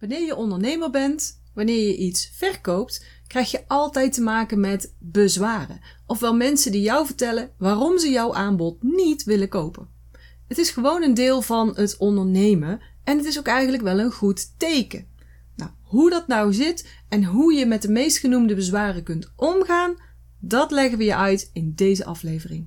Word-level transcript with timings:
Wanneer 0.00 0.24
je 0.24 0.36
ondernemer 0.36 0.90
bent, 0.90 1.40
wanneer 1.54 1.86
je 1.86 1.96
iets 1.96 2.30
verkoopt, 2.34 3.04
krijg 3.26 3.50
je 3.50 3.64
altijd 3.66 4.12
te 4.12 4.20
maken 4.20 4.60
met 4.60 4.94
bezwaren. 4.98 5.80
Ofwel 6.06 6.34
mensen 6.34 6.72
die 6.72 6.82
jou 6.82 7.06
vertellen 7.06 7.50
waarom 7.58 7.98
ze 7.98 8.10
jouw 8.10 8.34
aanbod 8.34 8.82
niet 8.82 9.24
willen 9.24 9.48
kopen. 9.48 9.88
Het 10.48 10.58
is 10.58 10.70
gewoon 10.70 11.02
een 11.02 11.14
deel 11.14 11.42
van 11.42 11.72
het 11.74 11.96
ondernemen 11.96 12.80
en 13.04 13.16
het 13.16 13.26
is 13.26 13.38
ook 13.38 13.46
eigenlijk 13.46 13.82
wel 13.82 13.98
een 13.98 14.12
goed 14.12 14.58
teken. 14.58 15.06
Nou, 15.56 15.70
hoe 15.82 16.10
dat 16.10 16.26
nou 16.26 16.52
zit 16.52 16.88
en 17.08 17.24
hoe 17.24 17.52
je 17.52 17.66
met 17.66 17.82
de 17.82 17.90
meest 17.90 18.18
genoemde 18.18 18.54
bezwaren 18.54 19.02
kunt 19.02 19.32
omgaan, 19.36 19.94
dat 20.40 20.70
leggen 20.70 20.98
we 20.98 21.04
je 21.04 21.16
uit 21.16 21.50
in 21.52 21.72
deze 21.74 22.04
aflevering. 22.04 22.66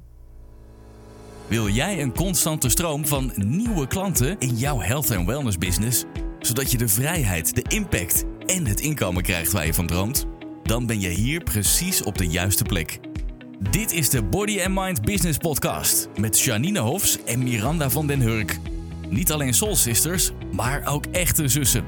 Wil 1.47 1.67
jij 1.67 2.01
een 2.01 2.13
constante 2.13 2.69
stroom 2.69 3.07
van 3.07 3.31
nieuwe 3.35 3.87
klanten 3.87 4.35
in 4.39 4.55
jouw 4.55 4.79
health 4.79 5.09
en 5.09 5.25
wellness 5.25 5.57
business, 5.57 6.03
zodat 6.39 6.71
je 6.71 6.77
de 6.77 6.87
vrijheid, 6.87 7.55
de 7.55 7.75
impact 7.75 8.23
en 8.45 8.65
het 8.65 8.79
inkomen 8.79 9.23
krijgt 9.23 9.51
waar 9.51 9.65
je 9.65 9.73
van 9.73 9.87
droomt? 9.87 10.25
Dan 10.63 10.85
ben 10.85 10.99
je 10.99 11.09
hier 11.09 11.43
precies 11.43 12.03
op 12.03 12.17
de 12.17 12.27
juiste 12.27 12.63
plek. 12.63 12.99
Dit 13.71 13.91
is 13.91 14.09
de 14.09 14.23
Body 14.23 14.61
and 14.61 14.75
Mind 14.75 15.01
Business 15.01 15.37
Podcast 15.37 16.09
met 16.17 16.39
Janine 16.39 16.79
Hofs 16.79 17.23
en 17.23 17.43
Miranda 17.43 17.89
van 17.89 18.07
den 18.07 18.19
Hurk. 18.19 18.59
Niet 19.09 19.31
alleen 19.31 19.53
soul 19.53 19.75
sisters, 19.75 20.31
maar 20.51 20.85
ook 20.85 21.05
echte 21.05 21.47
zussen. 21.47 21.83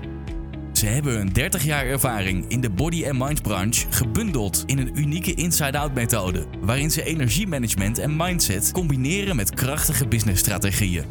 Ze 0.73 0.85
hebben 0.85 1.13
hun 1.13 1.29
30 1.29 1.63
jaar 1.63 1.85
ervaring 1.85 2.45
in 2.47 2.61
de 2.61 2.69
body 2.69 3.05
and 3.07 3.19
mind 3.19 3.41
branche 3.41 3.85
gebundeld 3.89 4.63
in 4.65 4.77
een 4.77 4.99
unieke 4.99 5.33
inside-out 5.33 5.93
methode, 5.93 6.45
waarin 6.61 6.91
ze 6.91 7.03
energiemanagement 7.03 7.97
en 7.97 8.15
mindset 8.15 8.71
combineren 8.71 9.35
met 9.35 9.53
krachtige 9.53 10.07
businessstrategieën. 10.07 11.05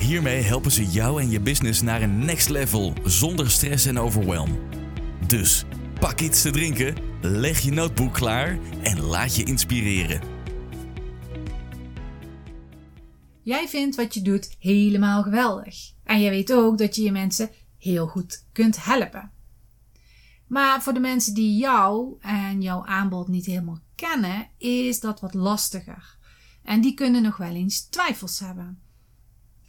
Hiermee 0.00 0.42
helpen 0.42 0.70
ze 0.70 0.86
jou 0.86 1.20
en 1.20 1.30
je 1.30 1.40
business 1.40 1.82
naar 1.82 2.02
een 2.02 2.24
next 2.24 2.48
level 2.48 2.92
zonder 3.04 3.50
stress 3.50 3.86
en 3.86 3.98
overwhelm. 3.98 4.58
Dus 5.26 5.64
pak 5.98 6.20
iets 6.20 6.42
te 6.42 6.50
drinken, 6.50 6.94
leg 7.20 7.60
je 7.60 7.70
notebook 7.70 8.14
klaar 8.14 8.58
en 8.82 9.00
laat 9.00 9.36
je 9.36 9.44
inspireren. 9.44 10.20
Jij 13.42 13.68
vindt 13.68 13.96
wat 13.96 14.14
je 14.14 14.22
doet 14.22 14.56
helemaal 14.58 15.22
geweldig. 15.22 15.92
En 16.04 16.20
jij 16.20 16.30
weet 16.30 16.52
ook 16.52 16.78
dat 16.78 16.96
je 16.96 17.02
je 17.02 17.12
mensen 17.12 17.50
heel 17.78 18.06
goed 18.06 18.46
kunt 18.52 18.84
helpen. 18.84 19.30
Maar 20.46 20.82
voor 20.82 20.92
de 20.92 21.00
mensen 21.00 21.34
die 21.34 21.56
jou 21.56 22.16
en 22.20 22.62
jouw 22.62 22.84
aanbod 22.84 23.28
niet 23.28 23.46
helemaal 23.46 23.80
kennen, 23.94 24.48
is 24.58 25.00
dat 25.00 25.20
wat 25.20 25.34
lastiger. 25.34 26.18
En 26.62 26.80
die 26.80 26.94
kunnen 26.94 27.22
nog 27.22 27.36
wel 27.36 27.54
eens 27.54 27.80
twijfels 27.88 28.38
hebben. 28.38 28.89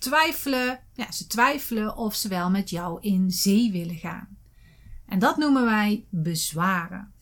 Twijfelen, 0.02 0.80
ja, 0.94 1.12
ze 1.12 1.28
twijfelen 1.28 1.96
of 1.96 2.16
ze 2.16 2.28
wel 2.28 2.50
met 2.50 2.70
jou 2.70 3.02
in 3.02 3.32
zee 3.32 3.72
willen 3.72 3.96
gaan. 3.96 4.38
En 5.06 5.20
dat 5.20 5.38
noemen 5.38 5.66
wij 5.66 6.06
bezwaren. 6.10 7.14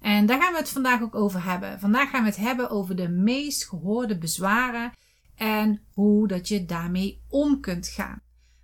En 0.00 0.26
daar 0.26 0.42
gaan 0.42 0.52
we 0.52 0.58
het 0.58 0.68
vandaag 0.68 1.02
ook 1.02 1.14
over 1.14 1.44
hebben. 1.44 1.80
Vandaag 1.80 2.10
gaan 2.10 2.22
we 2.22 2.28
het 2.28 2.38
hebben 2.38 2.70
over 2.70 2.96
de 2.96 3.08
meest 3.08 3.64
gehoorde 3.64 4.18
bezwaren 4.18 4.92
en 5.34 5.80
hoe 5.92 6.28
dat 6.28 6.48
je 6.48 6.64
daarmee 6.64 7.22
om 7.28 7.60
kunt 7.60 7.86
gaan. 7.88 8.20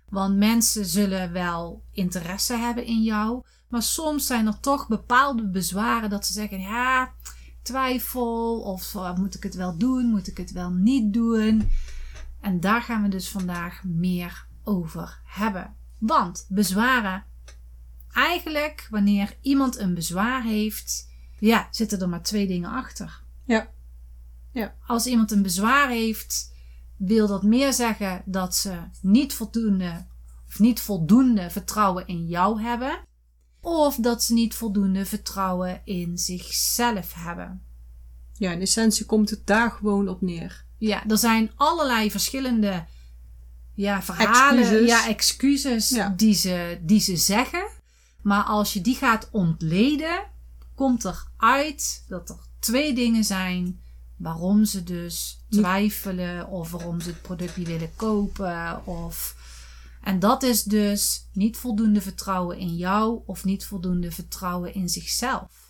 Want 0.09 0.37
mensen 0.37 0.85
zullen 0.85 1.31
wel 1.31 1.83
interesse 1.91 2.55
hebben 2.55 2.85
in 2.85 3.01
jou, 3.01 3.43
maar 3.69 3.83
soms 3.83 4.27
zijn 4.27 4.47
er 4.47 4.59
toch 4.59 4.87
bepaalde 4.87 5.49
bezwaren 5.49 6.09
dat 6.09 6.25
ze 6.25 6.33
zeggen: 6.33 6.59
ja, 6.59 7.13
twijfel 7.61 8.61
of 8.61 8.93
uh, 8.93 9.15
moet 9.15 9.35
ik 9.35 9.43
het 9.43 9.55
wel 9.55 9.77
doen, 9.77 10.05
moet 10.05 10.27
ik 10.27 10.37
het 10.37 10.51
wel 10.51 10.69
niet 10.69 11.13
doen. 11.13 11.69
En 12.41 12.59
daar 12.59 12.81
gaan 12.81 13.01
we 13.01 13.07
dus 13.07 13.29
vandaag 13.29 13.83
meer 13.83 14.47
over 14.63 15.21
hebben. 15.23 15.75
Want 15.97 16.45
bezwaren, 16.49 17.25
eigenlijk 18.13 18.87
wanneer 18.89 19.37
iemand 19.41 19.77
een 19.77 19.93
bezwaar 19.93 20.43
heeft, 20.43 21.09
ja, 21.39 21.67
zitten 21.71 21.99
er 21.99 22.09
maar 22.09 22.23
twee 22.23 22.47
dingen 22.47 22.69
achter. 22.69 23.23
Ja. 23.45 23.71
ja. 24.51 24.75
Als 24.87 25.05
iemand 25.05 25.31
een 25.31 25.41
bezwaar 25.41 25.89
heeft, 25.89 26.53
wil 26.97 27.27
dat 27.27 27.43
meer 27.43 27.73
zeggen 27.73 28.21
dat 28.25 28.55
ze 28.55 28.77
niet 29.01 29.33
voldoende 29.33 30.05
of 30.47 30.59
niet 30.59 30.81
voldoende 30.81 31.49
vertrouwen 31.49 32.07
in 32.07 32.27
jou 32.27 32.61
hebben, 32.61 32.99
of 33.61 33.95
dat 33.95 34.23
ze 34.23 34.33
niet 34.33 34.55
voldoende 34.55 35.05
vertrouwen 35.05 35.81
in 35.85 36.17
zichzelf 36.17 37.13
hebben. 37.13 37.61
Ja, 38.33 38.51
in 38.51 38.61
essentie 38.61 39.05
komt 39.05 39.29
het 39.29 39.47
daar 39.47 39.71
gewoon 39.71 40.07
op 40.07 40.21
neer. 40.21 40.65
Ja, 40.81 41.07
er 41.07 41.17
zijn 41.17 41.51
allerlei 41.55 42.11
verschillende 42.11 42.85
ja, 43.73 44.01
verhalen, 44.01 44.63
Excuses. 44.63 44.87
ja, 44.87 45.07
excuses 45.07 45.89
Ja. 45.89 46.13
Die, 46.17 46.33
ze, 46.33 46.79
die 46.81 46.99
ze 46.99 47.17
zeggen. 47.17 47.67
Maar 48.21 48.43
als 48.43 48.73
je 48.73 48.81
die 48.81 48.95
gaat 48.95 49.29
ontleden, 49.31 50.23
komt 50.75 51.03
er 51.03 51.23
uit 51.37 52.03
dat 52.07 52.29
er 52.29 52.37
twee 52.59 52.93
dingen 52.93 53.23
zijn 53.23 53.81
waarom 54.17 54.65
ze 54.65 54.83
dus 54.83 55.39
twijfelen 55.49 56.47
of 56.47 56.71
waarom 56.71 57.01
ze 57.01 57.09
het 57.09 57.21
product 57.21 57.57
niet 57.57 57.67
willen 57.67 57.95
kopen. 57.95 58.85
Of... 58.85 59.35
En 60.03 60.19
dat 60.19 60.43
is 60.43 60.63
dus 60.63 61.27
niet 61.33 61.57
voldoende 61.57 62.01
vertrouwen 62.01 62.57
in 62.57 62.75
jou 62.75 63.21
of 63.25 63.43
niet 63.43 63.65
voldoende 63.65 64.11
vertrouwen 64.11 64.73
in 64.73 64.89
zichzelf. 64.89 65.60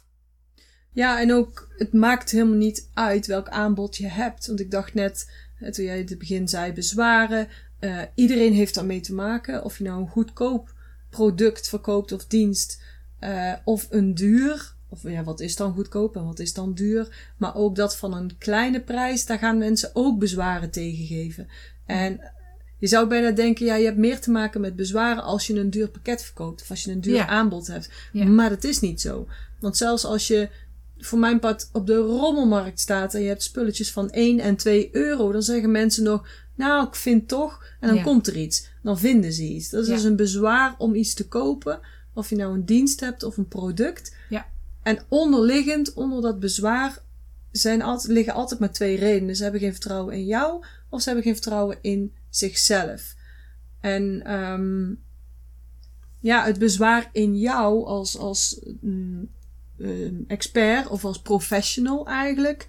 Ja, 0.94 1.22
en 1.22 1.34
ook 1.34 1.68
het 1.78 1.94
maakt 1.94 2.32
helemaal 2.32 2.58
niet 2.58 2.90
uit 2.94 3.26
welk 3.26 3.50
aanbod 3.50 3.98
je 3.98 4.08
hebt. 4.08 4.48
Want 4.48 4.60
ik 4.60 4.72
dacht 4.72 4.94
net, 4.94 5.32
eh, 5.60 5.70
toen 5.70 5.86
jij 5.86 6.00
in 6.00 6.06
het 6.06 6.18
begin 6.18 6.48
zei 6.48 6.74
bezwaren, 6.74 7.48
eh, 7.80 8.02
iedereen 8.16 8.54
heeft 8.54 8.76
daarmee 8.76 9.00
te 9.00 9.14
maken. 9.14 9.64
Of 9.64 9.78
je 9.78 9.84
nou 9.84 10.02
een 10.02 10.08
goedkoop 10.10 10.74
product 11.10 11.70
verkoopt 11.70 12.12
of 12.12 12.26
dienst, 12.26 12.82
eh, 13.20 13.54
of 13.64 13.88
een 13.90 14.16
duur. 14.16 14.74
Of 14.90 15.04
ja, 15.04 15.24
wat 15.24 15.40
is 15.40 15.56
dan 15.56 15.74
goedkoop 15.74 16.16
en 16.16 16.26
wat 16.26 16.40
is 16.40 16.54
dan 16.54 16.74
duur? 16.74 17.34
Maar 17.38 17.56
ook 17.56 17.76
dat 17.76 17.98
van 17.98 18.14
een 18.14 18.38
kleine 18.38 18.82
prijs, 18.82 19.26
daar 19.26 19.40
gaan 19.40 19.58
mensen 19.58 19.90
ook 19.94 20.20
bezwaren 20.20 20.72
tegen 20.72 21.06
geven. 21.06 21.48
En 21.86 22.22
je 22.78 22.88
zou 22.88 23.08
bijna 23.08 23.32
denken, 23.32 23.66
ja, 23.66 23.76
je 23.76 23.86
hebt 23.86 23.98
meer 23.98 24.20
te 24.20 24.32
maken 24.32 24.62
met 24.62 24.76
bezwaren 24.76 25.24
als 25.24 25.48
je 25.48 25.60
een 25.60 25.70
duur 25.70 25.90
pakket 25.90 26.24
verkoopt. 26.24 26.62
Of 26.62 26.70
als 26.70 26.84
je 26.84 26.92
een 26.92 27.02
duur 27.02 27.16
Ja. 27.16 27.28
aanbod 27.28 27.68
hebt. 27.68 27.90
Ja. 28.12 28.26
Maar 28.26 28.50
dat 28.50 28.64
is 28.64 28.80
niet 28.80 29.02
zo. 29.02 29.28
Want 29.60 29.78
zelfs 29.78 30.06
als 30.06 30.28
je 30.28 30.50
voor 31.06 31.20
mijn 31.20 31.40
part 31.40 31.70
op 31.74 31.88
de 31.88 31.96
rommelmarkt 31.98 32.80
staat 32.80 33.14
en 33.14 33.22
je 33.22 33.28
hebt 33.28 33.44
spulletjes 33.44 33.92
van 33.92 34.10
1 34.10 34.40
en 34.40 34.56
2 34.56 34.90
euro, 34.92 35.32
dan 35.32 35.42
zeggen 35.44 35.72
mensen 35.72 36.04
nog, 36.04 36.28
nou, 36.56 36.88
ik 36.88 36.96
vind 36.96 37.28
toch, 37.28 37.66
en 37.80 37.88
dan 37.88 37.98
Ja. 37.98 38.04
komt 38.04 38.28
er 38.28 38.36
iets. 38.38 38.68
Dan 38.84 39.00
vinden 39.00 39.34
ze 39.34 39.44
iets. 39.44 39.70
Dat 39.70 39.82
is 39.82 39.88
Ja. 39.88 39.94
dus 39.94 40.04
een 40.04 40.16
bezwaar 40.16 40.76
om 40.78 40.96
iets 40.96 41.14
te 41.14 41.28
kopen, 41.28 41.80
of 42.14 42.30
je 42.30 42.36
nou 42.36 42.54
een 42.54 42.66
dienst 42.66 43.00
hebt 43.00 43.24
of 43.24 43.38
een 43.38 43.48
product. 43.48 44.16
Ja. 44.30 44.46
En 44.84 45.00
onderliggend, 45.08 45.94
onder 45.94 46.22
dat 46.22 46.40
bezwaar, 46.40 46.98
zijn 47.52 47.82
altijd, 47.82 48.12
liggen 48.12 48.34
altijd 48.34 48.60
maar 48.60 48.72
twee 48.72 48.98
redenen. 48.98 49.36
Ze 49.36 49.44
hebben 49.44 49.62
geen 49.62 49.72
vertrouwen 49.72 50.14
in 50.16 50.26
jou, 50.26 50.66
of 50.90 51.00
ze 51.02 51.06
hebben 51.06 51.24
geen 51.24 51.36
vertrouwen 51.36 51.78
in 51.82 52.14
zichzelf. 52.30 53.16
En 53.80 54.22
ehm, 54.26 54.94
ja, 56.20 56.46
het 56.46 56.60
bezwaar 56.60 57.10
in 57.12 57.38
jou 57.40 57.86
als, 57.86 58.18
als 58.18 58.60
mm, 58.82 59.30
expert 60.28 60.88
of 60.88 61.06
als 61.06 61.22
professional 61.22 62.08
eigenlijk, 62.08 62.68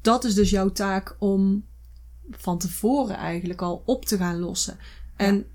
dat 0.00 0.24
is 0.24 0.34
dus 0.34 0.50
jouw 0.50 0.70
taak 0.72 1.16
om 1.18 1.64
van 2.30 2.58
tevoren 2.58 3.16
eigenlijk 3.16 3.62
al 3.62 3.82
op 3.86 4.04
te 4.04 4.16
gaan 4.16 4.38
lossen. 4.38 4.78
En 5.16 5.46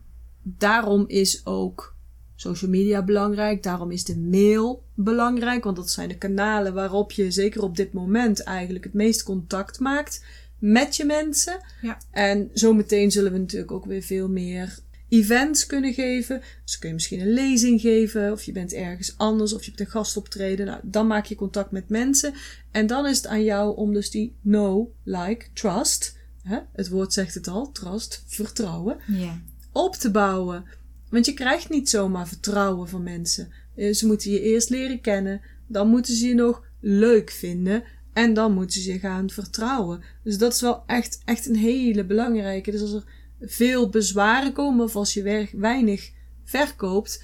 daarom 0.41 1.03
is 1.07 1.45
ook 1.45 1.95
social 2.35 2.71
media 2.71 3.03
belangrijk, 3.03 3.63
daarom 3.63 3.91
is 3.91 4.03
de 4.03 4.17
mail 4.17 4.83
belangrijk, 4.93 5.63
want 5.63 5.75
dat 5.75 5.89
zijn 5.89 6.09
de 6.09 6.17
kanalen 6.17 6.73
waarop 6.73 7.11
je 7.11 7.31
zeker 7.31 7.63
op 7.63 7.75
dit 7.75 7.93
moment 7.93 8.43
eigenlijk 8.43 8.83
het 8.83 8.93
meest 8.93 9.23
contact 9.23 9.79
maakt 9.79 10.23
met 10.59 10.95
je 10.95 11.05
mensen. 11.05 11.59
Ja. 11.81 11.97
En 12.11 12.49
zometeen 12.53 13.11
zullen 13.11 13.31
we 13.31 13.37
natuurlijk 13.37 13.71
ook 13.71 13.85
weer 13.85 14.01
veel 14.01 14.29
meer 14.29 14.79
events 15.09 15.65
kunnen 15.65 15.93
geven. 15.93 16.41
Dus 16.63 16.79
kun 16.79 16.87
je 16.89 16.93
misschien 16.95 17.19
een 17.19 17.33
lezing 17.33 17.81
geven, 17.81 18.31
of 18.31 18.43
je 18.43 18.51
bent 18.51 18.73
ergens 18.73 19.13
anders, 19.17 19.53
of 19.53 19.63
je 19.63 19.69
hebt 19.69 19.79
een 19.81 19.87
gastoptreden. 19.91 20.65
Nou, 20.65 20.79
dan 20.83 21.07
maak 21.07 21.25
je 21.25 21.35
contact 21.35 21.71
met 21.71 21.89
mensen. 21.89 22.33
En 22.71 22.87
dan 22.87 23.05
is 23.07 23.17
het 23.17 23.27
aan 23.27 23.43
jou 23.43 23.75
om 23.77 23.93
dus 23.93 24.09
die 24.11 24.35
know, 24.43 24.87
like, 25.03 25.45
trust, 25.53 26.17
hè, 26.43 26.57
het 26.73 26.89
woord 26.89 27.13
zegt 27.13 27.33
het 27.33 27.47
al, 27.47 27.71
trust, 27.71 28.23
vertrouwen, 28.27 28.97
Ja. 29.07 29.41
op 29.71 29.95
te 29.95 30.11
bouwen. 30.11 30.65
Want 31.09 31.25
je 31.25 31.33
krijgt 31.33 31.69
niet 31.69 31.89
zomaar 31.89 32.27
vertrouwen 32.27 32.89
van 32.89 33.03
mensen. 33.03 33.51
Eh, 33.75 33.93
Ze 33.93 34.05
moeten 34.05 34.31
je 34.31 34.41
eerst 34.41 34.69
leren 34.69 35.01
kennen, 35.01 35.41
dan 35.67 35.89
moeten 35.89 36.13
ze 36.15 36.27
je 36.27 36.33
nog 36.33 36.63
leuk 36.79 37.29
vinden 37.31 37.83
en 38.13 38.33
dan 38.33 38.53
moeten 38.53 38.81
ze 38.81 38.93
je 38.93 38.99
gaan 38.99 39.29
vertrouwen. 39.29 40.03
Dus 40.23 40.37
dat 40.37 40.53
is 40.53 40.61
wel 40.61 40.83
echt, 40.85 41.21
echt 41.25 41.45
een 41.45 41.55
hele 41.55 42.05
belangrijke. 42.05 42.71
Dus 42.71 42.81
als 42.81 42.93
er 42.93 43.03
veel 43.39 43.89
bezwaren 43.89 44.53
komen 44.53 44.85
of 44.85 44.95
als 44.95 45.13
je 45.13 45.49
weinig 45.55 46.11
verkoopt, 46.43 47.23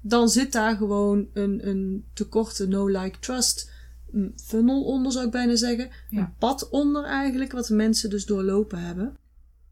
dan 0.00 0.28
zit 0.28 0.52
daar 0.52 0.76
gewoon 0.76 1.28
een, 1.32 1.68
een 1.68 2.04
tekorte 2.12 2.68
no-like 2.68 3.18
trust 3.18 3.72
funnel 4.36 4.84
onder, 4.84 5.12
zou 5.12 5.24
ik 5.24 5.30
bijna 5.30 5.56
zeggen. 5.56 5.90
Ja. 6.08 6.18
Een 6.18 6.34
pad 6.38 6.68
onder 6.68 7.04
eigenlijk, 7.04 7.52
wat 7.52 7.66
de 7.66 7.74
mensen 7.74 8.10
dus 8.10 8.26
doorlopen 8.26 8.78
hebben. 8.78 9.16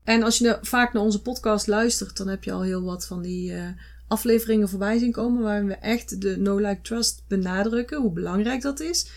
En 0.05 0.23
als 0.23 0.39
je 0.39 0.45
nou 0.45 0.59
vaak 0.61 0.93
naar 0.93 1.03
onze 1.03 1.23
podcast 1.23 1.67
luistert, 1.67 2.17
dan 2.17 2.29
heb 2.29 2.45
je 2.45 2.53
al 2.53 2.63
heel 2.63 2.83
wat 2.83 3.07
van 3.07 3.23
die 3.23 3.53
eh, 3.53 3.69
afleveringen 4.09 4.69
voorbij 4.69 4.99
zien 4.99 5.13
komen 5.13 5.43
waarin 5.43 5.67
we 5.67 5.75
echt 5.75 6.21
de 6.21 6.37
No 6.37 6.57
Like 6.57 6.81
Trust 6.81 7.23
benadrukken, 7.29 8.01
hoe 8.01 8.13
belangrijk 8.13 8.63
dat 8.63 8.81
is. 8.81 9.11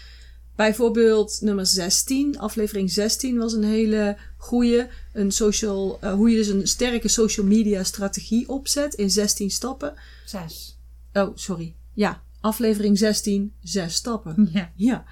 Bijvoorbeeld 0.56 1.38
nummer 1.42 1.66
16, 1.66 2.40
aflevering 2.40 2.92
16 2.92 3.38
was 3.38 3.54
een 3.54 3.64
hele 3.64 4.18
goede. 4.38 4.90
Een 5.14 5.32
social, 5.32 6.00
uh, 6.04 6.14
hoe 6.14 6.30
je 6.30 6.36
dus 6.36 6.48
een 6.48 6.68
sterke 6.68 7.08
social 7.08 7.46
media 7.46 7.84
strategie 7.84 8.50
opzet 8.50 8.94
in 8.94 9.10
16 9.10 9.52
stappen. 9.52 9.94
Zes. 10.26 10.80
Oh, 11.14 11.32
sorry. 11.36 11.76
Ja, 11.94 12.24
aflevering 12.42 12.98
16, 12.98 13.54
6 13.62 13.94
stappen. 13.94 14.50
Ja. 14.54 14.72
Ja. 14.76 15.06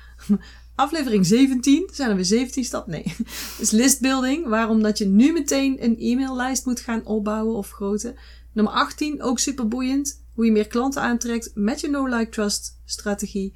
Aflevering 0.76 1.26
17, 1.26 1.90
zijn 1.94 2.10
er 2.10 2.16
weer 2.16 2.26
17 2.26 2.64
stappen? 2.64 2.92
Nee. 2.92 3.16
is 3.60 3.72
listbuilding, 3.82 4.48
waarom 4.48 4.82
dat 4.82 4.98
je 4.98 5.06
nu 5.06 5.32
meteen 5.32 5.84
een 5.84 5.96
e-maillijst 6.00 6.66
moet 6.66 6.80
gaan 6.80 7.06
opbouwen 7.06 7.56
of 7.56 7.70
groten. 7.70 8.16
Nummer 8.54 8.74
18, 8.74 9.22
ook 9.22 9.40
super 9.40 9.68
boeiend. 9.68 10.22
Hoe 10.34 10.46
je 10.46 10.52
meer 10.52 10.68
klanten 10.68 11.02
aantrekt 11.02 11.52
met 11.54 11.82
je 11.82 11.90
no-like-trust 11.90 12.80
strategie. 12.86 13.54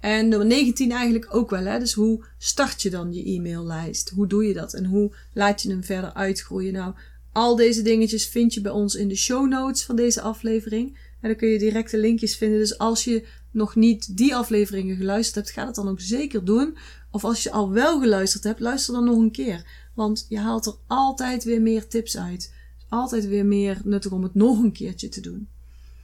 En 0.00 0.28
nummer 0.28 0.46
19 0.46 0.90
eigenlijk 0.90 1.34
ook 1.34 1.50
wel. 1.50 1.64
Hè? 1.64 1.78
Dus 1.78 1.92
hoe 1.92 2.24
start 2.38 2.82
je 2.82 2.90
dan 2.90 3.12
je 3.12 3.24
e-maillijst? 3.24 4.08
Hoe 4.08 4.26
doe 4.26 4.44
je 4.44 4.54
dat? 4.54 4.74
En 4.74 4.84
hoe 4.84 5.14
laat 5.32 5.62
je 5.62 5.68
hem 5.68 5.84
verder 5.84 6.12
uitgroeien? 6.12 6.72
Nou, 6.72 6.94
al 7.32 7.56
deze 7.56 7.82
dingetjes 7.82 8.26
vind 8.26 8.54
je 8.54 8.60
bij 8.60 8.72
ons 8.72 8.94
in 8.94 9.08
de 9.08 9.16
show 9.16 9.48
notes 9.48 9.84
van 9.84 9.96
deze 9.96 10.20
aflevering. 10.20 10.96
En 11.20 11.28
dan 11.28 11.36
kun 11.36 11.48
je 11.48 11.58
directe 11.58 11.98
linkjes 11.98 12.36
vinden. 12.36 12.58
Dus 12.58 12.78
als 12.78 13.04
je 13.04 13.26
nog 13.50 13.74
niet 13.74 14.16
die 14.16 14.34
afleveringen 14.36 14.96
geluisterd 14.96 15.34
hebt, 15.34 15.50
ga 15.50 15.64
dat 15.64 15.74
dan 15.74 15.88
ook 15.88 16.00
zeker 16.00 16.44
doen. 16.44 16.76
Of 17.10 17.24
als 17.24 17.42
je 17.42 17.50
al 17.50 17.70
wel 17.70 18.00
geluisterd 18.00 18.44
hebt, 18.44 18.60
luister 18.60 18.94
dan 18.94 19.04
nog 19.04 19.18
een 19.18 19.30
keer. 19.30 19.66
Want 19.94 20.26
je 20.28 20.38
haalt 20.38 20.66
er 20.66 20.74
altijd 20.86 21.44
weer 21.44 21.62
meer 21.62 21.88
tips 21.88 22.16
uit. 22.16 22.54
Altijd 22.88 23.26
weer 23.26 23.46
meer 23.46 23.80
nuttig 23.84 24.12
om 24.12 24.22
het 24.22 24.34
nog 24.34 24.58
een 24.58 24.72
keertje 24.72 25.08
te 25.08 25.20
doen. 25.20 25.48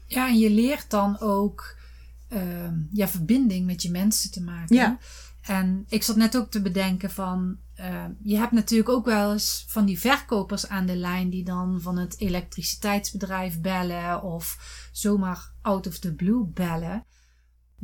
Ja, 0.07 0.29
en 0.29 0.39
je 0.39 0.51
leert 0.51 0.91
dan 0.91 1.21
ook 1.21 1.77
uh, 2.35 2.69
ja, 2.93 3.09
verbinding 3.09 3.67
met 3.67 3.83
je 3.83 3.91
mensen 3.91 4.31
te 4.31 4.43
maken. 4.43 4.77
Ja. 4.77 4.99
En 5.41 5.85
ik 5.89 6.03
zat 6.03 6.17
net 6.17 6.37
ook 6.37 6.51
te 6.51 6.63
bedenken 6.63 7.11
van, 7.11 7.57
uh, 7.81 8.05
je 8.23 8.37
hebt 8.37 8.53
natuurlijk 8.53 8.89
ook 8.89 9.05
wel 9.05 9.33
eens 9.33 9.65
van 9.69 9.85
die 9.85 10.01
verkopers 10.01 10.69
aan 10.69 10.87
de 10.87 10.97
lijn 10.97 11.31
die 11.31 11.45
dan 11.45 11.81
van 11.81 11.99
het 11.99 12.21
elektriciteitsbedrijf 12.21 13.61
bellen 13.61 14.23
of 14.23 14.59
zomaar 14.93 15.53
out 15.63 15.87
of 15.87 15.99
the 15.99 16.15
blue 16.15 16.47
bellen. 16.47 17.05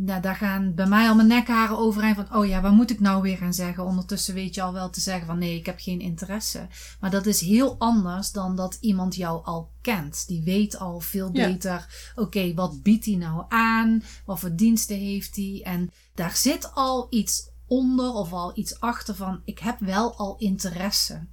Nou, 0.03 0.21
daar 0.21 0.37
gaan 0.37 0.75
bij 0.75 0.87
mij 0.87 1.09
al 1.09 1.15
mijn 1.15 1.29
nekharen 1.29 1.79
overheen 1.79 2.15
van, 2.15 2.35
oh 2.35 2.47
ja, 2.47 2.61
wat 2.61 2.73
moet 2.73 2.91
ik 2.91 3.01
nou 3.01 3.23
weer 3.23 3.37
gaan 3.37 3.55
zeggen? 3.55 3.85
Ondertussen 3.85 4.35
weet 4.35 4.55
je 4.55 4.63
al 4.63 4.73
wel 4.73 4.91
te 4.91 5.01
zeggen 5.01 5.27
van, 5.27 5.39
nee, 5.39 5.57
ik 5.57 5.67
heb 5.67 5.79
geen 5.81 6.01
interesse. 6.01 6.67
Maar 7.01 7.11
dat 7.11 7.27
is 7.27 7.41
heel 7.41 7.77
anders 7.79 8.33
dan 8.33 8.57
dat 8.57 8.79
iemand 8.81 9.15
jou 9.15 9.45
al 9.45 9.71
kent. 9.81 10.27
Die 10.27 10.43
weet 10.43 10.79
al 10.79 11.01
veel 11.01 11.31
Ja. 11.33 11.47
beter, 11.47 12.13
oké, 12.15 12.55
wat 12.55 12.83
biedt 12.83 13.05
hij 13.05 13.15
nou 13.15 13.45
aan? 13.49 14.03
Wat 14.25 14.41
voor 14.41 14.55
diensten 14.55 14.97
heeft 14.97 15.37
hij? 15.37 15.61
En 15.65 15.91
daar 16.15 16.37
zit 16.37 16.75
al 16.75 17.07
iets 17.11 17.49
onder 17.67 18.13
of 18.13 18.33
al 18.33 18.59
iets 18.59 18.81
achter 18.81 19.15
van, 19.15 19.41
ik 19.45 19.59
heb 19.59 19.79
wel 19.79 20.17
al 20.17 20.37
interesse. 20.39 21.27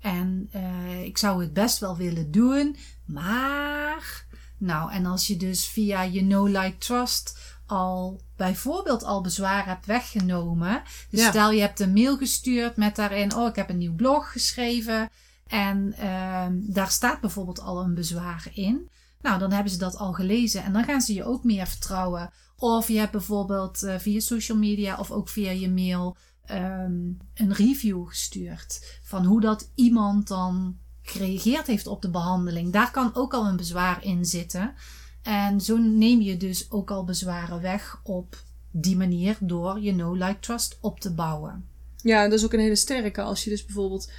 En 0.00 0.50
uh, 0.54 1.02
ik 1.02 1.18
zou 1.18 1.40
het 1.40 1.52
best 1.52 1.78
wel 1.78 1.96
willen 1.96 2.30
doen, 2.30 2.76
maar... 3.04 4.26
Nou, 4.60 4.92
en 4.92 5.06
als 5.06 5.26
je 5.26 5.36
dus 5.36 5.66
via 5.66 6.02
je 6.02 6.22
No 6.22 6.44
Like 6.46 6.78
Trust 6.78 7.38
al 7.68 8.20
bijvoorbeeld 8.36 9.04
al 9.04 9.20
bezwaar 9.20 9.66
hebt 9.66 9.86
weggenomen. 9.86 10.82
Dus 11.10 11.20
Ja. 11.20 11.28
stel 11.30 11.50
je 11.50 11.60
hebt 11.60 11.80
een 11.80 11.92
mail 11.92 12.16
gestuurd 12.16 12.76
met 12.76 12.96
daarin, 12.96 13.34
oh 13.34 13.48
ik 13.48 13.56
heb 13.56 13.68
een 13.70 13.78
nieuw 13.78 13.94
blog 13.94 14.32
geschreven 14.32 15.08
en 15.46 15.94
ehm 15.98 16.52
daar 16.60 16.90
staat 16.90 17.20
bijvoorbeeld 17.20 17.60
al 17.60 17.80
een 17.80 17.94
bezwaar 17.94 18.48
in. 18.54 18.88
Nou, 19.20 19.38
dan 19.38 19.52
hebben 19.52 19.72
ze 19.72 19.78
dat 19.78 19.96
al 19.96 20.12
gelezen 20.12 20.62
en 20.64 20.72
dan 20.72 20.84
gaan 20.84 21.00
ze 21.00 21.14
je 21.14 21.24
ook 21.24 21.44
meer 21.44 21.66
vertrouwen. 21.66 22.30
Of 22.56 22.88
je 22.88 22.98
hebt 22.98 23.12
bijvoorbeeld 23.12 23.82
eh, 23.82 23.98
via 23.98 24.20
social 24.20 24.58
media 24.58 24.96
of 24.96 25.10
ook 25.10 25.28
via 25.28 25.50
je 25.50 25.70
mail 25.70 26.16
ehm, 26.44 26.92
een 27.34 27.52
review 27.52 28.08
gestuurd 28.08 28.98
van 29.02 29.24
hoe 29.24 29.40
dat 29.40 29.70
iemand 29.74 30.28
dan 30.28 30.76
gereageerd 31.02 31.66
heeft 31.66 31.86
op 31.86 32.02
de 32.02 32.10
behandeling. 32.10 32.72
Daar 32.72 32.90
kan 32.90 33.14
ook 33.14 33.34
al 33.34 33.46
een 33.46 33.56
bezwaar 33.56 34.04
in 34.04 34.24
zitten. 34.24 34.74
En 35.28 35.60
zo 35.60 35.76
neem 35.76 36.20
je 36.20 36.36
dus 36.36 36.70
ook 36.70 36.90
al 36.90 37.04
bezwaren 37.04 37.60
weg 37.60 38.00
op 38.02 38.42
die 38.70 38.96
manier 38.96 39.36
door 39.40 39.80
je 39.80 39.92
No 39.92 40.12
Like 40.12 40.38
Trust 40.40 40.78
op 40.80 41.00
te 41.00 41.14
bouwen. 41.14 41.68
Ja, 41.96 42.22
dat 42.28 42.38
is 42.38 42.44
ook 42.44 42.52
een 42.52 42.60
hele 42.60 42.76
sterke. 42.76 43.22
Als 43.22 43.44
je 43.44 43.50
dus 43.50 43.64
bijvoorbeeld 43.64 44.10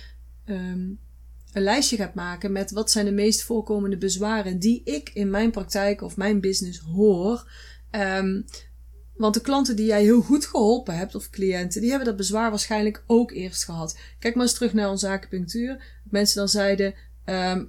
ehm, 0.46 0.88
een 1.54 1.62
lijstje 1.62 1.96
gaat 1.96 2.14
maken 2.14 2.52
met 2.52 2.72
wat 2.72 2.92
zijn 2.92 3.06
de 3.06 3.12
meest 3.12 3.44
voorkomende 3.44 3.98
bezwaren 3.98 4.60
die 4.60 4.82
ik 4.84 5.10
in 5.14 5.30
mijn 5.30 5.52
praktijk 5.52 6.02
of 6.02 6.18
mijn 6.18 6.40
business 6.40 6.80
hoor. 6.80 7.52
Ehm, 7.90 8.42
want 9.16 9.34
de 9.34 9.42
klanten 9.42 9.76
die 9.76 9.86
jij 9.86 10.02
heel 10.02 10.22
goed 10.22 10.46
geholpen 10.46 10.98
hebt, 10.98 11.16
of 11.16 11.30
cliënten, 11.30 11.82
die 11.82 11.90
hebben 11.90 12.08
dat 12.08 12.18
bezwaar 12.18 12.50
waarschijnlijk 12.50 13.04
ook 13.08 13.32
eerst 13.32 13.64
gehad. 13.64 13.98
Kijk 14.20 14.36
maar 14.36 14.44
eens 14.44 14.54
terug 14.54 14.74
naar 14.74 14.90
onze 14.90 15.08
acupunctuur. 15.08 16.02
Mensen 16.04 16.38
dan 16.38 16.50
zeiden, 16.50 16.94
ehm 17.26 17.64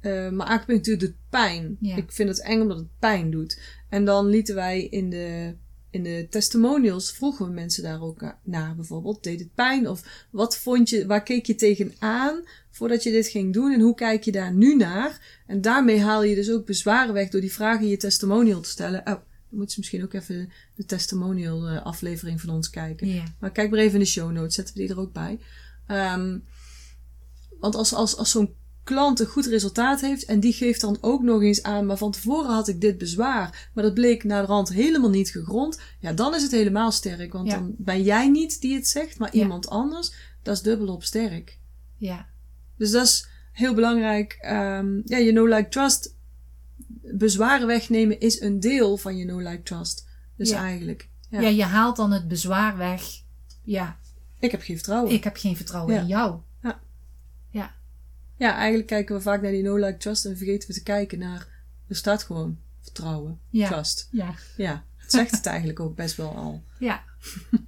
eh, 0.00 0.30
maar 0.30 0.46
acupunctuur 0.46 0.98
doet 0.98 1.14
pijn. 1.30 1.76
Ja. 1.80 1.96
Ik 1.96 2.12
vind 2.12 2.28
het 2.28 2.42
eng 2.42 2.60
omdat 2.60 2.78
het 2.78 2.98
pijn 2.98 3.30
doet. 3.30 3.60
En 3.88 4.04
dan 4.04 4.26
lieten 4.26 4.54
wij 4.54 4.84
in 4.84 5.10
de, 5.10 5.54
in 5.90 6.02
de 6.02 6.26
testimonials, 6.30 7.12
vroegen 7.12 7.46
we 7.46 7.52
mensen 7.52 7.82
daar 7.82 8.02
ook 8.02 8.20
na- 8.20 8.38
naar 8.42 8.74
bijvoorbeeld. 8.74 9.22
Deed 9.22 9.40
het 9.40 9.54
pijn? 9.54 9.88
Of 9.88 10.26
wat 10.30 10.58
vond 10.58 10.88
je, 10.88 11.06
waar 11.06 11.22
keek 11.22 11.46
je 11.46 11.54
tegenaan 11.54 12.42
voordat 12.70 13.02
je 13.02 13.10
dit 13.10 13.26
ging 13.26 13.52
doen? 13.52 13.72
En 13.72 13.80
hoe 13.80 13.94
kijk 13.94 14.22
je 14.24 14.32
daar 14.32 14.54
nu 14.54 14.76
naar? 14.76 15.42
En 15.46 15.60
daarmee 15.60 16.00
haal 16.00 16.22
je 16.22 16.34
dus 16.34 16.50
ook 16.50 16.66
bezwaren 16.66 17.14
weg 17.14 17.28
door 17.28 17.40
die 17.40 17.52
vragen 17.52 17.84
in 17.84 17.90
je 17.90 17.96
testimonial 17.96 18.60
te 18.60 18.68
stellen. 18.68 19.00
Oh, 19.00 19.06
dan 19.06 19.58
moeten 19.58 19.70
ze 19.74 19.78
misschien 19.80 20.02
ook 20.02 20.12
even 20.12 20.50
de 20.74 20.84
testimonial 20.84 21.66
eh, 21.68 21.84
aflevering 21.84 22.40
van 22.40 22.50
ons 22.50 22.70
kijken. 22.70 23.06
Ja. 23.08 23.22
Maar 23.40 23.50
kijk 23.52 23.70
maar 23.70 23.78
even 23.78 23.94
in 23.94 24.00
de 24.00 24.06
show 24.06 24.30
notes, 24.32 24.54
zetten 24.54 24.74
we 24.74 24.80
die 24.80 24.90
er 24.90 25.00
ook 25.00 25.12
bij. 25.12 25.38
Ehm, 25.86 26.38
want 27.60 27.74
als, 27.74 27.92
als, 27.94 28.16
als 28.16 28.30
zo'n 28.30 28.54
klant 28.88 29.20
een 29.20 29.26
goed 29.26 29.46
resultaat 29.46 30.00
heeft 30.00 30.24
en 30.24 30.40
die 30.40 30.52
geeft 30.52 30.80
dan 30.80 30.98
ook 31.00 31.22
nog 31.22 31.42
eens 31.42 31.62
aan, 31.62 31.86
maar 31.86 31.96
van 31.96 32.10
tevoren 32.10 32.50
had 32.54 32.68
ik 32.68 32.80
dit 32.80 32.98
bezwaar, 32.98 33.70
maar 33.74 33.84
dat 33.84 33.94
bleek 33.94 34.24
naar 34.24 34.40
de 34.42 34.48
rand 34.48 34.68
helemaal 34.68 35.10
niet 35.10 35.30
gegrond, 35.30 35.80
ja, 36.00 36.12
dan 36.12 36.34
is 36.34 36.42
het 36.42 36.50
helemaal 36.50 36.92
sterk. 36.92 37.32
Want 37.32 37.48
Ja. 37.48 37.54
dan 37.54 37.74
ben 37.78 38.02
jij 38.02 38.28
niet 38.28 38.60
die 38.60 38.74
het 38.74 38.88
zegt, 38.88 39.18
maar 39.18 39.36
Ja. 39.36 39.42
iemand 39.42 39.68
anders. 39.68 40.12
Dat 40.42 40.56
is 40.56 40.62
dubbel 40.62 40.88
op 40.88 41.04
sterk. 41.04 41.58
Ja. 41.96 42.26
Dus 42.76 42.90
dat 42.90 43.04
is 43.06 43.28
heel 43.52 43.74
belangrijk. 43.74 44.36
Ehm, 44.40 45.00
ja, 45.04 45.16
je 45.16 45.32
no-like 45.32 45.68
trust, 45.68 46.14
bezwaren 47.14 47.66
wegnemen 47.66 48.20
is 48.20 48.40
een 48.40 48.60
deel 48.60 48.96
van 48.96 49.16
je 49.16 49.24
no-like 49.24 49.62
trust. 49.62 50.06
Dus 50.36 50.48
Ja. 50.50 50.58
eigenlijk, 50.62 51.08
ja. 51.30 51.40
Ja. 51.40 51.48
je 51.48 51.64
haalt 51.64 51.96
dan 51.96 52.12
het 52.12 52.28
bezwaar 52.28 52.76
weg. 52.76 53.02
Ja, 53.62 53.98
ik 54.40 54.50
heb 54.50 54.62
geen 54.62 54.76
vertrouwen. 54.76 55.12
ik 55.12 55.24
heb 55.24 55.36
geen 55.36 55.56
vertrouwen 55.56 55.96
in 55.96 56.06
jou. 56.06 56.40
Ja, 58.38 58.54
eigenlijk 58.56 58.86
kijken 58.86 59.14
we 59.14 59.20
vaak 59.20 59.42
naar 59.42 59.50
die 59.50 59.62
no-like 59.62 59.96
trust 59.96 60.24
en 60.24 60.36
vergeten 60.36 60.68
we 60.68 60.74
te 60.74 60.82
kijken 60.82 61.18
naar, 61.18 61.46
er 61.88 61.96
staat 61.96 62.22
gewoon 62.22 62.58
vertrouwen, 62.80 63.40
Ja. 63.50 63.68
trust. 63.68 64.08
Ja. 64.10 64.34
Ja, 64.56 64.84
het 64.96 65.10
zegt 65.10 65.30
het 65.30 65.46
eigenlijk 65.46 65.80
ook 65.80 65.96
best 65.96 66.16
wel 66.16 66.34
al. 66.36 66.62
Ja. 66.78 67.02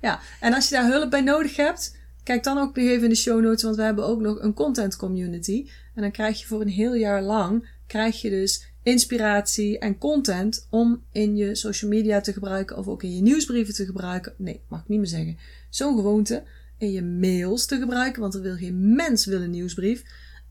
Ja, 0.00 0.20
en 0.40 0.54
als 0.54 0.68
je 0.68 0.74
daar 0.74 0.90
hulp 0.90 1.10
bij 1.10 1.20
nodig 1.20 1.56
hebt, 1.56 1.96
kijk 2.22 2.44
dan 2.44 2.58
ook 2.58 2.76
nog 2.76 2.84
even 2.84 3.02
in 3.02 3.08
de 3.08 3.14
show 3.14 3.40
notes, 3.42 3.62
want 3.62 3.76
we 3.76 3.82
hebben 3.82 4.06
ook 4.06 4.20
nog 4.20 4.40
een 4.40 4.54
content 4.54 4.96
community. 4.96 5.68
En 5.94 6.02
dan 6.02 6.10
krijg 6.10 6.40
je 6.40 6.46
voor 6.46 6.60
een 6.60 6.68
heel 6.68 6.94
jaar 6.94 7.22
lang, 7.22 7.68
krijg 7.86 8.20
je 8.20 8.30
dus 8.30 8.68
inspiratie 8.82 9.78
en 9.78 9.98
content 9.98 10.66
om 10.70 11.02
in 11.12 11.36
je 11.36 11.54
social 11.54 11.90
media 11.90 12.20
te 12.20 12.32
gebruiken 12.32 12.76
of 12.76 12.86
ook 12.88 13.02
in 13.02 13.14
je 13.14 13.22
nieuwsbrieven 13.22 13.74
te 13.74 13.84
gebruiken. 13.84 14.34
Nee, 14.36 14.60
mag 14.68 14.80
ik 14.80 14.88
niet 14.88 14.98
meer 14.98 15.08
zeggen. 15.08 15.38
Zo'n 15.68 15.96
gewoonte 15.96 16.42
in 16.80 16.92
je 16.92 17.02
mails 17.02 17.66
te 17.66 17.78
gebruiken, 17.78 18.20
want 18.20 18.34
er 18.34 18.40
wil 18.40 18.56
geen 18.56 18.94
mens 18.94 19.24
wil 19.24 19.42
een 19.42 19.50
nieuwsbrief. 19.50 20.02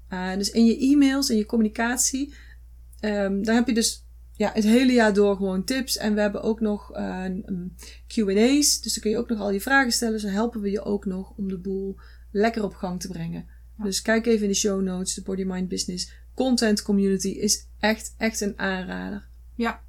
Uh, 0.09 0.35
dus 0.35 0.51
in 0.51 0.65
je 0.65 0.77
e-mails, 0.77 1.29
in 1.29 1.37
je 1.37 1.45
communicatie, 1.45 2.33
um, 3.01 3.43
daar 3.43 3.55
heb 3.55 3.67
je 3.67 3.73
dus 3.73 4.05
ja, 4.33 4.51
het 4.53 4.63
hele 4.63 4.93
jaar 4.93 5.13
door 5.13 5.35
gewoon 5.35 5.63
tips. 5.63 5.97
En 5.97 6.13
we 6.13 6.21
hebben 6.21 6.41
ook 6.41 6.59
nog 6.59 6.97
uh, 6.97 7.25
um, 7.25 7.75
QA's. 8.07 8.81
Dus 8.81 8.93
dan 8.93 9.01
kun 9.01 9.11
je 9.11 9.17
ook 9.17 9.29
nog 9.29 9.39
al 9.39 9.51
je 9.51 9.61
vragen 9.61 9.91
stellen. 9.91 10.19
Zo 10.19 10.27
helpen 10.27 10.61
we 10.61 10.71
je 10.71 10.81
ook 10.81 11.05
nog 11.05 11.33
om 11.37 11.47
de 11.47 11.57
boel 11.57 11.99
lekker 12.31 12.63
op 12.63 12.73
gang 12.73 12.99
te 12.99 13.07
brengen. 13.07 13.45
Ja. 13.77 13.83
Dus 13.83 14.01
kijk 14.01 14.25
even 14.25 14.41
in 14.41 14.49
de 14.49 14.55
show 14.55 14.81
notes. 14.81 15.13
De 15.13 15.21
Body 15.21 15.43
Mind 15.43 15.67
Business 15.67 16.11
Content 16.33 16.81
Community 16.81 17.27
is 17.27 17.67
echt, 17.79 18.13
echt 18.17 18.41
een 18.41 18.59
aanrader. 18.59 19.27
Ja. 19.55 19.83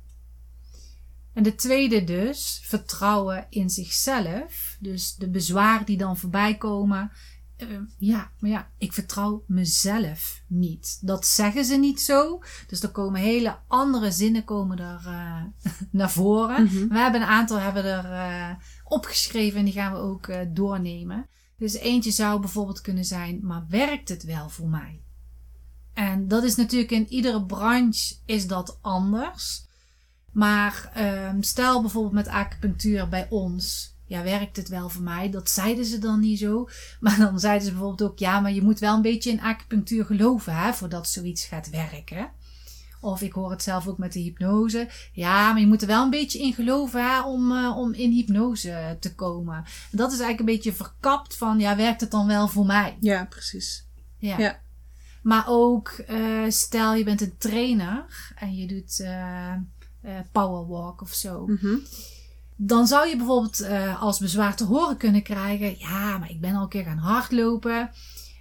En 1.34 1.42
de 1.42 1.54
tweede 1.54 2.04
dus, 2.04 2.60
vertrouwen 2.64 3.46
in 3.50 3.70
zichzelf. 3.70 4.76
Dus 4.80 5.14
de 5.14 5.30
bezwaren 5.30 5.86
die 5.86 5.96
dan 5.96 6.16
voorbij 6.16 6.56
komen. 6.56 7.12
Uh, 7.58 7.78
ja, 7.98 8.30
maar 8.38 8.50
ja, 8.50 8.70
ik 8.78 8.92
vertrouw 8.92 9.44
mezelf 9.46 10.42
niet. 10.46 10.98
Dat 11.00 11.26
zeggen 11.26 11.64
ze 11.64 11.76
niet 11.76 12.00
zo. 12.00 12.42
Dus 12.66 12.82
er 12.82 12.90
komen 12.90 13.20
hele 13.20 13.58
andere 13.66 14.10
zinnen 14.10 14.44
komen 14.44 14.78
er 14.78 15.02
uh, 15.06 15.42
naar 16.00 16.10
voren. 16.10 16.62
Mm-hmm. 16.62 16.88
We 16.88 16.98
hebben 16.98 17.20
een 17.20 17.28
aantal 17.28 17.58
hebben 17.58 17.84
er 17.84 18.04
uh, 18.04 18.54
opgeschreven 18.84 19.58
en 19.58 19.64
die 19.64 19.74
gaan 19.74 19.92
we 19.92 19.98
ook 19.98 20.54
doornemen. 20.54 21.28
Dus 21.56 21.74
eentje 21.74 22.10
zou 22.10 22.40
bijvoorbeeld 22.40 22.80
kunnen 22.80 23.04
zijn, 23.04 23.40
maar 23.42 23.64
werkt 23.68 24.08
het 24.08 24.22
wel 24.22 24.48
voor 24.48 24.68
mij? 24.68 25.02
En 25.94 26.28
dat 26.28 26.44
is 26.44 26.56
natuurlijk 26.56 26.90
in 26.90 27.08
iedere 27.08 27.44
branche 27.44 28.14
is 28.24 28.46
dat 28.46 28.78
anders. 28.80 29.68
Maar 30.32 30.90
ehm, 30.94 31.42
stel 31.42 31.80
bijvoorbeeld 31.80 32.14
met 32.14 32.28
acupunctuur 32.28 33.08
bij 33.08 33.26
ons. 33.30 33.94
Ja, 34.04 34.22
werkt 34.22 34.56
het 34.56 34.68
wel 34.68 34.88
voor 34.88 35.02
mij? 35.02 35.30
Dat 35.30 35.50
zeiden 35.50 35.84
ze 35.84 35.98
dan 35.98 36.20
niet 36.20 36.38
zo. 36.38 36.68
Maar 37.00 37.16
dan 37.18 37.40
zeiden 37.40 37.66
ze 37.66 37.72
bijvoorbeeld 37.72 38.10
ook, 38.10 38.18
ja, 38.18 38.40
maar 38.40 38.52
je 38.52 38.62
moet 38.62 38.78
wel 38.78 38.94
een 38.94 39.02
beetje 39.02 39.30
in 39.30 39.40
acupunctuur 39.40 40.04
geloven, 40.04 40.54
hè, 40.54 40.72
voordat 40.72 41.08
zoiets 41.08 41.44
gaat 41.44 41.70
werken. 41.70 42.30
Of 43.00 43.22
ik 43.22 43.32
hoor 43.32 43.50
het 43.50 43.62
zelf 43.62 43.86
ook 43.86 43.98
met 43.98 44.12
de 44.12 44.20
hypnose. 44.20 44.88
Ja, 45.12 45.52
maar 45.52 45.60
je 45.60 45.66
moet 45.66 45.80
er 45.80 45.86
wel 45.86 46.04
een 46.04 46.10
beetje 46.10 46.38
in 46.38 46.52
geloven 46.52 47.04
hè, 47.04 47.22
om, 47.22 47.52
uh, 47.52 47.76
om 47.76 47.92
in 47.92 48.10
hypnose 48.10 48.96
te 49.00 49.14
komen. 49.14 49.56
En 49.90 49.96
dat 49.98 50.12
is 50.12 50.18
eigenlijk 50.18 50.40
een 50.40 50.56
beetje 50.56 50.72
verkapt 50.72 51.36
van, 51.36 51.58
ja, 51.58 51.76
werkt 51.76 52.00
het 52.00 52.10
dan 52.10 52.26
wel 52.26 52.48
voor 52.48 52.66
mij? 52.66 52.96
Ja, 53.00 53.24
precies. 53.24 53.86
Ja. 54.18 54.38
Ja. 54.38 54.60
Maar 55.22 55.44
ook, 55.48 56.04
uh, 56.10 56.44
stel 56.48 56.94
je 56.94 57.04
bent 57.04 57.20
een 57.20 57.38
trainer 57.38 58.32
en 58.36 58.56
je 58.56 58.66
doet 58.66 58.98
uh, 59.00 59.54
powerwalk 60.32 61.00
of 61.00 61.12
zo. 61.12 61.46
Mhm. 61.46 61.76
Dan 62.56 62.86
zou 62.86 63.08
je 63.08 63.16
bijvoorbeeld 63.16 63.66
als 63.98 64.18
bezwaar 64.18 64.56
te 64.56 64.64
horen 64.64 64.96
kunnen 64.96 65.22
krijgen: 65.22 65.78
Ja, 65.78 66.18
maar 66.18 66.30
ik 66.30 66.40
ben 66.40 66.54
al 66.54 66.62
een 66.62 66.68
keer 66.68 66.84
gaan 66.84 66.98
hardlopen. 66.98 67.90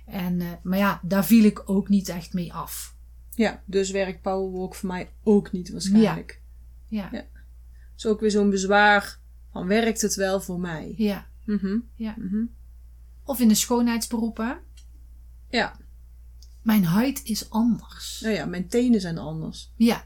En, 0.05 0.59
maar 0.63 0.77
ja, 0.77 0.99
daar 1.03 1.25
viel 1.25 1.43
ik 1.43 1.69
ook 1.69 1.89
niet 1.89 2.09
echt 2.09 2.33
mee 2.33 2.53
af. 2.53 2.95
Ja, 3.35 3.61
dus 3.65 3.91
werkt 3.91 4.21
powerwalk 4.21 4.75
voor 4.75 4.89
mij 4.89 5.09
ook 5.23 5.51
niet 5.51 5.69
waarschijnlijk. 5.71 6.41
Ja. 6.85 7.09
Ja. 7.11 7.25
Dus 7.95 8.05
ook 8.05 8.19
weer 8.19 8.31
zo'n 8.31 8.49
bezwaar 8.49 9.19
van 9.51 9.67
werkt 9.67 10.01
het 10.01 10.15
wel 10.15 10.41
voor 10.41 10.59
mij? 10.59 10.93
Ja. 10.97 11.27
Mhm. 11.45 11.77
ja. 11.95 12.15
Mhm. 12.17 12.43
Of 13.23 13.39
in 13.39 13.47
de 13.47 13.55
schoonheidsberoepen. 13.55 14.59
Ja. 15.49 15.77
Mijn 16.61 16.85
huid 16.85 17.23
is 17.23 17.49
anders. 17.49 18.21
Nou 18.21 18.33
ja, 18.33 18.45
mijn 18.45 18.67
tenen 18.67 19.01
zijn 19.01 19.17
anders. 19.17 19.71
Ja. 19.75 20.05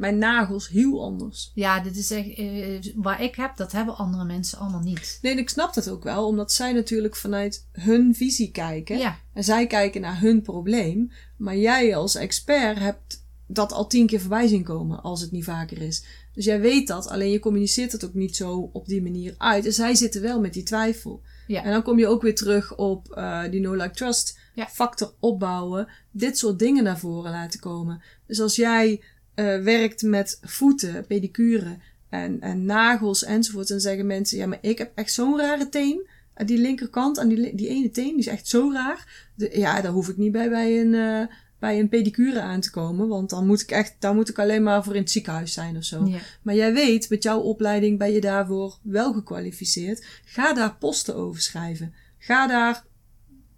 Mijn 0.00 0.18
nagels 0.18 0.68
heel 0.68 1.02
anders. 1.04 1.50
Ja, 1.54 1.80
dit 1.80 1.96
is 1.96 2.10
echt, 2.10 2.34
eh, 2.34 2.92
waar 2.94 3.22
ik 3.22 3.34
heb, 3.34 3.56
dat 3.56 3.72
hebben 3.72 3.96
andere 3.96 4.24
mensen 4.24 4.58
allemaal 4.58 4.80
niet. 4.80 5.18
Nee, 5.22 5.34
ik 5.36 5.48
snap 5.48 5.74
dat 5.74 5.88
ook 5.88 6.02
wel, 6.04 6.26
omdat 6.26 6.52
zij 6.52 6.72
natuurlijk 6.72 7.16
vanuit 7.16 7.66
hun 7.72 8.14
visie 8.14 8.50
kijken. 8.50 8.98
Ja. 8.98 9.18
En 9.32 9.44
zij 9.44 9.66
kijken 9.66 10.00
naar 10.00 10.20
hun 10.20 10.42
probleem. 10.42 11.10
Maar 11.36 11.56
jij 11.56 11.96
als 11.96 12.14
expert 12.14 12.78
hebt 12.78 13.24
dat 13.46 13.72
al 13.72 13.86
tien 13.86 14.06
keer 14.06 14.20
voorbij 14.20 14.46
zien 14.46 14.62
komen, 14.62 15.02
als 15.02 15.20
het 15.20 15.30
niet 15.30 15.44
vaker 15.44 15.82
is. 15.82 16.04
Dus 16.34 16.44
jij 16.44 16.60
weet 16.60 16.86
dat, 16.86 17.08
alleen 17.08 17.30
je 17.30 17.38
communiceert 17.38 17.92
het 17.92 18.04
ook 18.04 18.14
niet 18.14 18.36
zo 18.36 18.70
op 18.72 18.86
die 18.86 19.02
manier 19.02 19.34
uit. 19.38 19.66
En 19.66 19.72
zij 19.72 19.94
zitten 19.94 20.22
wel 20.22 20.40
met 20.40 20.52
die 20.52 20.62
twijfel. 20.62 21.22
Ja. 21.46 21.64
En 21.64 21.70
dan 21.70 21.82
kom 21.82 21.98
je 21.98 22.06
ook 22.06 22.22
weer 22.22 22.34
terug 22.34 22.76
op 22.76 23.12
eh, 23.12 23.42
die 23.50 23.60
no-like-trust 23.60 24.38
Ja. 24.54 24.66
factor 24.66 25.12
opbouwen. 25.18 25.88
Dit 26.10 26.38
soort 26.38 26.58
dingen 26.58 26.84
naar 26.84 26.98
voren 26.98 27.30
laten 27.30 27.60
komen. 27.60 28.02
Dus 28.26 28.40
als 28.40 28.56
jij 28.56 29.00
eh, 29.40 29.62
werkt 29.62 30.02
met 30.02 30.38
voeten, 30.42 31.06
pedicure 31.06 31.76
en, 32.08 32.40
en 32.40 32.64
nagels 32.64 33.24
enzovoort. 33.24 33.68
Dan 33.68 33.80
zeggen 33.80 34.06
mensen, 34.06 34.38
ja, 34.38 34.46
maar 34.46 34.58
ik 34.60 34.78
heb 34.78 34.92
echt 34.94 35.12
zo'n 35.12 35.38
rare 35.38 35.68
teen. 35.68 36.08
Aan 36.34 36.46
die 36.46 36.58
linkerkant, 36.58 37.18
aan 37.18 37.28
die, 37.28 37.54
die 37.54 37.68
ene 37.68 37.90
teen, 37.90 38.08
die 38.08 38.18
is 38.18 38.26
echt 38.26 38.48
zo 38.48 38.70
raar. 38.72 39.30
De, 39.34 39.50
ja, 39.58 39.80
daar 39.80 39.92
hoef 39.92 40.08
ik 40.08 40.16
niet 40.16 40.32
bij, 40.32 40.48
bij 40.48 40.80
een, 40.80 40.94
eh, 40.94 41.34
bij 41.58 41.78
een 41.78 41.88
pedicure 41.88 42.40
aan 42.40 42.60
te 42.60 42.70
komen. 42.70 43.08
Want 43.08 43.30
dan 43.30 43.46
moet 43.46 43.60
ik 43.60 43.70
echt, 43.70 43.94
daar 43.98 44.14
moet 44.14 44.28
ik 44.28 44.38
alleen 44.38 44.62
maar 44.62 44.84
voor 44.84 44.94
in 44.94 45.00
het 45.00 45.10
ziekenhuis 45.10 45.52
zijn 45.52 45.76
of 45.76 45.84
zo. 45.84 46.04
Ja. 46.04 46.18
Maar 46.42 46.54
jij 46.54 46.72
weet, 46.72 47.10
met 47.10 47.22
jouw 47.22 47.40
opleiding 47.40 47.98
ben 47.98 48.12
je 48.12 48.20
daarvoor 48.20 48.78
wel 48.82 49.12
gekwalificeerd. 49.12 50.04
Ga 50.24 50.52
daar 50.52 50.76
posten 50.76 51.14
over 51.14 51.40
schrijven. 51.40 51.94
Ga 52.18 52.46
daar, 52.46 52.84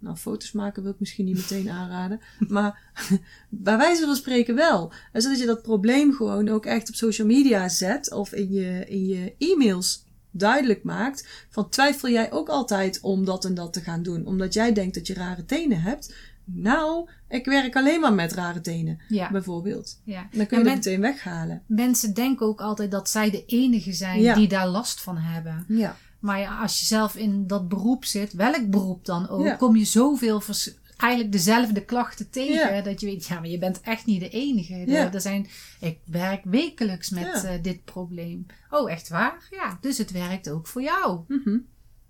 nou 0.03 0.15
foto's 0.17 0.51
maken 0.51 0.83
wil 0.83 0.91
ik 0.91 0.99
misschien 0.99 1.25
niet 1.25 1.35
meteen 1.35 1.69
aanraden. 1.69 2.19
Maar 2.47 2.79
bij 3.49 3.77
wijze 3.77 4.05
van 4.05 4.15
spreken 4.15 4.55
wel. 4.55 4.91
En 5.11 5.21
zodat 5.21 5.39
je 5.39 5.45
dat 5.45 5.61
probleem 5.61 6.13
gewoon 6.13 6.49
ook 6.49 6.65
echt 6.65 6.89
op 6.89 6.95
social 6.95 7.27
media 7.27 7.69
zet. 7.69 8.11
Of 8.11 8.31
in 8.33 8.51
je, 8.51 8.85
in 8.87 9.05
je 9.05 9.35
e-mails 9.37 10.05
duidelijk 10.31 10.83
maakt. 10.83 11.45
Van 11.49 11.69
twijfel 11.69 12.09
jij 12.09 12.31
ook 12.31 12.49
altijd 12.49 12.99
om 13.01 13.25
dat 13.25 13.45
en 13.45 13.53
dat 13.53 13.73
te 13.73 13.79
gaan 13.81 14.03
doen. 14.03 14.25
Omdat 14.25 14.53
jij 14.53 14.73
denkt 14.73 14.95
dat 14.95 15.07
je 15.07 15.13
rare 15.13 15.45
tenen 15.45 15.81
hebt. 15.81 16.15
Nou, 16.45 17.09
ik 17.29 17.45
werk 17.45 17.75
alleen 17.75 17.99
maar 17.99 18.13
met 18.13 18.33
rare 18.33 18.61
tenen. 18.61 18.99
Ja. 19.09 19.31
Bijvoorbeeld. 19.31 20.01
ja. 20.03 20.27
Dan 20.31 20.45
kun 20.45 20.57
je 20.57 20.63
men- 20.63 20.73
meteen 20.73 21.01
weghalen. 21.01 21.61
mensen 21.67 22.13
denken 22.13 22.45
ook 22.45 22.61
altijd 22.61 22.91
dat 22.91 23.09
zij 23.09 23.29
de 23.29 23.45
enige 23.45 23.93
zijn 23.93 24.21
Ja. 24.21 24.35
die 24.35 24.47
daar 24.47 24.67
last 24.67 25.01
van 25.01 25.17
hebben. 25.17 25.65
Ja. 25.67 25.97
Maar 26.23 26.39
ja, 26.39 26.59
als 26.61 26.79
je 26.79 26.85
zelf 26.85 27.15
in 27.15 27.47
dat 27.47 27.67
beroep 27.67 28.05
zit, 28.05 28.33
welk 28.33 28.69
beroep 28.69 29.05
dan 29.05 29.29
ook, 29.29 29.45
Ja. 29.45 29.55
kom 29.55 29.75
je 29.75 29.85
zoveel 29.85 30.41
vers- 30.41 30.73
eigenlijk 30.97 31.31
dezelfde 31.31 31.85
klachten 31.85 32.29
tegen. 32.29 32.75
Ja. 32.75 32.81
Dat 32.81 32.99
je 32.99 33.05
weet, 33.05 33.25
ja, 33.25 33.35
maar 33.35 33.47
je 33.49 33.57
bent 33.57 33.81
echt 33.81 34.05
niet 34.05 34.19
de 34.19 34.29
enige. 34.29 34.75
Ja. 34.75 35.13
Er 35.13 35.21
zijn, 35.21 35.47
ik 35.79 35.97
werk 36.05 36.43
wekelijks 36.43 37.09
met 37.09 37.23
Ja. 37.23 37.43
eh, 37.43 37.63
dit 37.63 37.83
probleem. 37.85 38.45
Oh, 38.69 38.91
echt 38.91 39.09
waar? 39.09 39.47
Ja, 39.49 39.77
dus 39.81 39.97
het 39.97 40.11
werkt 40.11 40.49
ook 40.49 40.67
voor 40.67 40.81
jou. 40.81 41.19
Mhm. 41.27 41.57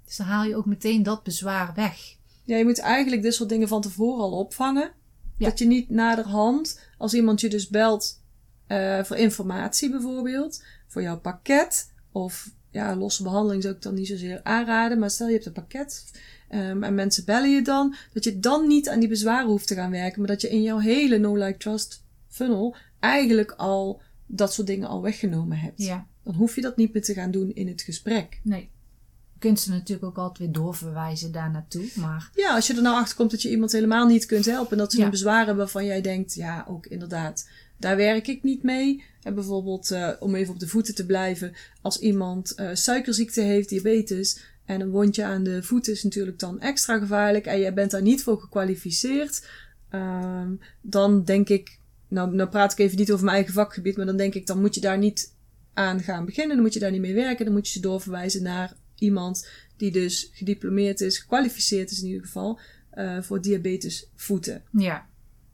Dus 0.06 0.16
dan 0.18 0.28
haal 0.28 0.44
je 0.44 0.56
ook 0.56 0.66
meteen 0.66 1.04
dat 1.04 1.24
bezwaar 1.24 1.72
weg. 1.76 2.16
Ja, 2.44 2.58
je 2.58 2.64
moet 2.66 2.80
eigenlijk 2.80 3.22
dit 3.22 3.34
soort 3.34 3.50
dingen 3.50 3.68
van 3.68 3.82
tevoren 3.82 4.24
al 4.24 4.32
opvangen. 4.38 4.92
Ja. 5.38 5.50
Dat 5.50 5.60
je 5.60 5.66
niet 5.66 5.90
naderhand, 5.90 6.80
als 6.98 7.14
iemand 7.14 7.42
je 7.42 7.50
dus 7.50 7.68
belt 7.70 8.22
eh, 8.68 9.04
voor 9.04 9.16
informatie 9.18 9.90
bijvoorbeeld, 9.90 10.64
voor 10.88 11.02
jouw 11.02 11.20
pakket, 11.20 11.92
of 12.12 12.50
ja, 12.74 12.96
losse 12.96 13.24
behandeling 13.24 13.64
zou 13.64 13.76
ik 13.76 13.82
dan 13.82 13.94
niet 13.94 14.08
zozeer 14.08 14.40
aanraden, 14.44 15.00
maar 15.00 15.10
stel 15.10 15.28
je 15.28 15.34
hebt 15.34 15.46
een 15.46 15.52
pakket 15.54 16.12
ehm, 16.50 16.84
en 16.84 16.96
mensen 16.96 17.26
bellen 17.26 17.52
je 17.52 17.62
dan, 17.62 17.96
dat 18.14 18.24
je 18.24 18.40
dan 18.40 18.68
niet 18.68 18.90
aan 18.90 19.00
die 19.00 19.10
bezwaren 19.10 19.48
hoeft 19.50 19.68
te 19.68 19.76
gaan 19.76 19.92
werken, 19.92 20.20
maar 20.20 20.30
dat 20.30 20.42
je 20.42 20.50
in 20.50 20.62
jouw 20.62 20.78
hele 20.80 21.18
no-like-trust 21.18 22.04
funnel 22.30 22.76
eigenlijk 23.00 23.52
al 23.52 24.02
dat 24.26 24.54
soort 24.54 24.68
dingen 24.68 24.88
al 24.88 25.02
weggenomen 25.02 25.58
hebt. 25.60 25.82
Ja, 25.84 26.08
Dan 26.24 26.34
hoef 26.34 26.56
je 26.56 26.62
dat 26.62 26.78
niet 26.78 26.94
meer 26.94 27.04
te 27.04 27.14
gaan 27.14 27.32
doen 27.32 27.52
in 27.54 27.68
het 27.68 27.82
gesprek. 27.82 28.40
nee. 28.44 28.72
Je 29.34 29.50
kunt 29.50 29.60
ze 29.62 29.70
natuurlijk 29.72 30.08
ook 30.08 30.18
altijd 30.18 30.38
weer 30.40 30.52
doorverwijzen 30.52 31.32
daar 31.32 31.52
naartoe. 31.52 31.86
Maar 31.96 32.30
Ja, 32.36 32.56
als 32.56 32.68
je 32.68 32.76
er 32.76 32.82
nou 32.82 32.96
achter 32.96 33.16
komt 33.16 33.32
dat 33.32 33.42
je 33.42 33.50
iemand 33.50 33.72
helemaal 33.72 34.08
niet 34.08 34.26
kunt 34.26 34.46
helpen. 34.46 34.72
En 34.72 34.78
dat 34.78 34.92
ze 34.92 34.98
Ja. 34.98 35.04
een 35.06 35.10
bezwaar 35.10 35.38
hebben 35.38 35.56
waarvan 35.58 35.86
jij 35.86 36.02
denkt, 36.02 36.34
ja, 36.34 36.66
ook 36.70 36.86
inderdaad, 36.86 37.50
daar 37.78 37.96
werk 37.96 38.28
ik 38.28 38.44
niet 38.44 38.64
mee. 38.64 39.04
En 39.24 39.34
bijvoorbeeld, 39.34 39.92
eh, 39.92 40.10
om 40.20 40.36
even 40.36 40.54
op 40.54 40.60
de 40.60 40.68
voeten 40.68 40.96
te 40.96 41.06
blijven, 41.06 41.54
als 41.82 42.00
iemand 42.00 42.56
eh, 42.56 42.70
suikerziekte 42.74 43.42
heeft, 43.42 43.70
diabetes, 43.70 44.40
en 44.66 44.82
een 44.82 44.90
wondje 44.90 45.24
aan 45.24 45.44
de 45.44 45.64
voet 45.64 45.88
is 45.88 46.04
natuurlijk 46.04 46.40
dan 46.40 46.60
extra 46.60 46.98
gevaarlijk 46.98 47.46
en 47.46 47.60
jij 47.60 47.74
bent 47.74 47.92
daar 47.92 48.02
niet 48.02 48.24
voor 48.24 48.40
gekwalificeerd, 48.40 49.48
ehm, 49.90 50.52
dan 50.82 51.24
denk 51.24 51.50
ik, 51.50 51.80
nou, 52.08 52.36
nou 52.36 52.50
praat 52.50 52.72
ik 52.72 52.80
even 52.80 52.98
niet 52.98 53.12
over 53.12 53.24
mijn 53.26 53.38
eigen 53.38 53.54
vakgebied, 53.54 53.98
maar 53.98 54.06
dan 54.06 54.18
denk 54.18 54.34
ik, 54.34 54.48
dan 54.48 54.62
moet 54.62 54.76
je 54.76 54.82
daar 54.82 54.98
niet 54.98 55.34
aan 55.74 56.02
gaan 56.02 56.26
beginnen, 56.26 56.56
dan 56.56 56.66
moet 56.66 56.74
je 56.74 56.80
daar 56.80 56.92
niet 56.92 57.02
mee 57.02 57.14
werken, 57.14 57.46
dan 57.46 57.54
moet 57.54 57.68
je 57.68 57.74
ze 57.74 57.80
doorverwijzen 57.80 58.44
naar 58.44 58.74
iemand 58.98 59.48
die 59.78 59.92
dus 59.92 60.30
gediplomeerd 60.34 61.02
is, 61.02 61.18
gekwalificeerd 61.18 61.92
is 61.92 62.02
in 62.02 62.08
ieder 62.08 62.26
geval, 62.26 62.60
eh, 62.90 63.22
voor 63.22 63.42
diabetes 63.42 64.10
voeten. 64.16 64.64
ja, 64.72 65.08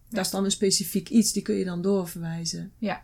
Dat 0.09 0.25
is 0.25 0.31
dan 0.31 0.43
een 0.43 0.51
specifiek 0.51 1.09
iets, 1.09 1.33
die 1.33 1.41
kun 1.41 1.55
je 1.55 1.65
dan 1.65 1.81
doorverwijzen. 1.81 2.71
ja, 2.77 3.03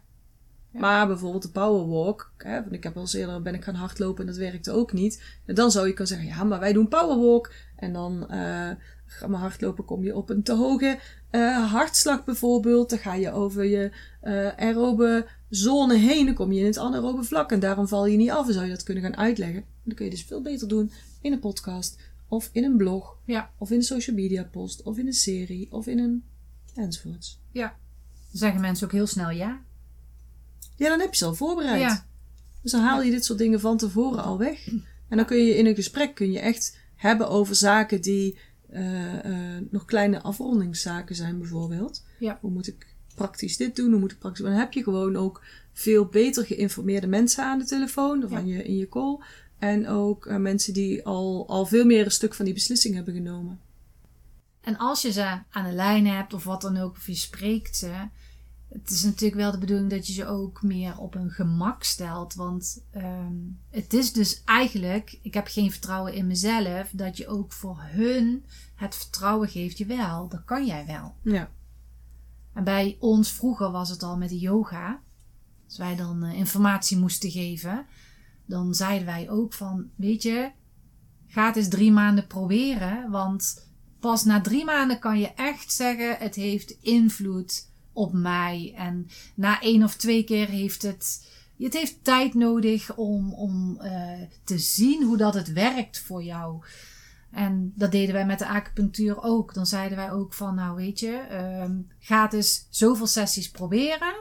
Ja. 0.76 0.82
Maar 0.82 1.08
bijvoorbeeld 1.08 1.44
de 1.44 1.50
powerwalk, 1.50 2.34
hè, 2.38 2.62
want 2.62 2.74
ik 2.74 2.84
heb 2.84 2.96
al 2.96 3.02
eens 3.02 3.14
eerder 3.14 3.42
ben 3.42 3.54
ik 3.54 3.64
gaan 3.64 3.76
hardlopen 3.76 4.22
en 4.22 4.28
dat 4.28 4.40
werkte 4.40 4.72
ook 4.72 4.94
niet. 4.94 5.24
En 5.46 5.56
dan 5.56 5.72
zou 5.72 5.88
je 5.88 5.94
kunnen 5.94 6.16
zeggen, 6.16 6.28
ja, 6.38 6.44
maar 6.44 6.60
wij 6.60 6.74
doen 6.74 6.88
powerwalk. 6.88 7.52
En 7.76 7.94
dan 7.94 8.30
eh 8.30 8.70
ga 9.06 9.28
maar 9.28 9.40
hardlopen, 9.40 9.86
kom 9.86 10.04
je 10.04 10.16
op 10.16 10.30
een 10.30 10.44
te 10.44 10.54
hoge 10.54 11.00
eh, 11.30 11.72
hartslag 11.72 12.24
bijvoorbeeld. 12.26 12.90
Dan 12.90 13.00
ga 13.00 13.14
je 13.14 13.32
over 13.32 13.66
je 13.66 13.92
eh 14.22 14.48
aerobe 14.58 15.28
zone 15.50 15.96
heen, 15.96 16.26
dan 16.26 16.36
kom 16.36 16.52
je 16.52 16.60
in 16.60 16.66
het 16.66 16.78
anaerobe 16.78 17.24
vlak. 17.24 17.52
En 17.52 17.60
daarom 17.60 17.88
val 17.88 18.06
je 18.06 18.18
niet 18.18 18.32
af. 18.32 18.46
Dan 18.46 18.54
zou 18.54 18.66
je 18.66 18.72
dat 18.72 18.84
kunnen 18.84 19.04
gaan 19.04 19.18
uitleggen. 19.18 19.64
Dan 19.84 19.96
kun 19.96 20.06
je 20.06 20.12
dus 20.12 20.24
veel 20.24 20.42
beter 20.42 20.68
doen 20.68 20.92
in 21.22 21.32
een 21.32 21.40
podcast, 21.40 22.00
of 22.28 22.50
in 22.52 22.64
een 22.64 22.78
blog, 22.78 23.18
ja, 23.26 23.52
of 23.58 23.70
in 23.72 23.78
een 23.78 23.84
social 23.84 24.16
media 24.16 24.44
post, 24.44 24.84
of 24.84 24.98
in 24.98 25.08
een 25.08 25.14
serie, 25.14 25.72
of 25.72 25.88
in 25.88 26.00
een 26.00 26.24
enzovoorts. 26.76 27.42
ja. 27.52 27.76
Dan 28.30 28.44
zeggen 28.44 28.62
mensen 28.62 28.86
ook 28.86 28.94
heel 28.94 29.08
snel 29.08 29.30
ja. 29.30 29.62
Ja, 30.76 30.90
dan 30.90 31.00
heb 31.00 31.10
je 31.10 31.18
ze 31.18 31.26
al 31.26 31.36
voorbereid. 31.36 31.82
Ja, 31.82 32.06
Dus 32.62 32.72
dan 32.72 32.82
haal 32.82 33.02
je 33.02 33.12
dit 33.12 33.26
soort 33.26 33.40
dingen 33.40 33.60
van 33.60 33.78
tevoren 33.78 34.24
al 34.24 34.38
weg. 34.38 34.68
En 35.10 35.18
dan 35.18 35.26
kun 35.26 35.38
je 35.38 35.56
in 35.58 35.66
een 35.66 35.76
gesprek 35.76 36.16
kun 36.16 36.32
je 36.32 36.40
echt 36.40 36.78
hebben 36.96 37.30
over 37.30 37.56
zaken 37.56 38.02
die 38.02 38.38
eh, 38.70 39.26
eh, 39.26 39.64
nog 39.72 39.86
kleine 39.86 40.22
afrondingszaken 40.22 41.16
zijn 41.16 41.38
bijvoorbeeld. 41.40 42.04
Ja. 42.20 42.38
Hoe 42.42 42.52
moet 42.52 42.68
ik 42.68 42.88
praktisch 43.16 43.58
dit 43.58 43.76
doen? 43.76 43.92
Hoe 43.92 44.00
moet 44.00 44.12
ik 44.12 44.20
praktisch... 44.20 44.44
Dan 44.46 44.54
heb 44.54 44.74
je 44.74 44.84
gewoon 44.84 45.16
ook 45.16 45.44
veel 45.74 46.06
beter 46.06 46.46
geïnformeerde 46.46 47.08
mensen 47.08 47.44
aan 47.44 47.60
de 47.60 47.66
telefoon 47.66 48.24
of 48.24 48.30
Ja. 48.32 48.38
aan 48.38 48.48
je, 48.48 48.64
in 48.64 48.78
je 48.78 48.90
call. 48.90 49.20
En 49.60 49.88
ook 49.88 50.26
eh, 50.26 50.38
mensen 50.38 50.74
die 50.74 51.06
al, 51.06 51.46
al 51.48 51.66
veel 51.66 51.86
meer 51.86 52.06
een 52.06 52.12
stuk 52.12 52.34
van 52.34 52.46
die 52.46 52.54
beslissing 52.54 52.96
hebben 52.96 53.14
genomen. 53.14 53.60
En 54.62 54.78
als 54.78 55.02
je 55.02 55.12
ze 55.12 55.40
aan 55.50 55.70
de 55.70 55.76
lijn 55.76 56.08
hebt 56.08 56.34
of 56.34 56.44
wat 56.44 56.62
dan 56.62 56.78
ook, 56.78 56.92
of 56.96 57.08
je 57.08 57.16
spreekt 57.16 57.78
ze. 57.78 57.94
Het 58.82 58.90
is 58.90 59.04
natuurlijk 59.04 59.42
wel 59.42 59.52
de 59.52 59.58
bedoeling 59.58 59.90
dat 59.90 60.08
je 60.08 60.14
ze 60.14 60.28
ook 60.28 60.64
meer 60.64 60.98
op 60.98 61.14
hun 61.14 61.32
gemak 61.32 61.84
stelt. 61.84 62.34
Want 62.34 62.86
ehm, 62.92 63.36
het 63.70 63.94
is 63.94 64.14
dus 64.14 64.44
eigenlijk, 64.44 65.20
ik 65.22 65.34
heb 65.34 65.48
geen 65.48 65.72
vertrouwen 65.72 66.14
in 66.14 66.28
mezelf, 66.28 66.90
dat 66.92 67.18
je 67.18 67.28
ook 67.28 67.52
voor 67.52 67.78
hun 67.82 68.46
het 68.76 68.96
vertrouwen 68.96 69.50
geeft. 69.50 69.78
Jawel, 69.78 70.28
dat 70.28 70.46
kan 70.46 70.66
jij 70.66 70.86
wel. 70.86 71.16
Ja. 71.22 71.32
Je, 71.32 71.34
je 71.34 71.38
je 71.38 71.40
je 71.40 71.40
je 71.40 71.48
En 72.54 72.64
bij 72.64 72.98
ons 73.00 73.32
vroeger 73.32 73.72
was 73.72 73.90
het 73.90 74.04
al 74.04 74.18
met 74.18 74.30
de 74.30 74.40
yoga. 74.40 75.02
Als 75.66 75.78
wij 75.78 75.96
dan 75.96 76.24
eh, 76.24 76.34
informatie 76.34 76.98
moesten 76.98 77.32
geven, 77.32 77.86
dan 78.46 78.74
zeiden 78.74 79.06
wij 79.06 79.30
ook 79.30 79.54
van, 79.54 79.90
weet 79.96 80.24
je, 80.24 80.52
ga 81.28 81.46
het 81.46 81.56
eens 81.56 81.68
drie 81.68 81.92
maanden 81.92 82.28
proberen. 82.28 83.12
Want 83.12 83.70
pas 84.00 84.24
na 84.24 84.42
drie 84.42 84.66
maanden 84.66 85.00
kan 85.00 85.20
je 85.20 85.34
echt 85.34 85.74
zeggen, 85.74 86.18
het 86.18 86.36
heeft 86.36 86.72
invloed 86.72 87.74
op 87.96 88.14
mij. 88.14 88.74
En 88.78 89.08
na 89.36 89.62
één 89.62 89.84
of 89.84 89.96
twee 89.96 90.24
keer 90.24 90.48
heeft 90.48 90.82
het, 90.82 91.30
het 91.58 91.74
heeft 91.74 92.04
tijd 92.04 92.34
nodig 92.34 92.96
om, 92.96 93.34
om 93.34 93.80
uh, 93.82 94.22
te 94.44 94.58
zien 94.58 95.04
hoe 95.04 95.18
dat 95.18 95.34
het 95.34 95.54
werkt 95.54 96.00
voor 96.00 96.24
jou. 96.24 96.64
En 97.32 97.74
dat 97.76 97.92
deden 97.92 98.14
wij 98.14 98.26
met 98.26 98.40
de 98.40 98.48
acupunctuur 98.48 99.24
ook. 99.24 99.54
Dan 99.54 99.66
zeiden 99.66 99.98
wij 99.98 100.12
ook 100.12 100.34
van, 100.34 100.56
nou 100.56 100.76
weet 100.76 101.00
je, 101.00 101.22
um, 101.64 101.88
ga 102.00 102.28
dus 102.28 102.68
zoveel 102.70 103.08
sessies 103.08 103.52
proberen. 103.52 104.16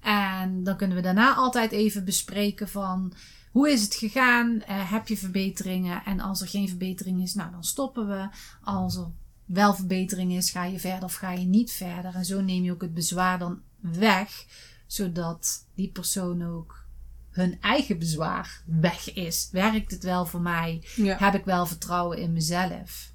En 0.00 0.64
dan 0.64 0.76
kunnen 0.76 0.96
we 0.96 1.02
daarna 1.02 1.34
altijd 1.34 1.72
even 1.72 2.04
bespreken 2.04 2.68
van, 2.68 3.12
hoe 3.50 3.70
is 3.70 3.82
het 3.82 3.94
gegaan? 3.94 4.54
Uh, 4.54 4.62
heb 4.66 5.08
je 5.08 5.16
verbeteringen? 5.16 6.04
En 6.04 6.20
als 6.20 6.40
er 6.40 6.48
geen 6.48 6.68
verbetering 6.68 7.22
is, 7.22 7.34
nou 7.34 7.50
dan 7.50 7.64
stoppen 7.64 8.08
we. 8.08 8.28
Als 8.62 8.96
er 8.96 9.06
wel 9.52 9.74
verbetering 9.74 10.32
is, 10.32 10.50
ga 10.50 10.64
je 10.64 10.78
verder 10.78 11.04
of 11.04 11.14
ga 11.14 11.32
je 11.32 11.46
niet 11.46 11.72
verder. 11.72 12.14
En 12.14 12.24
zo 12.24 12.40
neem 12.40 12.62
je 12.62 12.72
ook 12.72 12.80
het 12.80 12.94
bezwaar 12.94 13.38
dan 13.38 13.60
weg, 13.80 14.44
zodat 14.86 15.66
die 15.74 15.88
persoon 15.88 16.46
ook 16.46 16.84
hun 17.30 17.58
eigen 17.60 17.98
bezwaar 17.98 18.62
weg 18.64 19.14
is. 19.14 19.48
Werkt 19.52 19.90
het 19.90 20.02
wel 20.02 20.26
voor 20.26 20.40
mij? 20.40 20.82
Ja. 20.96 21.16
Heb 21.18 21.34
ik 21.34 21.44
wel 21.44 21.66
vertrouwen 21.66 22.18
in 22.18 22.32
mezelf? 22.32 23.12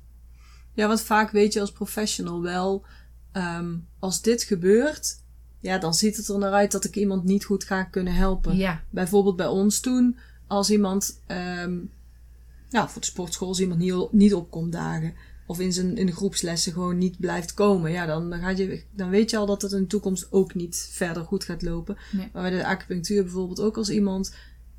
Ja, 0.73 0.87
want 0.87 1.01
vaak 1.01 1.31
weet 1.31 1.53
je 1.53 1.59
als 1.59 1.71
professional 1.71 2.41
wel, 2.41 2.85
um, 3.33 3.87
als 3.99 4.21
dit 4.21 4.43
gebeurt, 4.43 5.19
ja, 5.59 5.77
dan 5.77 5.93
ziet 5.93 6.17
het 6.17 6.27
er 6.27 6.37
naar 6.37 6.53
uit 6.53 6.71
dat 6.71 6.85
ik 6.85 6.95
iemand 6.95 7.23
niet 7.23 7.45
goed 7.45 7.63
ga 7.63 7.83
kunnen 7.83 8.15
helpen. 8.15 8.55
Ja. 8.55 8.83
Bijvoorbeeld 8.89 9.35
bij 9.35 9.47
ons 9.47 9.79
toen, 9.79 10.17
als 10.47 10.69
iemand, 10.69 11.19
um, 11.27 11.91
nou, 12.69 12.89
voor 12.89 13.01
de 13.01 13.07
sportschool, 13.07 13.47
als 13.47 13.59
iemand 13.59 13.79
niet, 13.79 14.11
niet 14.11 14.33
opkomt 14.33 14.71
dagen, 14.71 15.13
of 15.45 15.59
in, 15.59 15.73
zijn, 15.73 15.97
in 15.97 16.05
de 16.05 16.11
groepslessen 16.11 16.73
gewoon 16.73 16.97
niet 16.97 17.19
blijft 17.19 17.53
komen, 17.53 17.91
ja, 17.91 18.05
dan, 18.05 18.29
dan, 18.29 18.39
gaat 18.39 18.57
je, 18.57 18.83
dan 18.91 19.09
weet 19.09 19.29
je 19.29 19.37
al 19.37 19.45
dat 19.45 19.61
het 19.61 19.71
in 19.71 19.81
de 19.81 19.87
toekomst 19.87 20.27
ook 20.31 20.53
niet 20.53 20.89
verder 20.91 21.23
goed 21.23 21.43
gaat 21.43 21.61
lopen. 21.61 21.97
Nee. 22.11 22.29
Maar 22.33 22.41
bij 22.41 22.51
de 22.51 22.65
acupunctuur 22.65 23.23
bijvoorbeeld 23.23 23.59
ook 23.59 23.77
als 23.77 23.89
iemand 23.89 24.33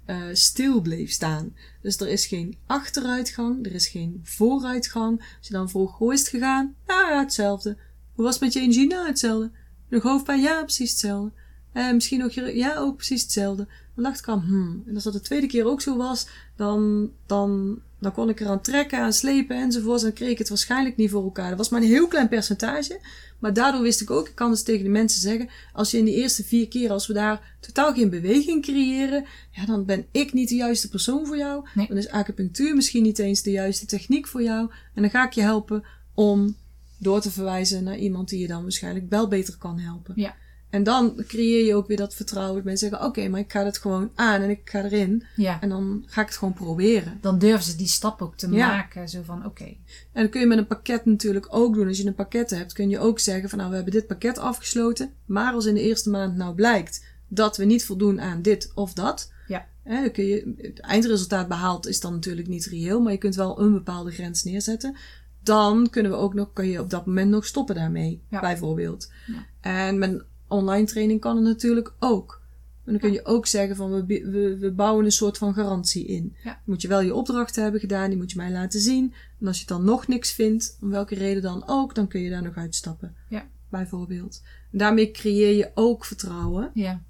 uh, 0.07 0.23
stil 0.33 0.81
bleef 0.81 1.11
staan. 1.11 1.55
Dus 1.83 2.01
er 2.01 2.09
is 2.09 2.27
geen 2.27 2.57
achteruitgang, 2.67 3.67
er 3.67 3.75
is 3.75 3.89
geen 3.89 4.21
vooruitgang. 4.23 5.21
Als 5.39 5.47
je 5.47 5.53
dan 5.53 5.71
vroeg, 5.71 5.99
hoe 5.99 6.13
is 6.13 6.21
het 6.21 6.29
gegaan? 6.29 6.75
Nou 6.87 7.11
ja, 7.11 7.21
hetzelfde. 7.21 7.77
Hoe 8.15 8.25
was 8.25 8.35
het 8.35 8.43
met 8.43 8.53
je 8.53 8.61
energie? 8.61 8.87
Nou, 8.87 9.07
hetzelfde. 9.07 9.51
Nog 9.89 10.03
hoofdpijn? 10.03 10.41
Ja, 10.41 10.63
precies 10.63 10.91
hetzelfde. 10.91 11.33
En 11.73 11.95
misschien 11.95 12.19
nog 12.19 12.33
je, 12.33 12.57
ja, 12.57 12.77
ook 12.77 12.97
precies 12.97 13.23
hetzelfde. 13.23 13.67
Dan 13.95 14.05
dacht 14.05 14.19
ik 14.19 14.29
aan, 14.29 14.41
hmm. 14.41 14.83
En 14.87 14.95
als 14.95 15.05
dat 15.05 15.13
de 15.13 15.21
tweede 15.21 15.47
keer 15.47 15.67
ook 15.67 15.81
zo 15.81 15.97
was, 15.97 16.29
dan, 16.57 17.11
dan, 17.27 17.81
dan 17.99 18.13
kon 18.13 18.29
ik 18.29 18.41
eraan 18.41 18.61
trekken, 18.61 18.99
aan 18.99 19.13
slepen 19.13 19.57
enzovoort. 19.57 19.99
En 19.99 20.07
dan 20.07 20.15
kreeg 20.15 20.31
ik 20.31 20.39
het 20.39 20.49
waarschijnlijk 20.49 20.97
niet 20.97 21.11
voor 21.11 21.23
elkaar. 21.23 21.49
Dat 21.49 21.59
was 21.59 21.69
maar 21.69 21.81
een 21.81 21.87
heel 21.87 22.09
klein 22.09 22.29
percentage. 22.29 23.01
Maar 23.39 23.53
daardoor 23.53 23.83
wist 23.83 24.01
ik 24.01 24.11
ook, 24.11 24.29
ik 24.29 24.35
kan 24.35 24.51
dus 24.51 24.63
tegen 24.63 24.85
de 24.85 24.91
mensen 24.91 25.21
zeggen, 25.21 25.49
als 25.73 25.91
je 25.91 25.99
in 25.99 26.05
de 26.05 26.15
eerste 26.15 26.45
vier 26.45 26.69
keer, 26.69 26.91
als 26.91 27.07
we 27.07 27.13
daar 27.13 27.57
totaal 27.61 27.95
geen 27.95 28.11
beweging 28.11 28.63
creëren, 28.63 29.25
ja, 29.51 29.67
dan 29.67 29.85
ben 29.85 30.07
ik 30.11 30.33
niet 30.33 30.49
de 30.49 30.55
juiste 30.55 30.89
persoon 30.89 31.27
voor 31.27 31.37
jou. 31.37 31.69
Nee. 31.75 31.87
Dan 31.87 31.97
is 31.97 32.09
acupunctuur 32.09 32.75
misschien 32.75 33.03
niet 33.03 33.19
eens 33.19 33.43
de 33.43 33.51
juiste 33.51 33.87
techniek 33.87 34.27
voor 34.27 34.43
jou. 34.43 34.71
En 34.95 35.03
dan 35.03 35.11
ga 35.11 35.27
ik 35.27 35.33
je 35.33 35.41
helpen 35.41 35.85
om 36.15 36.57
door 36.99 37.21
te 37.21 37.31
verwijzen 37.31 37.85
naar 37.85 37.99
iemand 37.99 38.29
die 38.29 38.41
je 38.41 38.47
dan 38.47 38.63
waarschijnlijk 38.63 39.07
wel 39.09 39.29
beter 39.29 39.57
kan 39.59 39.79
helpen. 39.79 40.13
Ja. 40.17 40.37
En 40.77 40.83
dan 40.83 41.15
creëer 41.27 41.67
je 41.67 41.75
ook 41.75 41.87
weer 41.87 41.97
dat 41.97 42.15
vertrouwen. 42.15 42.55
Dat 42.55 42.65
mensen 42.65 42.89
zeggen, 42.89 43.09
oké, 43.09 43.19
okay, 43.19 43.31
maar 43.31 43.41
ik 43.41 43.53
ga 43.53 43.65
het 43.65 43.79
gewoon 43.79 44.11
aan 44.15 44.41
en 44.41 44.51
ik 44.51 44.61
ga 44.65 44.85
erin. 44.85 45.25
Ja. 45.37 45.61
En 45.61 45.69
dan 45.69 46.03
ga 46.07 46.21
ik 46.21 46.27
het 46.27 46.37
gewoon 46.37 46.55
proberen. 46.55 47.19
Dan 47.21 47.39
durven 47.39 47.65
ze 47.65 47.77
die 47.77 47.87
stap 47.87 48.23
ook 48.23 48.37
te 48.37 48.51
Ja. 48.51 48.67
maken. 48.67 49.09
Zo 49.09 49.23
van, 49.25 49.47
oké. 49.47 49.65
En 50.13 50.23
dat 50.23 50.31
kun 50.31 50.41
je 50.41 50.47
met 50.47 50.59
een 50.59 50.67
pakket 50.67 51.05
natuurlijk 51.05 51.47
ook 51.51 51.75
doen. 51.75 51.89
Als 51.89 51.99
je 51.99 52.07
een 52.07 52.15
pakket 52.15 52.51
hebt, 52.51 52.73
kun 52.73 52.89
je 52.89 52.99
ook 52.99 53.19
zeggen 53.19 53.49
van 53.49 53.59
nou, 53.59 53.71
we 53.71 53.77
hebben 53.77 53.95
dit 53.95 54.07
pakket 54.07 54.39
afgesloten. 54.39 55.11
Maar 55.27 55.53
als 55.53 55.65
in 55.65 55.75
de 55.75 55.83
eerste 55.83 56.11
maand 56.11 56.37
nou 56.37 56.55
blijkt 56.55 57.05
dat 57.29 57.57
we 57.57 57.65
niet 57.65 57.85
voldoen 57.85 58.21
aan 58.21 58.43
dit 58.43 58.73
of 58.75 58.93
dat. 58.93 59.33
Ja. 59.47 59.67
Hè, 59.83 60.01
dan 60.01 60.11
kun 60.11 60.25
je, 60.25 60.55
het 60.57 60.81
eindresultaat 60.81 61.49
behaald 61.49 61.87
is 61.87 62.01
dan 62.01 62.13
natuurlijk 62.13 62.49
niet 62.49 62.67
reëel. 62.67 63.01
Maar 63.01 63.13
je 63.13 63.19
kunt 63.19 63.35
wel 63.35 63.61
een 63.61 63.73
bepaalde 63.73 64.11
grens 64.11 64.45
neerzetten. 64.45 64.97
Dan 65.43 65.91
kunnen 65.91 66.13
we 66.13 66.19
ook 66.19 66.35
nog, 66.35 66.53
kun 66.53 66.69
je 66.69 66.81
op 66.81 66.91
dat 66.91 67.07
moment 67.07 67.31
nog 67.31 67.47
stoppen 67.47 67.75
daarmee. 67.75 68.23
Ja. 68.31 68.41
Bijvoorbeeld. 68.41 69.13
Ja. 69.27 69.47
En 69.61 69.99
met 69.99 70.11
een 70.11 70.23
online 70.49 70.87
training 70.87 71.21
kan 71.21 71.37
het 71.37 71.45
natuurlijk 71.45 71.93
ook. 71.99 72.45
En 72.85 72.93
dan 72.93 73.01
kun 73.01 73.13
je 73.13 73.25
ook 73.25 73.47
zeggen 73.47 73.77
van 73.77 73.91
we, 73.93 74.07
we, 74.07 74.57
we 74.59 74.73
bouwen 74.73 75.05
een 75.05 75.13
soort 75.13 75.39
van 75.39 75.55
garantie 75.55 76.07
in. 76.07 76.37
Ja. 76.45 76.61
Moet 76.65 76.83
je 76.83 76.89
wel 76.89 77.01
je 77.01 77.15
opdrachten 77.15 77.63
hebben 77.63 77.81
gedaan, 77.81 78.09
die 78.09 78.19
moet 78.19 78.31
je 78.31 78.37
mij 78.37 78.51
laten 78.53 78.81
zien. 78.81 79.15
En 79.41 79.47
als 79.47 79.61
je 79.61 79.67
dan 79.67 79.85
nog 79.85 80.07
niks 80.09 80.33
vindt, 80.33 80.79
om 80.81 80.91
welke 80.91 81.15
reden 81.15 81.43
dan 81.43 81.63
ook, 81.67 81.95
dan 81.95 82.09
kun 82.09 82.21
je 82.21 82.31
daar 82.31 82.43
nog 82.43 82.57
uitstappen. 82.57 83.15
Ja. 83.29 83.49
Bijvoorbeeld. 83.71 84.43
En 84.73 84.79
daarmee 84.79 85.11
creëer 85.11 85.57
je 85.57 85.71
ook 85.75 86.05
vertrouwen, 86.05 86.71
Ja. 86.75 87.03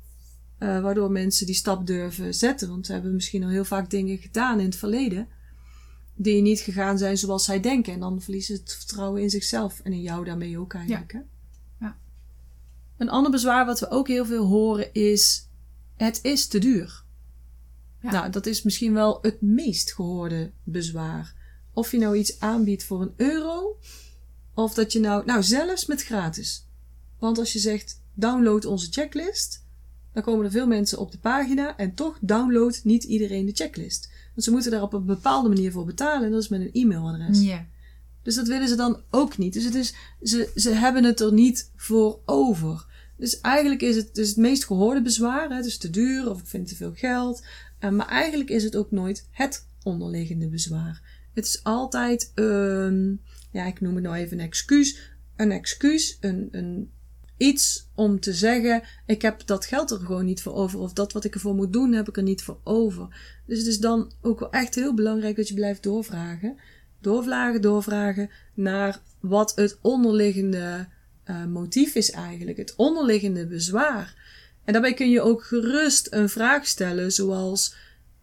eh, 0.58 0.80
waardoor 0.80 1.10
mensen 1.10 1.46
die 1.46 1.54
stap 1.54 1.86
durven 1.86 2.34
zetten. 2.34 2.68
Want 2.68 2.86
ze 2.86 2.92
hebben 2.92 3.14
misschien 3.14 3.42
al 3.42 3.48
heel 3.50 3.64
vaak 3.64 3.90
dingen 3.90 4.18
gedaan 4.18 4.58
in 4.58 4.64
het 4.66 4.76
verleden, 4.76 5.28
die 6.14 6.42
niet 6.42 6.60
gegaan 6.60 6.98
zijn 6.98 7.18
zoals 7.18 7.44
zij 7.44 7.60
denken. 7.60 7.92
En 7.92 8.00
dan 8.00 8.20
verliezen 8.22 8.54
ze 8.56 8.60
het 8.62 8.72
vertrouwen 8.72 9.22
in 9.22 9.30
zichzelf 9.30 9.80
en 9.80 9.92
in 9.92 10.02
jou 10.02 10.24
daarmee 10.24 10.58
ook 10.58 10.74
eigenlijk. 10.74 11.12
Hè? 11.12 11.18
Een 12.96 13.08
ander 13.08 13.30
bezwaar 13.30 13.66
wat 13.66 13.80
we 13.80 13.90
ook 13.90 14.08
heel 14.08 14.26
veel 14.26 14.44
horen 14.44 14.92
is: 14.92 15.48
het 15.96 16.18
is 16.22 16.46
te 16.46 16.58
duur. 16.58 17.04
Ja. 18.00 18.10
Nou, 18.10 18.30
dat 18.30 18.46
is 18.46 18.62
misschien 18.62 18.92
wel 18.92 19.18
het 19.22 19.40
meest 19.40 19.92
gehoorde 19.92 20.52
bezwaar. 20.64 21.34
Of 21.72 21.90
je 21.90 21.98
nou 21.98 22.16
iets 22.16 22.40
aanbiedt 22.40 22.84
voor 22.84 23.02
een 23.02 23.12
euro, 23.16 23.78
of 24.54 24.74
dat 24.74 24.92
je 24.92 25.00
nou, 25.00 25.24
nou 25.24 25.42
zelfs 25.42 25.86
met 25.86 26.02
gratis. 26.02 26.66
Want 27.18 27.38
als 27.38 27.52
je 27.52 27.58
zegt 27.58 28.02
download 28.14 28.64
onze 28.64 28.92
checklist, 28.92 29.64
dan 30.12 30.22
komen 30.22 30.44
er 30.44 30.50
veel 30.50 30.66
mensen 30.66 30.98
op 30.98 31.12
de 31.12 31.18
pagina 31.18 31.76
en 31.76 31.94
toch 31.94 32.18
downloadt 32.20 32.84
niet 32.84 33.04
iedereen 33.04 33.46
de 33.46 33.52
checklist. 33.52 34.10
Want 34.30 34.44
ze 34.44 34.50
moeten 34.50 34.70
daar 34.70 34.82
op 34.82 34.92
een 34.92 35.04
bepaalde 35.04 35.48
manier 35.48 35.72
voor 35.72 35.84
betalen 35.84 36.24
en 36.24 36.30
dat 36.30 36.42
is 36.42 36.48
met 36.48 36.60
een 36.60 36.72
e-mailadres. 36.72 37.40
Ja. 37.40 37.66
Dus 38.26 38.34
dat 38.34 38.48
willen 38.48 38.68
ze 38.68 38.76
dan 38.76 39.02
ook 39.10 39.38
niet. 39.38 39.52
Dus 39.52 39.64
het 39.64 39.74
is, 39.74 39.94
ze, 40.22 40.50
ze 40.54 40.70
hebben 40.70 41.04
het 41.04 41.20
er 41.20 41.32
niet 41.32 41.70
voor 41.76 42.20
over. 42.24 42.86
Dus 43.16 43.40
eigenlijk 43.40 43.82
is 43.82 43.96
het 43.96 44.14
dus 44.14 44.28
het 44.28 44.36
meest 44.36 44.64
gehoorde 44.64 45.02
bezwaar. 45.02 45.56
Het 45.56 45.64
is 45.64 45.78
te 45.78 45.90
duur 45.90 46.30
of 46.30 46.40
ik 46.40 46.46
vind 46.46 46.68
te 46.68 46.76
veel 46.76 46.92
geld. 46.94 47.44
Eh, 47.78 47.90
maar 47.90 48.08
eigenlijk 48.08 48.50
is 48.50 48.64
het 48.64 48.76
ook 48.76 48.90
nooit 48.90 49.28
het 49.30 49.66
onderliggende 49.82 50.48
bezwaar. 50.48 51.02
Het 51.34 51.46
is 51.46 51.60
altijd 51.62 52.32
een, 52.34 53.20
ja, 53.52 53.64
ik 53.64 53.80
noem 53.80 53.94
het 53.94 54.04
nou 54.04 54.16
even 54.16 54.38
een 54.38 54.44
excuus. 54.44 55.16
Een 55.36 55.50
excuus, 55.50 56.16
een, 56.20 56.48
een 56.50 56.90
iets 57.36 57.88
om 57.94 58.20
te 58.20 58.34
zeggen: 58.34 58.82
ik 59.06 59.22
heb 59.22 59.46
dat 59.46 59.64
geld 59.64 59.90
er 59.90 59.98
gewoon 59.98 60.24
niet 60.24 60.42
voor 60.42 60.54
over. 60.54 60.78
Of 60.78 60.92
dat 60.92 61.12
wat 61.12 61.24
ik 61.24 61.34
ervoor 61.34 61.54
moet 61.54 61.72
doen, 61.72 61.92
heb 61.92 62.08
ik 62.08 62.16
er 62.16 62.22
niet 62.22 62.42
voor 62.42 62.60
over. 62.64 63.08
Dus 63.46 63.58
het 63.58 63.66
is 63.66 63.78
dan 63.78 64.12
ook 64.20 64.40
wel 64.40 64.52
echt 64.52 64.74
heel 64.74 64.94
belangrijk 64.94 65.36
dat 65.36 65.48
je 65.48 65.54
blijft 65.54 65.82
doorvragen 65.82 66.56
doorvragen, 67.00 67.60
doorvragen 67.60 68.30
naar 68.54 69.00
wat 69.20 69.52
het 69.54 69.78
onderliggende 69.80 70.88
uh, 71.30 71.44
motief 71.44 71.94
is 71.94 72.10
eigenlijk, 72.10 72.58
het 72.58 72.74
onderliggende 72.76 73.46
bezwaar. 73.46 74.14
En 74.64 74.72
daarbij 74.72 74.94
kun 74.94 75.10
je 75.10 75.20
ook 75.20 75.44
gerust 75.44 76.12
een 76.12 76.28
vraag 76.28 76.66
stellen 76.66 77.12
zoals, 77.12 77.74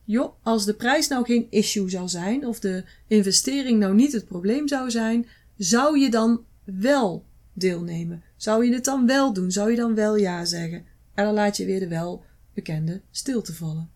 joh, 0.03 0.33
als 0.43 0.65
de 0.65 0.73
prijs 0.73 1.07
nou 1.07 1.25
geen 1.25 1.47
issue 1.49 1.89
zou 1.89 2.07
zijn 2.07 2.47
of 2.47 2.59
de 2.59 2.83
investering 3.07 3.79
nou 3.79 3.93
niet 3.93 4.12
het 4.12 4.25
probleem 4.25 4.67
zou 4.67 4.91
zijn, 4.91 5.27
zou 5.57 5.99
je 5.99 6.09
dan 6.09 6.45
wel 6.63 7.25
deelnemen? 7.53 8.23
Zou 8.36 8.65
je 8.65 8.73
het 8.73 8.86
dan 8.86 9.07
wel 9.07 9.33
doen? 9.33 9.51
Zou 9.51 9.71
je 9.71 9.77
dan 9.77 9.95
wel 9.95 10.15
ja 10.15 10.45
zeggen? 10.45 10.86
En 11.13 11.25
dan 11.25 11.33
laat 11.33 11.57
je 11.57 11.65
weer 11.65 11.79
de 11.79 11.88
wel 11.88 12.23
bekende 12.53 13.01
stilte 13.12 13.53
vallen. 13.53 13.89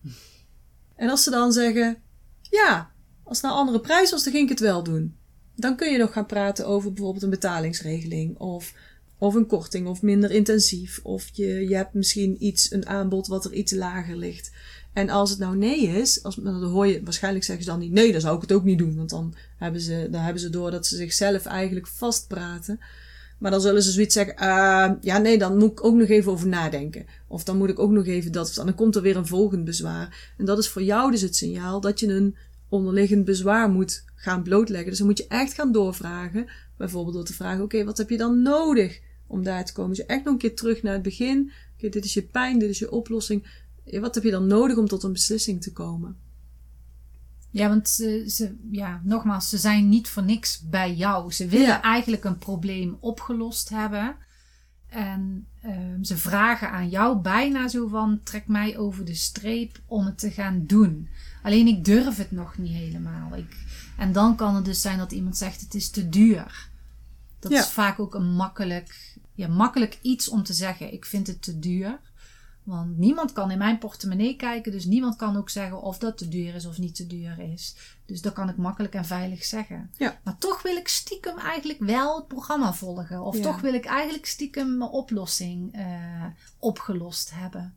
En 0.96 1.10
als 1.10 1.24
ze 1.24 1.30
dan 1.30 1.52
zeggen, 1.52 1.98
ja, 2.42 2.92
als 3.28 3.38
het 3.38 3.46
nou 3.46 3.58
andere 3.58 3.80
prijs 3.80 4.12
was, 4.12 4.24
dan 4.24 4.34
ging 4.34 4.44
ik 4.44 4.50
het 4.50 4.60
wel 4.60 4.84
doen. 4.84 5.16
Dan 5.56 5.76
kun 5.76 5.92
je 5.92 5.98
nog 5.98 6.14
gaan 6.14 6.26
praten 6.26 6.68
over 6.68 6.94
bijvoorbeeld 6.94 7.24
een 7.24 7.30
betalingsregeling 7.30 8.38
of, 8.38 8.74
of 9.18 9.36
een 9.36 9.48
korting 9.48 9.88
of 9.88 10.02
minder 10.02 10.32
intensief. 10.32 11.00
Of 11.04 11.30
je, 11.34 11.68
je 11.68 11.76
hebt 11.76 11.94
misschien 11.94 12.46
iets, 12.46 12.72
een 12.72 12.88
aanbod 12.88 13.28
wat 13.28 13.46
er 13.46 13.54
iets 13.54 13.72
lager 13.72 14.18
ligt. 14.18 14.52
En 14.94 15.10
als 15.10 15.30
het 15.30 15.40
nou 15.40 15.58
nee 15.58 15.82
is, 15.82 16.24
als, 16.24 16.36
dan 16.36 16.64
hoor 16.64 16.88
je, 16.88 17.04
waarschijnlijk 17.04 17.46
zeggen 17.46 17.64
ze 17.64 17.70
dan 17.70 17.80
niet 17.80 17.92
nee, 17.92 18.12
dan 18.12 18.22
zou 18.22 18.36
ik 18.36 18.42
het 18.42 18.52
ook 18.52 18.64
niet 18.64 18.78
doen. 18.78 18.96
Want 18.96 19.10
dan 19.10 19.34
hebben 19.58 19.82
ze, 19.82 20.08
dan 20.12 20.22
hebben 20.22 20.42
ze 20.42 20.50
door 20.50 20.72
dat 20.72 20.88
ze 20.88 20.96
zichzelf 20.96 21.46
eigenlijk 21.46 21.88
vastpraten. 21.88 22.80
Maar 23.38 23.52
dan 23.52 23.62
zullen 23.62 23.84
ze 23.84 23.92
zoiets 23.92 24.14
zeggen, 24.14 24.36
uh, 24.40 24.92
ja 25.02 25.18
nee, 25.18 25.38
dan 25.38 25.58
moet 25.58 25.72
ik 25.72 25.84
ook 25.84 25.96
nog 25.96 26.08
even 26.08 26.32
over 26.32 26.48
nadenken. 26.48 27.06
Of 27.28 27.44
dan 27.44 27.58
moet 27.58 27.70
ik 27.70 27.80
ook 27.80 27.92
nog 27.92 28.06
even 28.06 28.32
dat, 28.32 28.54
dan 28.56 28.76
komt 28.76 28.96
er 28.96 29.02
weer 29.02 29.16
een 29.16 29.28
volgend 29.28 29.66
bezwaar. 29.66 30.34
En 30.38 30.46
dat 30.46 30.58
is 30.58 30.68
voor 30.68 30.84
jou 30.84 31.12
dus 31.12 31.22
het 31.22 31.36
signaal 31.36 31.82
dat 31.82 32.00
je 32.00 32.08
een 32.08 32.36
onderliggend 32.70 33.26
bezwaar 33.26 33.70
moet 33.70 34.04
gaan 34.16 34.44
blootleggen. 34.44 34.90
Dus 34.90 34.98
dan 34.98 35.08
moet 35.08 35.18
je 35.18 35.28
echt 35.28 35.54
gaan 35.54 35.72
doorvragen. 35.72 36.48
Bijvoorbeeld 36.78 37.16
door 37.16 37.26
te 37.26 37.34
vragen, 37.34 37.64
oké, 37.64 37.76
okay, 37.76 37.86
wat 37.86 37.98
heb 37.98 38.10
je 38.10 38.18
dan 38.18 38.42
nodig 38.42 39.00
om 39.28 39.44
daar 39.44 39.66
te 39.66 39.74
komen. 39.74 39.96
Dus 39.96 40.06
echt 40.06 40.24
nog 40.24 40.34
een 40.34 40.40
keer 40.40 40.56
terug 40.56 40.84
naar 40.84 40.94
het 40.94 41.02
begin. 41.02 41.52
Oké, 41.78 41.90
dit 41.90 42.06
is 42.06 42.14
je 42.14 42.22
pijn, 42.24 42.60
dit 42.60 42.70
is 42.70 42.80
je 42.80 42.92
oplossing. 42.92 43.66
Wat 43.92 44.16
heb 44.16 44.24
je 44.24 44.32
dan 44.32 44.48
nodig 44.48 44.78
om 44.78 44.88
tot 44.88 45.04
een 45.04 45.12
beslissing 45.12 45.62
te 45.62 45.74
komen? 45.74 46.16
Ja, 47.50 47.70
want 47.70 47.90
ze, 47.90 48.24
ze, 48.28 48.56
ja, 48.72 49.02
nogmaals, 49.04 49.50
ze 49.50 49.58
zijn 49.58 49.90
niet 49.90 50.08
voor 50.08 50.24
niks 50.24 50.62
bij 50.70 50.94
jou. 50.94 51.32
Ze 51.32 51.48
willen 51.48 51.68
Ja. 51.68 51.82
eigenlijk 51.82 52.24
een 52.24 52.38
probleem 52.38 52.98
opgelost 53.00 53.70
hebben. 53.70 54.16
En 54.88 55.48
ehm, 55.62 56.04
ze 56.04 56.18
vragen 56.18 56.72
aan 56.72 56.90
jou 56.90 57.18
bijna 57.22 57.68
zo 57.68 57.88
van, 57.88 58.20
trek 58.24 58.48
mij 58.48 58.78
over 58.78 59.06
de 59.06 59.16
streep 59.16 59.80
om 59.86 60.06
het 60.06 60.20
te 60.20 60.32
gaan 60.32 60.64
doen. 60.66 61.08
Alleen 61.48 61.68
ik 61.68 61.86
durf 61.86 62.18
het 62.18 62.32
nog 62.32 62.58
niet 62.58 62.74
helemaal. 62.74 63.36
Ik, 63.36 63.58
en 63.98 64.12
dan 64.12 64.36
kan 64.36 64.56
het 64.56 64.66
dus 64.66 64.82
zijn 64.82 64.98
dat 64.98 65.12
iemand 65.12 65.38
zegt, 65.38 65.62
het 65.62 65.74
is 65.74 65.90
te 65.90 66.10
duur. 66.10 66.70
Dat 67.40 67.52
Ja. 67.52 67.60
is 67.60 67.68
vaak 67.70 68.00
ook 68.00 68.16
een 68.16 68.32
makkelijk, 68.34 69.18
ja, 69.34 69.48
makkelijk 69.48 70.00
iets 70.02 70.30
om 70.30 70.44
te 70.44 70.54
zeggen, 70.54 70.94
ik 70.94 71.06
vind 71.06 71.28
het 71.28 71.42
te 71.42 71.60
duur. 71.60 72.00
Want 72.64 72.98
niemand 72.98 73.34
kan 73.34 73.52
in 73.52 73.58
mijn 73.58 73.78
portemonnee 73.78 74.36
kijken, 74.36 74.72
dus 74.72 74.86
niemand 74.86 75.16
kan 75.16 75.38
ook 75.38 75.50
zeggen 75.50 75.82
of 75.82 75.98
dat 75.98 76.18
te 76.18 76.28
duur 76.28 76.56
is 76.56 76.66
of 76.66 76.78
niet 76.78 76.96
te 76.96 77.08
duur 77.08 77.40
is. 77.40 77.76
Dus 78.06 78.22
dat 78.22 78.34
kan 78.34 78.50
ik 78.50 78.58
makkelijk 78.58 78.94
en 78.94 79.06
veilig 79.06 79.44
zeggen. 79.46 79.92
Ja. 79.98 80.20
Maar 80.24 80.38
toch 80.38 80.62
wil 80.62 80.76
ik 80.76 80.88
stiekem 80.88 81.38
eigenlijk 81.38 81.80
wel 81.80 82.16
het 82.16 82.28
programma 82.28 82.74
volgen. 82.74 83.22
Of 83.22 83.36
Ja. 83.38 83.42
toch 83.44 83.62
wil 83.62 83.74
ik 83.74 83.86
eigenlijk 83.86 84.26
stiekem 84.26 84.78
mijn 84.78 84.90
oplossing 84.90 85.74
eh, 85.74 86.26
opgelost 86.60 87.32
hebben. 87.34 87.76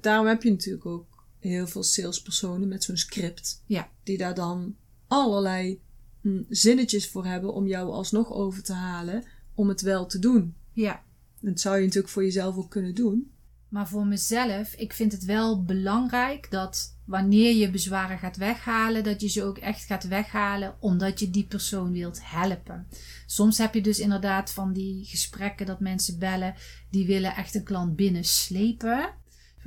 Daarom 0.00 0.26
heb 0.26 0.42
je 0.42 0.50
natuurlijk 0.50 0.86
ook 0.86 1.15
heel 1.46 1.66
veel 1.66 1.82
salespersonen 1.82 2.68
met 2.68 2.84
zo'n 2.84 2.96
script. 2.96 3.62
Ja. 3.66 3.88
Die 4.02 4.18
daar 4.18 4.34
dan 4.34 4.76
allerlei 5.06 5.80
hm, 6.20 6.42
zinnetjes 6.48 7.08
voor 7.08 7.26
hebben 7.26 7.54
om 7.54 7.66
jou 7.66 7.90
alsnog 7.90 8.32
over 8.32 8.62
te 8.62 8.72
halen 8.72 9.24
om 9.54 9.68
het 9.68 9.80
wel 9.80 10.06
te 10.06 10.18
doen. 10.18 10.54
Ja. 10.72 11.02
Dat 11.40 11.60
zou 11.60 11.76
je 11.76 11.84
natuurlijk 11.84 12.12
voor 12.12 12.24
jezelf 12.24 12.56
ook 12.56 12.70
kunnen 12.70 12.94
doen. 12.94 13.30
Maar 13.68 13.88
voor 13.88 14.06
mezelf, 14.06 14.74
ik 14.74 14.92
vind 14.92 15.12
het 15.12 15.24
wel 15.24 15.64
belangrijk 15.64 16.50
dat 16.50 16.96
wanneer 17.04 17.54
je 17.54 17.70
bezwaren 17.70 18.18
gaat 18.18 18.36
weghalen, 18.36 19.04
dat 19.04 19.20
je 19.20 19.28
ze 19.28 19.44
ook 19.44 19.58
echt 19.58 19.84
gaat 19.84 20.08
weghalen 20.08 20.76
omdat 20.80 21.20
je 21.20 21.30
die 21.30 21.46
persoon 21.46 21.92
wilt 21.92 22.18
helpen. 22.22 22.86
Soms 23.26 23.58
heb 23.58 23.74
je 23.74 23.80
dus 23.80 23.98
inderdaad 23.98 24.52
van 24.52 24.72
die 24.72 25.04
gesprekken 25.04 25.66
dat 25.66 25.80
mensen 25.80 26.18
bellen, 26.18 26.54
die 26.90 27.06
willen 27.06 27.34
echt 27.34 27.54
een 27.54 27.64
klant 27.64 27.96
binnenslepen. 27.96 29.14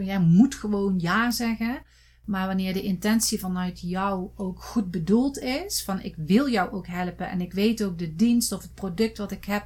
Jij 0.06 0.20
moet 0.20 0.56
gewoon 0.56 1.00
ja 1.00 1.32
zeggen. 1.32 1.82
Maar 2.26 2.48
wanneer 2.48 2.74
de 2.74 2.82
intentie 2.82 3.40
vanuit 3.40 3.80
jou 3.80 4.30
ook 4.36 4.64
goed 4.64 4.92
bedoeld 4.92 5.40
is, 5.40 5.84
van 5.84 6.02
ik 6.02 6.16
wil 6.18 6.50
jou 6.50 6.72
ook 6.72 6.88
helpen 6.88 7.30
en 7.30 7.42
ik 7.42 7.54
weet 7.54 7.84
ook 7.84 7.98
de 7.98 8.16
dienst 8.16 8.52
of 8.52 8.62
het 8.62 8.74
product 8.74 9.18
wat 9.18 9.32
ik 9.32 9.46
heb, 9.46 9.66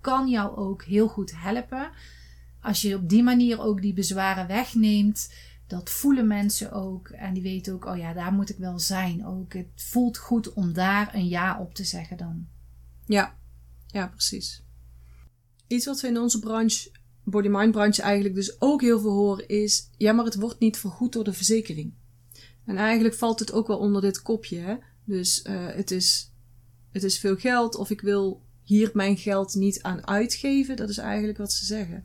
kan 0.00 0.28
jou 0.28 0.56
ook 0.56 0.84
heel 0.84 1.08
goed 1.08 1.32
helpen 1.36 1.90
als 2.64 2.80
je 2.80 2.94
op 2.94 3.08
die 3.08 3.22
manier 3.22 3.60
ook 3.60 3.82
die 3.82 3.92
bezwaren 3.92 4.46
wegneemt, 4.46 5.32
dat 5.66 5.90
voelen 5.90 6.26
mensen 6.26 6.72
ook. 6.72 7.08
En 7.08 7.34
die 7.34 7.42
weten 7.42 7.74
ook, 7.74 7.84
oh 7.84 7.96
ja, 7.96 8.12
daar 8.12 8.32
moet 8.32 8.50
ik 8.50 8.56
wel 8.56 8.78
zijn 8.78 9.26
ook. 9.26 9.52
Het 9.52 9.66
voelt 9.74 10.18
goed 10.18 10.52
om 10.52 10.72
daar 10.72 11.14
een 11.14 11.28
ja 11.28 11.58
op 11.60 11.74
te 11.74 11.84
zeggen 11.84 12.16
dan. 12.16 12.46
Ja, 13.06 13.34
ja, 13.86 14.06
precies. 14.06 14.62
Iets 15.66 15.86
wat 15.86 16.00
we 16.00 16.08
in 16.08 16.18
onze 16.18 16.38
branche, 16.38 16.90
body-mind 17.24 17.72
branche 17.72 18.02
eigenlijk 18.02 18.34
dus 18.34 18.60
ook 18.60 18.80
heel 18.80 19.00
veel 19.00 19.12
horen 19.12 19.48
is, 19.48 19.90
ja, 19.96 20.12
maar 20.12 20.24
het 20.24 20.34
wordt 20.34 20.58
niet 20.58 20.76
vergoed 20.76 21.12
door 21.12 21.24
de 21.24 21.32
verzekering. 21.32 21.92
En 22.64 22.76
eigenlijk 22.76 23.14
valt 23.14 23.38
het 23.38 23.52
ook 23.52 23.66
wel 23.66 23.78
onder 23.78 24.00
dit 24.00 24.22
kopje, 24.22 24.58
hè. 24.58 24.74
Dus 25.04 25.42
eh, 25.42 25.66
het, 25.66 25.90
is, 25.90 26.32
het 26.90 27.02
is 27.02 27.18
veel 27.18 27.36
geld 27.36 27.76
of 27.76 27.90
ik 27.90 28.00
wil 28.00 28.42
hier 28.62 28.90
mijn 28.92 29.16
geld 29.16 29.54
niet 29.54 29.82
aan 29.82 30.06
uitgeven. 30.06 30.76
Dat 30.76 30.88
is 30.88 30.98
eigenlijk 30.98 31.38
wat 31.38 31.52
ze 31.52 31.64
zeggen. 31.64 32.04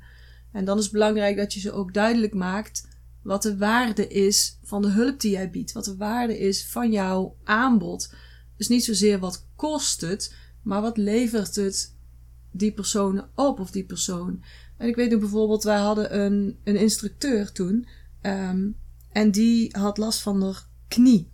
En 0.52 0.66
dan 0.66 0.78
is 0.78 0.84
het 0.84 0.94
belangrijk 0.94 1.38
dat 1.38 1.54
je 1.54 1.60
ze 1.60 1.72
ook 1.72 1.94
duidelijk 1.94 2.34
maakt 2.34 2.88
wat 3.22 3.42
de 3.42 3.58
waarde 3.58 4.08
is 4.08 4.58
van 4.64 4.82
de 4.82 4.88
hulp 4.88 5.20
die 5.20 5.32
jij 5.32 5.50
biedt. 5.50 5.72
Wat 5.72 5.86
de 5.86 5.96
waarde 5.96 6.40
is 6.40 6.66
van 6.66 6.92
jouw 6.92 7.36
aanbod. 7.44 8.14
Dus 8.58 8.68
niet 8.68 8.84
zozeer 8.84 9.20
wat 9.20 9.46
kost 9.56 10.02
het, 10.02 10.36
maar 10.62 10.82
wat 10.82 10.98
levert 10.98 11.56
het 11.56 11.96
die 12.52 12.74
persoon 12.74 13.26
op 13.36 13.60
of 13.60 13.72
die 13.72 13.86
persoon. 13.86 14.44
En 14.80 14.88
ik 14.88 14.96
weet 14.96 15.12
nog 15.12 15.20
bijvoorbeeld, 15.20 15.64
wij 15.64 15.78
hadden 15.80 16.20
een, 16.20 16.58
een 16.64 16.76
instructeur 16.76 17.52
toen. 17.52 17.88
ehm, 18.22 18.68
en 19.12 19.32
die 19.32 19.76
had 19.78 19.98
last 19.98 20.22
van 20.22 20.44
haar 20.44 20.68
knie. 20.88 21.30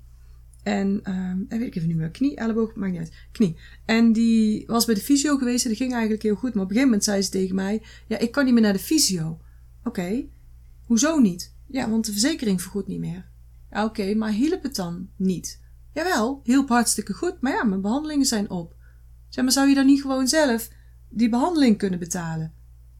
En, 0.63 0.99
ehm 1.03 1.39
en 1.47 1.59
weet 1.59 1.67
ik 1.67 1.75
even 1.75 1.87
niet 1.87 1.97
meer, 1.97 2.09
knie, 2.09 2.35
elleboog, 2.35 2.75
maakt 2.75 2.91
niet 2.91 2.99
uit. 2.99 3.13
Knie. 3.31 3.57
En 3.85 4.11
die 4.13 4.63
was 4.67 4.85
bij 4.85 4.95
de 4.95 5.01
fysio 5.01 5.37
geweest 5.37 5.63
en 5.63 5.69
dat 5.69 5.79
ging 5.79 5.91
eigenlijk 5.91 6.23
heel 6.23 6.35
goed. 6.35 6.53
Maar 6.53 6.63
op 6.63 6.69
een 6.69 6.75
gegeven 6.75 6.87
moment 6.87 7.03
zei 7.03 7.21
ze 7.21 7.29
tegen 7.29 7.55
mij, 7.55 7.81
ja, 8.07 8.17
ik 8.17 8.31
kan 8.31 8.45
niet 8.45 8.53
meer 8.53 8.63
naar 8.63 8.73
de 8.73 8.79
fysio. 8.79 9.39
Oké, 9.83 10.25
hoezo 10.85 11.19
niet? 11.19 11.53
Ja, 11.67 11.89
want 11.89 12.05
de 12.05 12.11
verzekering 12.11 12.61
vergoedt 12.61 12.87
niet 12.87 12.99
meer. 12.99 13.25
Oké, 13.71 14.13
maar 14.13 14.31
hielp 14.31 14.63
het 14.63 14.75
dan 14.75 15.09
niet? 15.15 15.61
Jawel, 15.93 16.41
hielp 16.43 16.69
hartstikke 16.69 17.13
goed, 17.13 17.41
maar 17.41 17.51
ja, 17.51 17.63
mijn 17.63 17.81
behandelingen 17.81 18.25
zijn 18.25 18.49
op. 18.49 18.75
Zeg 19.29 19.43
maar, 19.43 19.53
zou 19.53 19.69
je 19.69 19.75
dan 19.75 19.85
niet 19.85 20.01
gewoon 20.01 20.27
zelf 20.27 20.69
die 21.09 21.29
behandeling 21.29 21.77
kunnen 21.77 21.99
betalen? 21.99 22.53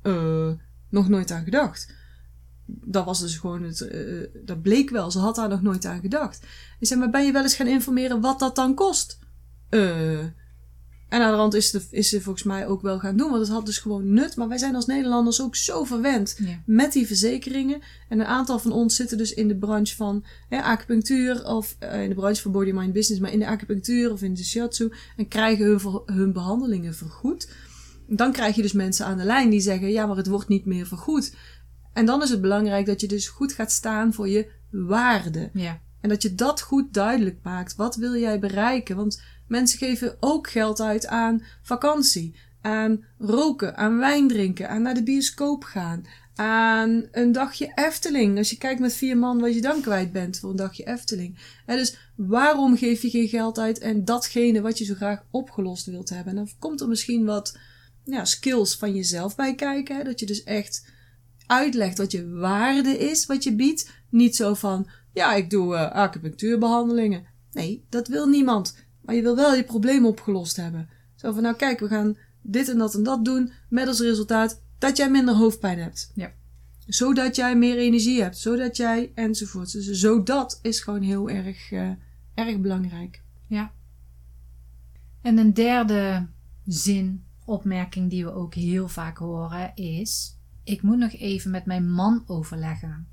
Eh, 0.06 0.52
nog 0.90 1.10
nooit 1.10 1.32
aan 1.32 1.44
gedacht. 1.44 1.94
Dat 2.66 3.06
was 3.06 3.20
dus 3.20 3.38
gewoon 3.38 3.64
het, 3.64 3.82
eh, 3.82 4.02
dat 4.46 4.62
bleek 4.62 4.90
wel, 4.90 5.12
ze 5.12 5.20
had 5.20 5.36
daar 5.36 5.50
nog 5.50 5.62
nooit 5.62 5.86
aan 5.86 6.00
gedacht. 6.00 6.46
Ik 6.80 6.88
zei, 6.88 7.00
maar 7.00 7.10
ben 7.10 7.26
je 7.26 7.32
wel 7.32 7.44
eens 7.44 7.56
gaan 7.56 7.68
informeren 7.68 8.22
wat 8.22 8.40
dat 8.40 8.56
dan 8.56 8.74
kost? 8.76 9.20
Eh, 9.70 10.20
en 11.10 11.22
aan 11.22 11.32
de 11.32 11.38
rand 11.38 11.54
is, 11.54 11.72
de, 11.72 11.82
is 11.92 12.10
ze 12.10 12.22
volgens 12.22 12.44
mij 12.44 12.68
ook 12.68 12.82
wel 12.82 13.00
gaan 13.00 13.18
doen, 13.18 13.30
want 13.30 13.42
het 13.42 13.52
had 13.52 13.66
dus 13.66 13.78
gewoon 13.78 14.14
nut. 14.14 14.36
Maar 14.36 14.48
wij 14.48 14.58
zijn 14.58 14.76
als 14.76 14.86
Nederlanders 14.86 15.42
ook 15.42 15.56
zo 15.56 15.84
verwend 15.84 16.36
Ja. 16.38 16.62
met 16.66 16.92
die 16.94 17.08
verzekeringen. 17.08 17.82
En 18.10 18.20
een 18.20 18.26
aantal 18.26 18.60
van 18.60 18.72
ons 18.72 18.96
zitten 18.96 19.18
dus 19.18 19.34
in 19.34 19.48
de 19.48 19.56
branche 19.56 19.96
van 19.96 20.26
hè, 20.50 20.62
acupunctuur 20.62 21.46
of 21.46 21.76
eh, 21.80 22.04
in 22.04 22.10
de 22.10 22.16
branche 22.16 22.42
van 22.42 22.52
body 22.52 22.72
mind 22.72 22.94
business, 22.94 23.22
maar 23.22 23.32
in 23.32 23.40
de 23.40 23.48
acupunctuur 23.48 24.12
of 24.12 24.22
in 24.22 24.34
de 24.34 24.44
shiatsu 24.44 24.92
en 25.18 25.28
krijgen 25.28 25.66
hun, 25.66 26.02
hun 26.06 26.34
behandelingen 26.34 26.96
vergoed. 26.96 27.48
Dan 28.08 28.32
krijg 28.32 28.56
je 28.56 28.62
dus 28.62 28.74
mensen 28.74 29.06
aan 29.06 29.18
de 29.18 29.24
lijn 29.24 29.50
die 29.50 29.60
zeggen, 29.60 29.92
ja, 29.92 30.06
maar 30.06 30.18
het 30.18 30.28
wordt 30.28 30.48
niet 30.48 30.66
meer 30.66 30.88
vergoed. 30.88 31.36
En 31.94 32.06
dan 32.06 32.24
is 32.24 32.30
het 32.30 32.42
belangrijk 32.42 32.86
dat 32.86 33.02
je 33.02 33.08
dus 33.08 33.28
goed 33.28 33.54
gaat 33.54 33.72
staan 33.72 34.14
voor 34.14 34.30
je 34.30 34.52
waarde. 34.72 35.50
Ja. 35.54 35.82
En 36.02 36.10
dat 36.10 36.22
je 36.22 36.36
dat 36.36 36.62
goed 36.62 36.94
duidelijk 36.94 37.40
maakt. 37.44 37.76
Wat 37.76 37.96
wil 37.96 38.16
jij 38.16 38.40
bereiken? 38.40 38.96
Want 38.96 39.22
mensen 39.48 39.78
geven 39.78 40.18
ook 40.20 40.50
geld 40.50 40.82
uit 40.82 41.08
aan 41.08 41.44
vakantie, 41.62 42.36
aan 42.62 43.06
roken, 43.18 43.78
aan 43.78 43.98
wijn 43.98 44.28
drinken, 44.28 44.70
aan 44.70 44.82
naar 44.82 44.94
de 44.94 45.04
bioscoop 45.04 45.64
gaan, 45.64 46.06
aan 46.36 47.04
een 47.12 47.32
dagje 47.32 47.72
Efteling. 47.76 48.38
Als 48.38 48.50
je 48.50 48.58
kijkt 48.58 48.80
met 48.80 48.94
vier 48.94 49.18
man 49.18 49.40
wat 49.40 49.54
je 49.54 49.62
dan 49.62 49.82
kwijt 49.82 50.12
bent 50.12 50.40
voor 50.40 50.50
een 50.50 50.56
dagje 50.56 50.88
Efteling. 50.88 51.38
En 51.66 51.78
dus 51.78 51.98
waarom 52.16 52.78
geef 52.78 53.02
je 53.02 53.10
geen 53.10 53.28
geld 53.28 53.60
uit 53.60 53.80
en 53.80 54.06
datgene 54.06 54.62
wat 54.62 54.78
je 54.78 54.86
zo 54.86 54.94
graag 54.94 55.24
opgelost 55.32 55.86
wilt 55.86 56.10
hebben? 56.10 56.28
En 56.28 56.36
dan 56.36 56.50
komt 56.60 56.82
er 56.82 56.88
misschien 56.88 57.26
wat 57.26 57.58
ja, 58.06 58.26
skills 58.26 58.76
van 58.76 58.96
jezelf 58.96 59.36
bij 59.36 59.56
kijken. 59.56 59.98
Hè? 59.98 60.04
Dat 60.04 60.20
je 60.20 60.26
dus 60.26 60.44
echt 60.44 60.86
uitlegt 61.46 61.98
wat 61.98 62.12
je 62.12 62.30
waarde 62.30 62.98
is, 62.98 63.26
wat 63.26 63.44
je 63.44 63.56
biedt. 63.56 63.92
Niet 64.10 64.36
zo 64.36 64.54
van, 64.54 64.88
ja, 65.14 65.34
ik 65.34 65.50
doe 65.50 65.76
eh, 65.76 65.92
acupunctuurbehandelingen. 65.92 67.26
Nee, 67.52 67.86
dat 67.90 68.08
wil 68.08 68.28
niemand. 68.28 68.78
Maar 69.02 69.16
je 69.16 69.22
wil 69.22 69.36
wel 69.36 69.56
je 69.56 69.64
probleem 69.64 70.06
opgelost 70.06 70.56
hebben. 70.56 70.90
Zo 71.16 71.32
van, 71.32 71.44
nou 71.44 71.56
kijk, 71.56 71.80
we 71.80 71.88
gaan 71.88 72.18
dit 72.42 72.70
en 72.70 72.78
dat 72.78 72.96
en 72.96 73.04
dat 73.04 73.26
doen. 73.26 73.52
Met 73.70 73.88
als 73.88 74.00
resultaat 74.00 74.62
dat 74.78 74.98
jij 74.98 75.10
minder 75.10 75.36
hoofdpijn 75.36 75.80
hebt. 75.80 76.12
Ja. 76.16 76.34
Zodat 76.88 77.36
jij 77.36 77.58
meer 77.58 77.78
energie 77.78 78.22
hebt. 78.22 78.38
Zodat 78.38 78.78
jij 78.78 79.12
enzovoort. 79.16 79.72
Dus 79.72 79.90
zodat 79.90 80.60
is 80.62 80.80
gewoon 80.80 81.02
heel 81.02 81.30
erg, 81.30 81.72
eh, 81.72 81.90
erg 82.34 82.60
belangrijk. 82.60 83.22
ja. 83.48 83.74
En 85.22 85.38
een 85.38 85.54
derde 85.54 86.28
zin, 86.66 87.25
opmerking 87.46 88.10
die 88.10 88.26
we 88.26 88.34
ook 88.34 88.54
heel 88.54 88.88
vaak 88.88 89.18
horen 89.18 89.76
is: 89.76 90.38
Ik 90.64 90.82
moet 90.82 90.98
nog 90.98 91.14
even 91.14 91.52
met 91.52 91.66
mijn 91.66 91.92
man 91.92 92.24
overleggen. 92.26 93.08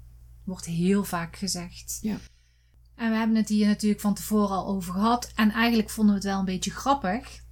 Wordt 0.44 0.66
heel 0.66 1.04
vaak 1.04 1.36
gezegd. 1.36 1.98
Ja. 2.00 2.16
En 2.94 3.10
we 3.10 3.16
hebben 3.16 3.36
het 3.36 3.48
hier 3.48 3.66
natuurlijk 3.66 4.00
van 4.00 4.14
tevoren 4.14 4.56
al 4.56 4.66
over 4.66 4.92
gehad. 4.92 5.32
En 5.34 5.50
eigenlijk 5.50 5.90
vonden 5.90 6.14
we 6.14 6.20
het 6.20 6.30
wel 6.30 6.38
een 6.38 6.44
beetje 6.44 6.70
grappig. 6.70 7.44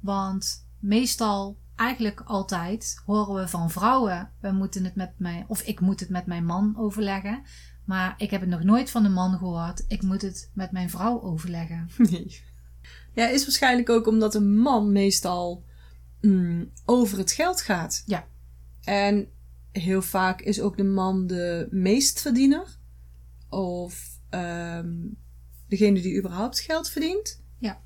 Want 0.00 0.66
meestal, 0.78 1.58
eigenlijk 1.76 2.20
altijd, 2.20 3.02
horen 3.04 3.34
we 3.34 3.48
van 3.48 3.70
vrouwen: 3.70 4.30
we 4.40 4.50
moeten 4.52 4.84
het 4.84 4.94
met 4.94 5.12
mij, 5.18 5.44
of 5.48 5.62
ik 5.62 5.80
moet 5.80 6.00
het 6.00 6.08
met 6.08 6.26
mijn 6.26 6.44
man 6.44 6.74
overleggen. 6.76 7.42
Maar 7.84 8.14
ik 8.16 8.30
heb 8.30 8.40
het 8.40 8.50
nog 8.50 8.62
nooit 8.62 8.90
van 8.90 9.04
een 9.04 9.12
man 9.12 9.38
gehoord. 9.38 9.84
Ik 9.88 10.02
moet 10.02 10.22
het 10.22 10.50
met 10.54 10.72
mijn 10.72 10.90
vrouw 10.90 11.22
overleggen. 11.22 11.88
Nee. 12.10 12.46
Ja, 13.14 13.28
is 13.28 13.44
waarschijnlijk 13.44 13.90
ook 13.90 14.06
omdat 14.06 14.34
een 14.34 14.58
man 14.58 14.92
meestal 14.92 15.64
mm, 16.28 16.70
over 16.84 17.18
het 17.18 17.32
geld 17.32 17.60
gaat. 17.60 18.02
Ja. 18.06 18.26
En 18.84 19.28
heel 19.72 20.02
vaak 20.02 20.40
is 20.40 20.60
ook 20.60 20.76
de 20.76 20.84
man 20.84 21.26
de 21.26 21.68
meestverdiener. 21.70 22.78
Of 23.48 24.18
ehm, 24.30 24.94
degene 25.68 26.00
die 26.00 26.18
überhaupt 26.18 26.60
geld 26.60 26.90
verdient. 26.90 27.42
Ja. 27.58 27.80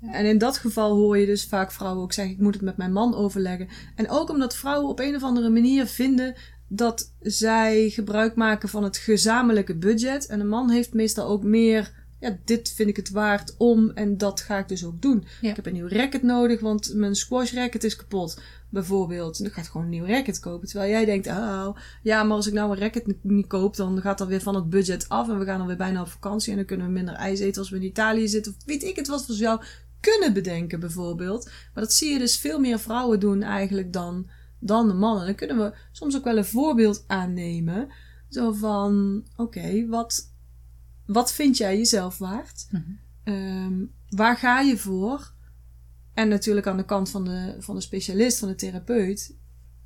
En 0.00 0.26
in 0.26 0.38
dat 0.38 0.58
geval 0.58 0.96
hoor 0.96 1.18
je 1.18 1.26
dus 1.26 1.44
vaak 1.44 1.72
vrouwen 1.72 2.02
ook 2.02 2.12
zeggen: 2.12 2.34
ik 2.34 2.40
moet 2.40 2.54
het 2.54 2.62
met 2.62 2.76
mijn 2.76 2.92
man 2.92 3.14
overleggen. 3.14 3.68
En 3.94 4.10
ook 4.10 4.30
omdat 4.30 4.56
vrouwen 4.56 4.88
op 4.88 4.98
een 4.98 5.14
of 5.14 5.22
andere 5.22 5.48
manier 5.48 5.86
vinden 5.86 6.36
dat 6.68 7.14
zij 7.20 7.90
gebruik 7.90 8.34
maken 8.34 8.68
van 8.68 8.84
het 8.84 8.96
gezamenlijke 8.96 9.76
budget. 9.76 10.26
En 10.26 10.40
een 10.40 10.48
man 10.48 10.70
heeft 10.70 10.94
meestal 10.94 11.28
ook 11.28 11.42
meer. 11.42 11.97
Ja, 12.20 12.38
dit 12.44 12.72
vind 12.72 12.88
ik 12.88 12.96
het 12.96 13.10
waard 13.10 13.54
om 13.58 13.90
en 13.90 14.18
dat 14.18 14.40
ga 14.40 14.58
ik 14.58 14.68
dus 14.68 14.84
ook 14.84 15.02
doen. 15.02 15.24
Ja. 15.40 15.50
Ik 15.50 15.56
heb 15.56 15.66
een 15.66 15.72
nieuw 15.72 15.88
racket 15.88 16.22
nodig, 16.22 16.60
want 16.60 16.94
mijn 16.94 17.14
squash 17.14 17.52
racket 17.52 17.84
is 17.84 17.96
kapot. 17.96 18.40
Bijvoorbeeld. 18.70 19.38
En 19.38 19.44
dan 19.44 19.52
gaat 19.52 19.68
gewoon 19.68 19.82
een 19.82 19.92
nieuw 19.92 20.06
racket 20.06 20.38
kopen. 20.38 20.68
Terwijl 20.68 20.90
jij 20.90 21.04
denkt, 21.04 21.26
oh, 21.26 21.76
ja, 22.02 22.22
maar 22.22 22.36
als 22.36 22.46
ik 22.46 22.52
nou 22.52 22.70
een 22.70 22.78
racket 22.78 23.14
niet 23.22 23.46
koop, 23.46 23.76
dan 23.76 24.00
gaat 24.00 24.18
dat 24.18 24.28
weer 24.28 24.40
van 24.40 24.54
het 24.54 24.70
budget 24.70 25.08
af. 25.08 25.28
En 25.28 25.38
we 25.38 25.44
gaan 25.44 25.58
dan 25.58 25.66
weer 25.66 25.76
bijna 25.76 26.00
op 26.00 26.08
vakantie. 26.08 26.50
En 26.50 26.56
dan 26.56 26.66
kunnen 26.66 26.86
we 26.86 26.92
minder 26.92 27.14
ijs 27.14 27.40
eten 27.40 27.60
als 27.60 27.70
we 27.70 27.76
in 27.76 27.82
Italië 27.82 28.28
zitten. 28.28 28.52
Of 28.52 28.64
weet 28.64 28.82
ik 28.82 28.96
het 28.96 29.08
wat 29.08 29.26
we 29.26 29.34
jou 29.34 29.60
kunnen 30.00 30.32
bedenken, 30.32 30.80
bijvoorbeeld. 30.80 31.44
Maar 31.44 31.84
dat 31.84 31.92
zie 31.92 32.12
je 32.12 32.18
dus 32.18 32.38
veel 32.38 32.58
meer 32.58 32.78
vrouwen 32.78 33.20
doen 33.20 33.42
eigenlijk 33.42 33.92
dan, 33.92 34.28
dan 34.58 34.88
de 34.88 34.94
mannen. 34.94 35.26
Dan 35.26 35.34
kunnen 35.34 35.56
we 35.56 35.76
soms 35.92 36.16
ook 36.16 36.24
wel 36.24 36.36
een 36.36 36.44
voorbeeld 36.44 37.04
aannemen. 37.06 37.88
Zo 38.28 38.52
van, 38.52 39.24
oké, 39.36 39.86
wat, 39.86 40.27
wat 41.08 41.32
vind 41.32 41.56
jij 41.56 41.76
jezelf 41.76 42.18
waard? 42.18 42.66
Mhm. 42.70 42.82
Ehm, 43.22 43.84
waar 44.08 44.36
ga 44.36 44.60
je 44.60 44.76
voor? 44.76 45.32
En 46.14 46.28
natuurlijk 46.28 46.66
aan 46.66 46.76
de 46.76 46.84
kant 46.84 47.10
van 47.10 47.24
de, 47.24 47.56
van 47.58 47.74
de 47.74 47.80
specialist, 47.80 48.38
van 48.38 48.48
de 48.48 48.54
therapeut, 48.54 49.34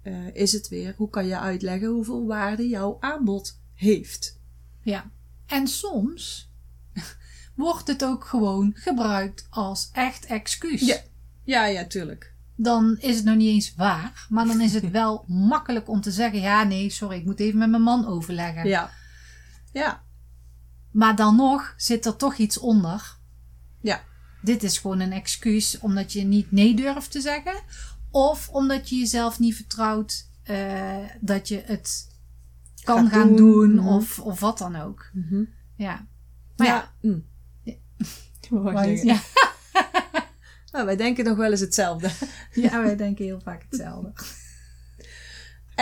eh, 0.02 0.34
is 0.34 0.52
het 0.52 0.68
weer, 0.68 0.94
hoe 0.96 1.10
kan 1.10 1.26
je 1.26 1.38
uitleggen 1.38 1.88
hoeveel 1.88 2.26
waarde 2.26 2.68
jouw 2.68 2.96
aanbod 3.00 3.60
heeft? 3.74 4.40
Ja. 4.80 5.10
En 5.46 5.68
soms 5.68 6.50
wordt 7.54 7.86
het 7.86 8.04
ook 8.04 8.24
gewoon 8.24 8.72
gebruikt 8.74 9.46
als 9.50 9.88
echt 9.92 10.26
excuus. 10.26 10.80
Ja. 10.80 11.00
Ja, 11.44 11.66
ja, 11.66 11.84
tuurlijk. 11.84 12.34
Dan 12.56 12.96
is 13.00 13.16
het 13.16 13.24
nog 13.24 13.36
niet 13.36 13.54
eens 13.54 13.74
waar, 13.74 14.26
maar 14.28 14.46
dan 14.46 14.60
is 14.60 14.74
het 14.74 14.90
wel 15.00 15.24
makkelijk 15.26 15.88
om 15.88 16.00
te 16.00 16.10
zeggen: 16.10 16.40
ja, 16.40 16.64
nee, 16.64 16.90
sorry, 16.90 17.16
ik 17.16 17.24
moet 17.24 17.40
even 17.40 17.58
met 17.58 17.70
mijn 17.70 17.82
man 17.82 18.06
overleggen. 18.06 18.68
Ja. 18.68 18.90
Ja. 19.72 20.02
Maar 20.92 21.16
dan 21.16 21.36
nog 21.36 21.74
zit 21.76 22.06
er 22.06 22.16
toch 22.16 22.36
iets 22.36 22.58
onder. 22.58 23.16
Ja. 23.80 24.02
Dit 24.42 24.62
is 24.62 24.78
gewoon 24.78 25.00
een 25.00 25.12
excuus 25.12 25.78
omdat 25.78 26.12
je 26.12 26.22
niet 26.24 26.50
nee 26.52 26.74
durft 26.74 27.10
te 27.10 27.20
zeggen. 27.20 27.62
Of 28.10 28.48
omdat 28.48 28.88
je 28.88 28.96
jezelf 28.96 29.38
niet 29.38 29.56
vertrouwt 29.56 30.28
eh, 30.42 30.96
dat 31.20 31.48
je 31.48 31.62
het 31.66 32.08
kan 32.84 33.02
Gaat 33.08 33.12
gaan 33.12 33.28
doen. 33.28 33.36
doen, 33.36 33.74
Mhm. 33.74 33.88
of, 33.88 34.18
of 34.18 34.40
wat 34.40 34.58
dan 34.58 34.76
ook. 34.76 35.10
Mhm. 35.12 35.42
Ja. 35.76 36.06
Maar 36.56 36.66
ja, 36.66 36.92
Mm. 37.00 37.24
Ja. 37.62 37.74
Ja. 39.02 39.20
Nou, 40.72 40.84
wij 40.86 40.96
denken 40.96 41.24
nog 41.24 41.36
wel 41.36 41.50
eens 41.50 41.60
hetzelfde. 41.60 42.10
ja, 42.62 42.82
wij 42.82 42.96
denken 42.96 43.24
heel 43.24 43.40
vaak 43.40 43.62
hetzelfde. 43.70 44.12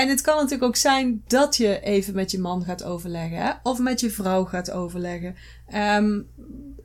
En 0.01 0.09
het 0.09 0.21
kan 0.21 0.35
natuurlijk 0.35 0.63
ook 0.63 0.77
zijn 0.77 1.23
dat 1.27 1.57
je 1.57 1.81
even 1.81 2.15
met 2.15 2.31
je 2.31 2.39
man 2.39 2.65
gaat 2.65 2.85
overleggen. 2.85 3.39
Hè? 3.39 3.53
Of 3.63 3.79
met 3.79 4.01
je 4.01 4.11
vrouw 4.11 4.45
gaat 4.45 4.71
overleggen. 4.71 5.35
Ehm, 5.67 6.21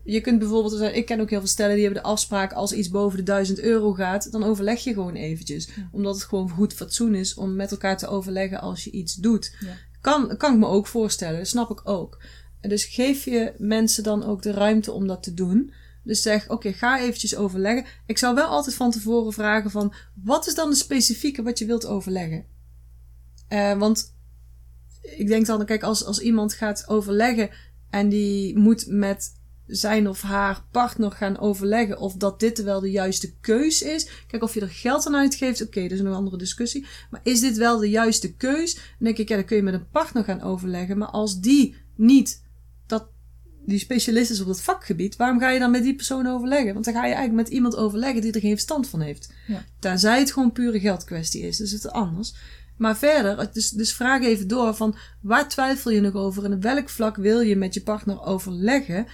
je 0.04 0.22
kunt 0.22 0.40
bijvoorbeeld, 0.40 0.82
ik 0.82 1.06
ken 1.06 1.20
ook 1.20 1.30
heel 1.30 1.40
veel 1.40 1.48
stellen 1.48 1.76
die 1.76 1.84
hebben 1.84 2.02
de 2.04 2.10
afspraak 2.10 2.54
als 2.54 2.74
iets 2.74 2.90
boven 2.90 3.18
de 3.18 3.24
1000 3.24 3.60
euro 3.60 3.94
gaat, 3.94 4.32
dan 4.32 4.44
overleg 4.44 4.84
je 4.84 4.94
gewoon 4.94 5.16
eventjes. 5.16 5.70
Omdat 5.92 6.16
het 6.16 6.24
gewoon 6.24 6.50
goed 6.50 6.74
fatsoen 6.74 7.16
is 7.16 7.34
om 7.34 7.56
met 7.56 7.72
elkaar 7.72 7.98
te 7.98 8.08
overleggen 8.08 8.62
als 8.62 8.84
je 8.84 8.92
iets 8.92 9.16
doet. 9.16 9.56
Ja. 9.60 9.74
Kan, 10.02 10.38
kan 10.38 10.54
ik 10.54 10.60
me 10.60 10.68
ook 10.68 10.88
voorstellen, 10.88 11.38
dat 11.38 11.48
snap 11.48 11.70
ik 11.72 11.82
ook. 11.84 12.24
Dus 12.62 12.86
geef 12.86 13.26
je 13.26 13.54
mensen 13.58 14.04
dan 14.04 14.24
ook 14.24 14.42
de 14.42 14.52
ruimte 14.52 14.92
om 14.92 15.08
dat 15.08 15.24
te 15.24 15.34
doen. 15.34 15.74
Dus 16.04 16.22
zeg, 16.22 16.50
oké, 16.50 16.74
ga 16.74 17.00
eventjes 17.00 17.36
overleggen. 17.36 17.86
Ik 18.06 18.18
zou 18.18 18.36
wel 18.36 18.48
altijd 18.48 18.76
van 18.76 18.92
tevoren 18.92 19.34
vragen 19.34 19.72
van, 19.72 19.94
wat 20.24 20.48
is 20.48 20.56
dan 20.56 20.70
de 20.70 20.76
specifieke 20.76 21.44
wat 21.44 21.60
je 21.60 21.66
wilt 21.66 21.86
overleggen? 21.86 22.55
Eh, 23.48 23.78
want 23.78 24.14
ik 25.02 25.28
denk 25.28 25.46
dan, 25.46 25.66
kijk, 25.66 25.84
als, 25.84 26.06
als 26.06 26.20
iemand 26.20 26.54
gaat 26.54 26.88
overleggen 26.88 27.50
en 27.90 28.10
die 28.10 28.58
moet 28.58 28.86
met 28.88 29.34
zijn 29.68 30.10
of 30.10 30.22
haar 30.22 30.64
partner 30.72 31.12
gaan 31.12 31.40
overleggen 31.40 32.00
of 32.00 32.14
dat 32.14 32.40
dit 32.40 32.64
wel 32.64 32.80
de 32.80 32.92
juiste 32.92 33.34
keus 33.42 33.82
is. 33.82 34.10
Kijk, 34.28 34.44
of 34.44 34.54
je 34.54 34.62
er 34.62 34.70
geld 34.70 35.08
aan 35.08 35.16
uitgeeft, 35.16 35.62
oké, 35.62 35.82
dat 35.82 35.92
is 35.92 36.00
een 36.00 36.08
andere 36.08 36.38
discussie. 36.38 36.86
Maar 37.10 37.20
is 37.24 37.40
dit 37.40 37.58
wel 37.58 37.78
de 37.78 37.90
juiste 37.90 38.34
keus? 38.34 38.74
Dan 38.74 38.84
denk 38.98 39.18
ik, 39.18 39.30
ja, 39.30 39.36
dan 39.36 39.46
kun 39.46 39.56
je 39.56 39.64
met 39.64 39.74
een 39.74 39.90
partner 39.90 40.24
gaan 40.24 40.42
overleggen. 40.42 40.98
Maar 40.98 41.08
als 41.08 41.40
die 41.40 41.76
niet 41.96 42.44
dat 42.88 43.08
die 43.66 43.80
specialist 43.80 44.32
is 44.32 44.42
op 44.42 44.48
dat 44.48 44.62
vakgebied, 44.62 45.16
waarom 45.16 45.40
ga 45.40 45.50
je 45.50 45.60
dan 45.60 45.72
met 45.72 45.84
die 45.84 45.96
persoon 45.96 46.28
overleggen? 46.28 46.74
Want 46.74 46.86
dan 46.86 46.94
ga 46.94 47.06
je 47.06 47.14
eigenlijk 47.14 47.48
met 47.48 47.54
iemand 47.54 47.76
overleggen 47.76 48.22
die 48.22 48.32
er 48.32 48.40
geen 48.40 48.52
verstand 48.52 48.88
van 48.88 49.02
heeft. 49.02 49.34
Ja. 49.48 49.66
Tenzij 49.80 50.20
het 50.20 50.32
gewoon 50.32 50.52
pure 50.52 50.80
geldkwestie 50.80 51.42
is, 51.42 51.58
dus 51.58 51.72
het 51.72 51.84
is 51.84 51.92
anders. 51.92 52.36
Maar 52.78 52.98
verder, 52.98 53.50
dus, 53.54 53.70
dus 53.70 53.94
vraag 53.94 54.24
even 54.24 54.48
door 54.48 54.76
van 54.76 54.96
waar 55.22 55.50
twijfel 55.50 55.92
je 55.92 56.02
nog 56.02 56.14
over 56.14 56.46
en 56.46 56.54
op 56.54 56.62
welk 56.62 56.90
vlak 56.90 57.16
wil 57.16 57.40
je 57.40 57.56
met 57.56 57.74
je 57.74 57.82
partner 57.82 58.24
overleggen? 58.24 59.08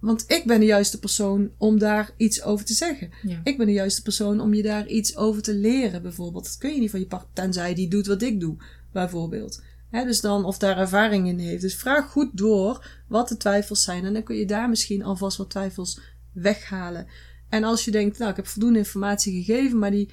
Want 0.00 0.24
ik 0.26 0.44
ben 0.46 0.60
de 0.60 0.66
juiste 0.66 0.98
persoon 0.98 1.50
om 1.58 1.78
daar 1.78 2.10
iets 2.16 2.42
over 2.42 2.64
te 2.64 2.74
zeggen. 2.74 3.10
Ja. 3.22 3.40
Ik 3.44 3.56
ben 3.56 3.66
de 3.66 3.72
juiste 3.72 4.02
persoon 4.02 4.40
om 4.40 4.54
je 4.54 4.62
daar 4.62 4.86
iets 4.86 5.16
over 5.16 5.42
te 5.42 5.54
leren, 5.54 6.02
bijvoorbeeld. 6.02 6.44
Dat 6.44 6.58
kun 6.58 6.74
je 6.74 6.80
niet 6.80 6.90
van 6.90 7.00
je 7.00 7.06
partner, 7.06 7.30
tenzij 7.32 7.74
die 7.74 7.88
doet 7.88 8.06
wat 8.06 8.22
ik 8.22 8.40
doe, 8.40 8.56
bijvoorbeeld. 8.92 9.62
Dus 9.90 10.20
dan, 10.20 10.44
of 10.44 10.58
daar 10.58 10.78
ervaring 10.78 11.28
in 11.28 11.38
heeft. 11.38 11.62
Dus 11.62 11.76
vraag 11.76 12.10
goed 12.10 12.30
door 12.32 12.86
wat 13.08 13.28
de 13.28 13.36
twijfels 13.36 13.82
zijn. 13.82 14.04
En 14.04 14.12
dan 14.12 14.22
kun 14.22 14.36
je 14.36 14.46
daar 14.46 14.68
misschien 14.68 15.04
alvast 15.04 15.36
wat 15.36 15.50
twijfels 15.50 16.00
weghalen. 16.32 17.06
En 17.48 17.64
als 17.64 17.84
je 17.84 17.90
denkt, 17.90 18.18
nou, 18.18 18.30
ik 18.30 18.36
heb 18.36 18.46
voldoende 18.46 18.78
informatie 18.78 19.44
gegeven, 19.44 19.78
maar 19.78 19.90
die, 19.90 20.10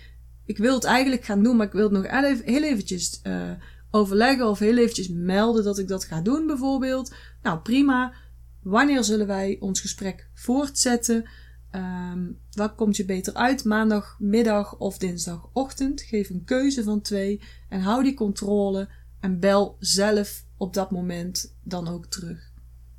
ik 0.52 0.58
wil 0.58 0.74
het 0.74 0.84
eigenlijk 0.84 1.24
gaan 1.24 1.44
doen, 1.44 1.56
maar 1.56 1.66
ik 1.66 1.72
wil 1.72 1.84
het 1.84 1.92
nog 1.92 2.12
heel 2.12 2.24
even- 2.24 2.46
heel 2.46 2.64
eventjes 2.64 3.20
eh, 3.22 3.52
overleggen 3.92 4.50
of 4.50 4.60
heel 4.60 4.78
eventjes 4.78 5.10
melden 5.10 5.64
dat 5.64 5.78
ik 5.78 5.88
dat 5.88 6.06
ga 6.06 6.22
doen, 6.22 6.48
bijvoorbeeld. 6.48 7.14
Nou, 7.42 7.60
prima. 7.60 8.14
Wanneer 8.62 9.04
zullen 9.04 9.28
wij 9.28 9.58
ons 9.60 9.82
gesprek 9.82 10.30
voortzetten? 10.34 11.30
Ehm, 11.72 12.32
wat 12.52 12.76
komt 12.76 12.96
je 12.96 13.06
beter 13.06 13.34
uit? 13.34 13.64
Maandagmiddag 13.64 14.78
of 14.78 14.98
dinsdagochtend? 14.98 16.02
Geef 16.02 16.30
een 16.30 16.44
keuze 16.44 16.84
van 16.84 17.02
twee 17.02 17.42
en 17.70 17.82
hou 17.82 18.04
die 18.04 18.14
controle 18.14 18.90
en 19.20 19.40
bel 19.40 19.76
zelf 19.80 20.46
op 20.58 20.74
dat 20.74 20.92
moment 20.92 21.56
dan 21.64 21.88
ook 21.88 22.06
terug. 22.06 22.52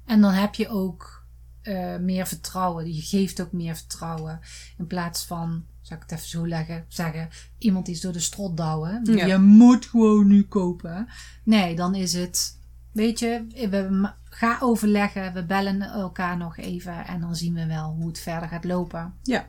En 0.05 0.21
dan 0.21 0.33
heb 0.33 0.55
je 0.55 0.69
ook 0.69 1.27
eh, 1.63 1.97
meer 1.97 2.27
vertrouwen. 2.27 2.95
Je 2.95 3.01
geeft 3.01 3.41
ook 3.41 3.53
meer 3.53 3.77
vertrouwen. 3.77 4.41
In 4.79 4.87
plaats 4.87 5.25
van, 5.25 5.67
zou 5.83 6.01
ik 6.01 6.07
het 6.09 6.19
even 6.19 6.29
zo 6.31 6.49
leggen, 6.49 6.85
zeggen, 6.89 7.29
iemand 7.59 7.89
is 7.89 8.01
door 8.01 8.13
de 8.13 8.21
strot 8.21 8.57
douwen. 8.57 9.01
Ja. 9.05 9.27
Je 9.27 9.39
moet 9.39 9.87
gewoon 9.87 10.27
nu 10.27 10.43
kopen. 10.43 11.09
Nee, 11.45 11.77
dan 11.77 11.95
is 11.95 12.13
het, 12.13 12.59
weet 12.93 13.19
je, 13.19 13.47
we 13.71 13.89
ma- 13.91 14.17
ga 14.25 14.59
overleggen. 14.61 15.33
We 15.33 15.45
bellen 15.45 15.83
elkaar 15.83 16.37
nog 16.37 16.57
even. 16.57 17.07
En 17.07 17.21
dan 17.21 17.37
zien 17.37 17.55
we 17.55 17.67
wel 17.67 17.91
hoe 17.99 18.07
het 18.07 18.19
verder 18.19 18.49
gaat 18.49 18.65
lopen. 18.65 19.15
Ja. 19.23 19.49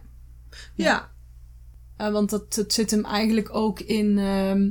Ja. 0.75 1.11
Eh, 1.97 2.11
want 2.11 2.29
dat, 2.29 2.53
dat 2.53 2.73
zit 2.73 2.91
hem 2.91 3.05
eigenlijk 3.05 3.55
ook 3.55 3.79
in, 3.79 4.17
ehm, 4.17 4.69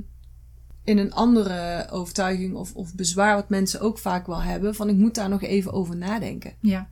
in 0.85 0.99
een 0.99 1.13
andere 1.13 1.87
overtuiging 1.91 2.55
of, 2.55 2.75
of 2.75 2.95
bezwaar 2.95 3.35
wat 3.35 3.49
mensen 3.49 3.81
ook 3.81 3.99
vaak 3.99 4.27
wel 4.27 4.43
hebben. 4.43 4.75
Van 4.75 4.89
ik 4.89 4.97
moet 4.97 5.15
daar 5.15 5.29
nog 5.29 5.43
even 5.43 5.73
over 5.73 5.97
nadenken. 5.97 6.55
Ja. 6.61 6.89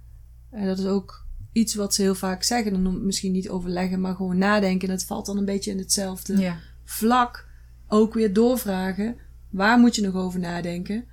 En 0.50 0.66
dat 0.66 0.78
is 0.78 0.86
ook 0.86 1.26
iets 1.52 1.74
wat 1.74 1.94
ze 1.94 2.02
heel 2.02 2.14
vaak 2.14 2.42
zeggen. 2.42 2.72
Dan 2.72 3.04
misschien 3.06 3.32
niet 3.32 3.48
overleggen, 3.48 4.00
maar 4.00 4.14
gewoon 4.14 4.38
nadenken. 4.38 4.88
En 4.88 4.94
dat 4.94 5.04
valt 5.04 5.26
dan 5.26 5.36
een 5.36 5.44
beetje 5.44 5.70
in 5.70 5.78
hetzelfde 5.78 6.36
Ja. 6.38 6.58
vlak. 6.84 7.48
Ook 7.88 8.14
weer 8.14 8.32
doorvragen. 8.32 9.16
Waar 9.50 9.78
moet 9.78 9.94
je 9.94 10.02
nog 10.02 10.14
over 10.14 10.40
nadenken? 10.40 11.04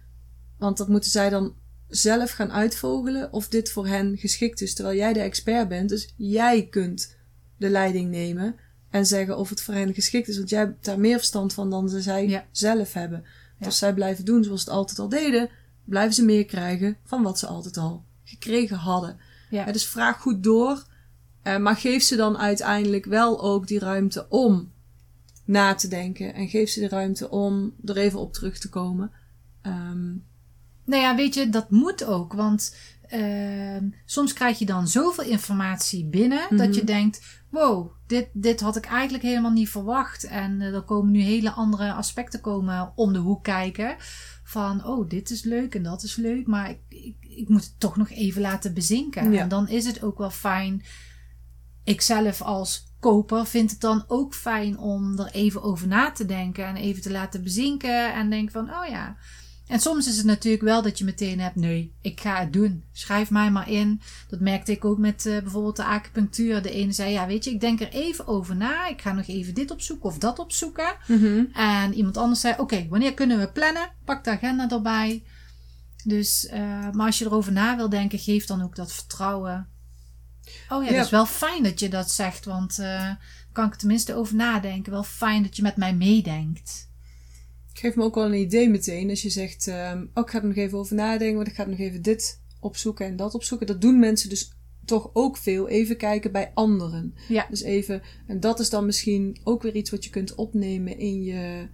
Want 0.58 0.78
dat 0.78 0.88
moeten 0.88 1.10
zij 1.12 1.30
dan 1.30 1.54
zelf 1.88 2.32
gaan 2.32 2.52
uitvogelen 2.52 3.34
of 3.34 3.48
dit 3.48 3.72
voor 3.72 3.88
hen 3.88 4.18
geschikt 4.18 4.62
is. 4.62 4.74
Terwijl 4.74 4.98
jij 4.98 5.14
de 5.14 5.20
expert 5.20 5.68
bent. 5.68 5.90
Dus 5.90 6.14
jij 6.18 6.68
kunt 6.68 7.16
de 7.58 7.70
leiding 7.70 8.10
nemen 8.12 8.56
en 8.90 9.06
zeggen 9.06 9.38
of 9.38 9.50
het 9.50 9.62
voor 9.62 9.74
hen 9.74 9.94
geschikt 9.94 10.28
is. 10.28 10.38
Want 10.38 10.50
jij 10.50 10.60
hebt 10.60 10.86
daar 10.86 11.00
meer 11.00 11.18
verstand 11.18 11.54
van 11.54 11.70
dan 11.70 11.90
ze 11.90 12.02
zij 12.02 12.28
Ja. 12.28 12.46
zelf 12.52 12.94
hebben. 12.94 13.22
Dus 13.60 13.68
Ja. 13.68 13.70
Zij 13.72 13.94
blijven 13.94 14.26
doen 14.26 14.44
zoals 14.44 14.64
ze 14.64 14.70
het 14.70 14.78
altijd 14.78 15.00
al 15.00 15.10
deden, 15.10 15.50
blijven 15.86 16.14
ze 16.14 16.26
meer 16.26 16.46
krijgen 16.46 16.98
van 17.04 17.24
wat 17.24 17.40
ze 17.40 17.48
altijd 17.48 17.78
al 17.78 18.04
gekregen 18.24 18.78
hadden. 18.78 19.18
Ja. 19.50 19.72
Dus 19.72 19.88
vraag 19.88 20.22
goed 20.22 20.44
door. 20.44 20.84
eh, 21.44 21.58
maar 21.58 21.76
geef 21.76 22.04
ze 22.04 22.16
dan 22.16 22.38
uiteindelijk 22.38 23.06
wel 23.06 23.42
ook 23.42 23.68
die 23.68 23.80
ruimte 23.80 24.26
om 24.30 24.72
na 25.46 25.74
te 25.76 25.88
denken. 25.88 26.34
En 26.34 26.48
geef 26.48 26.70
ze 26.70 26.80
de 26.80 26.88
ruimte 26.90 27.30
om 27.30 27.74
er 27.86 27.98
even 27.98 28.20
op 28.20 28.34
terug 28.34 28.58
te 28.60 28.70
komen. 28.70 29.12
Ehm, 29.62 30.08
Nou 30.86 31.02
ja, 31.02 31.16
weet 31.16 31.34
je, 31.34 31.50
dat 31.50 31.70
moet 31.72 32.04
ook. 32.06 32.34
Want 32.34 32.76
ehm, 33.08 33.90
soms 34.06 34.34
krijg 34.34 34.60
je 34.60 34.66
dan 34.66 34.88
zoveel 34.88 35.24
informatie 35.24 36.06
binnen 36.06 36.58
dat 36.58 36.76
je 36.76 36.84
denkt: 36.84 37.22
wow, 37.50 37.92
dit, 38.08 38.28
dit 38.34 38.60
had 38.60 38.76
ik 38.76 38.86
eigenlijk 38.86 39.24
helemaal 39.24 39.52
niet 39.52 39.70
verwacht. 39.70 40.24
En 40.24 40.62
eh, 40.62 40.74
er 40.74 40.82
komen 40.82 41.12
nu 41.12 41.20
hele 41.22 41.52
andere 41.52 41.94
aspecten 41.94 42.42
komen 42.42 42.92
om 42.96 43.14
de 43.14 43.20
hoek 43.20 43.44
kijken. 43.44 43.96
Van 44.48 44.86
oh, 44.86 45.10
dit 45.10 45.30
is 45.30 45.44
leuk 45.44 45.76
en 45.76 45.84
dat 45.84 46.04
is 46.04 46.16
leuk, 46.16 46.48
maar 46.48 46.70
ik, 46.70 46.80
ik, 46.90 47.16
ik 47.22 47.50
moet 47.50 47.64
het 47.64 47.80
toch 47.80 47.98
nog 47.98 48.10
even 48.10 48.42
laten 48.42 48.74
bezinken. 48.74 49.32
Ja. 49.32 49.42
En 49.42 49.50
dan 49.50 49.68
is 49.68 49.86
het 49.86 50.04
ook 50.04 50.18
wel 50.18 50.30
fijn 50.30 50.84
ik 51.88 52.02
zelf 52.02 52.42
als 52.42 52.94
koper 53.00 53.46
vind 53.46 53.72
het 53.72 53.82
dan 53.82 54.04
ook 54.08 54.34
fijn 54.34 54.78
om 54.78 55.20
er 55.20 55.32
even 55.32 55.64
over 55.64 55.88
na 55.88 56.12
te 56.12 56.26
denken 56.26 56.66
en 56.66 56.76
even 56.76 57.02
te 57.02 57.12
laten 57.12 57.44
bezinken 57.44 58.14
en 58.14 58.30
denk 58.30 58.52
van, 58.52 58.70
oh 58.70 58.88
ja. 58.90 59.18
En 59.68 59.80
soms 59.80 60.08
is 60.08 60.18
het 60.18 60.26
natuurlijk 60.26 60.64
wel 60.64 60.82
dat 60.82 60.98
je 60.98 61.06
meteen 61.06 61.40
hebt, 61.40 61.56
nee, 61.56 61.94
ik 62.02 62.20
ga 62.20 62.40
het 62.40 62.54
doen. 62.54 62.84
Schrijf 62.92 63.30
mij 63.30 63.52
maar 63.52 63.70
in. 63.70 64.02
Dat 64.30 64.40
merkte 64.40 64.72
ik 64.72 64.86
ook 64.86 64.98
met 64.98 65.26
uh, 65.26 65.40
bijvoorbeeld 65.42 65.76
de 65.76 65.84
acupunctuur. 65.84 66.62
De 66.62 66.72
ene 66.72 66.92
zei, 66.92 67.12
ja, 67.12 67.28
weet 67.28 67.44
je, 67.44 67.52
ik 67.52 67.60
denk 67.60 67.82
er 67.82 67.90
even 67.90 68.28
over 68.28 68.56
na. 68.56 68.88
Ik 68.88 69.02
ga 69.02 69.12
nog 69.12 69.28
even 69.28 69.54
dit 69.54 69.72
opzoeken 69.72 70.10
of 70.10 70.18
dat 70.18 70.40
opzoeken. 70.40 70.96
Mhm. 71.08 71.44
En 71.54 71.94
iemand 71.94 72.18
anders 72.18 72.40
zei, 72.40 72.56
oké, 72.58 72.88
wanneer 72.90 73.14
kunnen 73.14 73.40
we 73.40 73.52
plannen? 73.52 73.90
Pak 74.06 74.24
de 74.24 74.30
agenda 74.30 74.70
erbij. 74.70 75.24
Dus, 76.04 76.48
uh, 76.54 76.60
maar 76.92 77.06
als 77.06 77.18
je 77.20 77.26
erover 77.26 77.52
na 77.52 77.76
wil 77.76 77.90
denken, 77.90 78.20
geef 78.20 78.46
dan 78.46 78.62
ook 78.62 78.76
dat 78.76 78.94
vertrouwen. 78.94 79.68
Oh 80.70 80.84
ja, 80.84 80.90
Ja. 80.90 80.96
dat 80.96 81.06
is 81.06 81.12
wel 81.12 81.26
fijn 81.26 81.64
dat 81.64 81.80
je 81.80 81.90
dat 81.90 82.12
zegt, 82.12 82.46
want 82.46 82.80
uh, 82.80 83.12
kan 83.52 83.66
ik 83.66 83.76
tenminste 83.76 84.16
over 84.16 84.36
nadenken. 84.36 84.92
Wel 84.92 85.04
fijn 85.04 85.44
dat 85.44 85.56
je 85.56 85.62
met 85.62 85.76
mij 85.78 85.94
meedenkt. 85.96 86.87
Geef 87.80 87.96
me 87.96 88.04
ook 88.04 88.16
wel 88.16 88.26
een 88.26 88.34
idee 88.34 88.70
meteen. 88.70 89.10
Als 89.10 89.22
je 89.22 89.30
zegt, 89.30 89.68
ehm, 89.68 90.06
oh, 90.14 90.24
ik 90.24 90.30
ga 90.30 90.42
er 90.42 90.48
nog 90.48 90.56
even 90.56 90.78
over 90.78 90.96
nadenken, 90.96 91.36
want 91.36 91.48
ik 91.48 91.56
ga 91.56 91.66
nog 91.66 91.80
even 91.80 92.02
dit 92.02 92.42
opzoeken 92.60 93.06
en 93.06 93.16
dat 93.16 93.34
opzoeken. 93.34 93.68
Dat 93.68 93.82
doen 93.82 94.00
mensen 94.00 94.30
dus 94.30 94.52
toch 94.86 95.10
ook 95.14 95.38
veel. 95.38 95.68
Even 95.68 95.98
kijken 95.98 96.32
bij 96.32 96.52
anderen. 96.54 97.16
Ja. 97.28 97.48
Dus 97.50 97.62
even, 97.62 98.02
en 98.28 98.40
dat 98.40 98.60
is 98.60 98.70
dan 98.70 98.86
misschien 98.86 99.38
ook 99.44 99.62
weer 99.62 99.76
iets 99.76 99.90
wat 99.90 100.04
je 100.04 100.10
kunt 100.10 100.36
opnemen 100.36 100.98
in 100.98 101.24
je, 101.24 101.68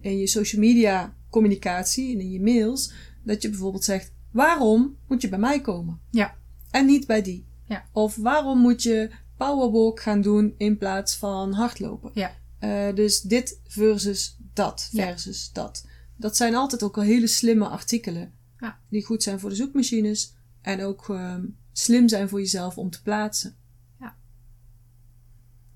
in 0.00 0.18
je 0.18 0.26
social 0.26 0.60
media 0.60 1.16
communicatie 1.30 2.14
en 2.14 2.20
in 2.20 2.30
je 2.30 2.40
mails. 2.40 2.92
Dat 3.24 3.42
je 3.42 3.50
bijvoorbeeld 3.50 3.84
zegt, 3.84 4.12
waarom 4.32 4.96
moet 5.06 5.22
je 5.22 5.28
bij 5.28 5.38
mij 5.38 5.60
komen? 5.60 6.00
Ja. 6.10 6.36
En 6.70 6.86
niet 6.86 7.06
bij 7.06 7.22
die. 7.22 7.46
Ja. 7.64 7.88
Of 7.92 8.16
waarom 8.16 8.58
moet 8.58 8.82
je 8.82 9.10
powerwalk 9.36 10.00
gaan 10.00 10.20
doen 10.20 10.54
in 10.56 10.78
plaats 10.78 11.16
van 11.16 11.52
hardlopen? 11.52 12.10
Ja. 12.14 12.36
Uh, 12.60 12.94
dus 12.94 13.20
dit 13.20 13.60
versus 13.66 14.37
dat 14.58 14.88
Ja. 14.92 15.06
versus 15.06 15.52
dat. 15.52 15.86
Dat 16.16 16.36
zijn 16.36 16.54
altijd 16.54 16.82
ook 16.82 16.96
al 16.96 17.02
hele 17.02 17.26
slimme 17.26 17.68
artikelen. 17.68 18.32
Ja. 18.60 18.78
Die 18.88 19.04
goed 19.04 19.22
zijn 19.22 19.40
voor 19.40 19.50
de 19.50 19.56
zoekmachines. 19.56 20.34
En 20.60 20.82
ook 20.82 21.08
ehm, 21.08 21.44
slim 21.72 22.08
zijn 22.08 22.28
voor 22.28 22.40
jezelf 22.40 22.78
om 22.78 22.90
te 22.90 23.02
plaatsen. 23.02 23.56
Ja. 24.00 24.16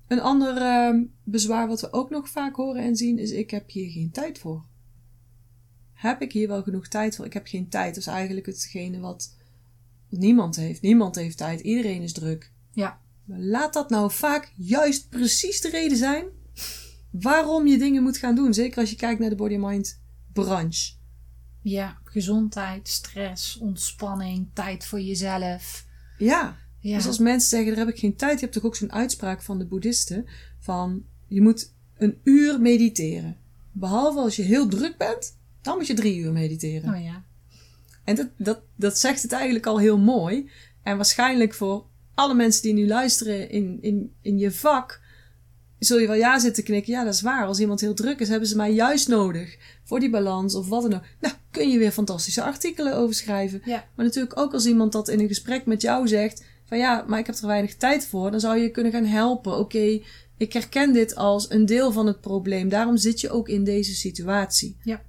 Een 0.07 0.19
ander 0.19 0.57
ehm, 0.57 1.03
bezwaar 1.23 1.67
wat 1.67 1.81
we 1.81 1.93
ook 1.93 2.09
nog 2.09 2.29
vaak 2.29 2.55
horen 2.55 2.83
en 2.83 2.95
zien 2.95 3.19
is: 3.19 3.31
ik 3.31 3.51
heb 3.51 3.69
hier 3.69 3.91
geen 3.91 4.11
tijd 4.11 4.39
voor. 4.39 4.65
Heb 5.93 6.21
ik 6.21 6.31
hier 6.31 6.47
wel 6.47 6.63
genoeg 6.63 6.87
tijd 6.87 7.15
voor? 7.15 7.25
Ik 7.25 7.33
heb 7.33 7.47
geen 7.47 7.69
tijd. 7.69 7.95
Dat 7.95 8.03
is 8.03 8.09
eigenlijk 8.09 8.45
hetgene 8.45 8.99
wat 8.99 9.35
niemand 10.09 10.55
heeft. 10.55 10.81
Niemand 10.81 11.15
heeft 11.15 11.37
tijd. 11.37 11.59
Iedereen 11.59 12.01
is 12.01 12.13
druk. 12.13 12.51
Ja. 12.71 12.99
Maar 13.23 13.39
laat 13.39 13.73
dat 13.73 13.89
nou 13.89 14.11
vaak 14.11 14.53
juist 14.55 15.09
precies 15.09 15.61
de 15.61 15.69
reden 15.69 15.97
zijn 15.97 16.25
waarom 17.21 17.67
je 17.67 17.77
dingen 17.77 18.03
moet 18.03 18.17
gaan 18.17 18.35
doen. 18.35 18.53
Zeker 18.53 18.79
als 18.79 18.89
je 18.89 18.95
kijkt 18.95 19.19
naar 19.19 19.29
de 19.29 19.35
body-mind 19.35 20.01
branche. 20.33 20.93
Ja, 21.61 21.97
gezondheid, 22.03 22.87
stress, 22.87 23.57
ontspanning, 23.57 24.47
tijd 24.53 24.85
voor 24.85 25.01
jezelf. 25.01 25.85
Ja. 26.17 26.57
Ja, 26.79 26.95
Dus 26.97 27.07
als 27.07 27.19
mensen 27.19 27.49
zeggen, 27.49 27.75
daar 27.75 27.85
heb 27.85 27.93
ik 27.93 27.99
geen 27.99 28.15
tijd. 28.15 28.33
Je 28.33 28.39
hebt 28.39 28.53
toch 28.53 28.63
ook 28.63 28.75
zo'n 28.75 28.91
uitspraak 28.91 29.41
van 29.41 29.59
de 29.59 29.65
boeddhisten. 29.65 30.25
Van, 30.59 31.03
je 31.27 31.41
moet 31.41 31.73
een 31.97 32.19
uur 32.23 32.61
mediteren. 32.61 33.37
Behalve 33.71 34.19
als 34.19 34.35
je 34.35 34.41
heel 34.41 34.67
druk 34.67 34.97
bent, 34.97 35.37
dan 35.61 35.77
moet 35.77 35.87
je 35.87 35.93
drie 35.93 36.17
uur 36.17 36.31
mediteren. 36.31 36.93
oh 36.93 37.03
ja. 37.03 37.23
En 38.03 38.15
dat, 38.15 38.29
dat, 38.37 38.61
dat 38.75 38.97
zegt 38.97 39.21
het 39.21 39.31
eigenlijk 39.31 39.65
al 39.65 39.79
heel 39.79 39.97
mooi. 39.97 40.49
En 40.83 40.95
waarschijnlijk 40.95 41.53
voor 41.53 41.85
alle 42.13 42.33
mensen 42.33 42.61
die 42.61 42.73
nu 42.73 42.87
luisteren 42.87 43.49
in, 43.49 43.77
in, 43.81 44.13
in 44.21 44.37
je 44.37 44.51
vak, 44.51 45.01
zul 45.83 45.99
je 45.99 46.07
wel 46.07 46.15
ja 46.15 46.39
zitten 46.39 46.63
knikken. 46.63 46.93
Ja, 46.93 47.03
dat 47.03 47.13
is 47.13 47.21
waar. 47.21 47.45
Als 47.45 47.59
iemand 47.59 47.81
heel 47.81 47.93
druk 47.93 48.19
is, 48.19 48.29
hebben 48.29 48.47
ze 48.47 48.55
mij 48.55 48.73
juist 48.73 49.07
nodig 49.07 49.57
voor 49.83 49.99
die 49.99 50.09
balans 50.09 50.55
of 50.55 50.67
wat 50.67 50.81
dan 50.81 50.93
ook. 50.93 51.03
Nou, 51.19 51.33
kun 51.51 51.69
je 51.69 51.77
weer 51.77 51.91
fantastische 51.91 52.43
artikelen 52.43 52.95
over 52.95 53.15
schrijven. 53.15 53.61
Ja. 53.65 53.85
Maar 53.95 54.05
natuurlijk 54.05 54.39
ook 54.39 54.53
als 54.53 54.65
iemand 54.65 54.91
dat 54.91 55.07
in 55.07 55.19
een 55.19 55.27
gesprek 55.27 55.65
met 55.65 55.81
jou 55.81 56.07
zegt, 56.07 56.43
van 56.65 56.77
ja, 56.77 57.03
maar 57.07 57.19
ik 57.19 57.25
heb 57.25 57.35
er 57.35 57.47
weinig 57.47 57.75
tijd 57.75 58.07
voor, 58.07 58.31
dan 58.31 58.39
zou 58.39 58.57
je 58.57 58.69
kunnen 58.69 58.91
gaan 58.91 59.05
helpen. 59.05 59.57
Oké, 59.57 60.01
ik 60.37 60.53
herken 60.53 60.93
dit 60.93 61.15
als 61.15 61.49
een 61.49 61.65
deel 61.65 61.91
van 61.91 62.07
het 62.07 62.21
probleem. 62.21 62.69
Daarom 62.69 62.97
zit 62.97 63.21
je 63.21 63.29
ook 63.29 63.49
in 63.49 63.63
deze 63.63 63.95
situatie. 63.95 64.77
Ja. 64.81 65.01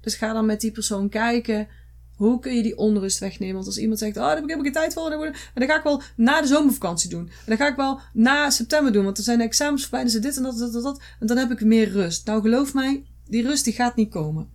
Dus 0.00 0.14
ga 0.14 0.32
dan 0.32 0.46
met 0.46 0.60
die 0.60 0.70
persoon 0.70 1.08
kijken. 1.08 1.68
Hoe 2.16 2.38
kun 2.38 2.54
je 2.54 2.62
die 2.62 2.78
onrust 2.78 3.18
wegnemen? 3.18 3.54
Want 3.54 3.66
als 3.66 3.78
iemand 3.78 3.98
zegt, 3.98 4.16
oh, 4.16 4.22
daar 4.22 4.36
heb 4.36 4.44
ik 4.44 4.60
geen 4.62 4.72
tijd 4.72 4.92
voor. 4.92 5.10
Dan, 5.10 5.22
en 5.22 5.34
dan 5.54 5.68
ga 5.68 5.76
ik 5.76 5.82
wel 5.82 6.02
na 6.16 6.40
de 6.40 6.46
zomervakantie 6.46 7.10
doen. 7.10 7.28
En 7.28 7.44
dan 7.46 7.56
ga 7.56 7.68
ik 7.68 7.76
wel 7.76 8.00
na 8.12 8.50
september 8.50 8.92
doen. 8.92 9.04
Want 9.04 9.18
er 9.18 9.24
zijn 9.24 9.40
examens 9.40 9.82
voorbij. 9.82 10.02
Dus 10.02 10.12
dit 10.12 10.36
en 10.36 10.42
dat, 10.42 10.58
dat, 10.58 10.72
dat, 10.72 10.82
dat. 10.82 11.00
En 11.20 11.26
dan 11.26 11.36
heb 11.36 11.50
ik 11.50 11.64
meer 11.64 11.90
rust. 11.90 12.26
Nou, 12.26 12.40
geloof 12.40 12.74
mij, 12.74 13.04
die 13.28 13.42
rust 13.42 13.64
die 13.64 13.72
gaat 13.72 13.96
niet 13.96 14.10
komen. 14.10 14.48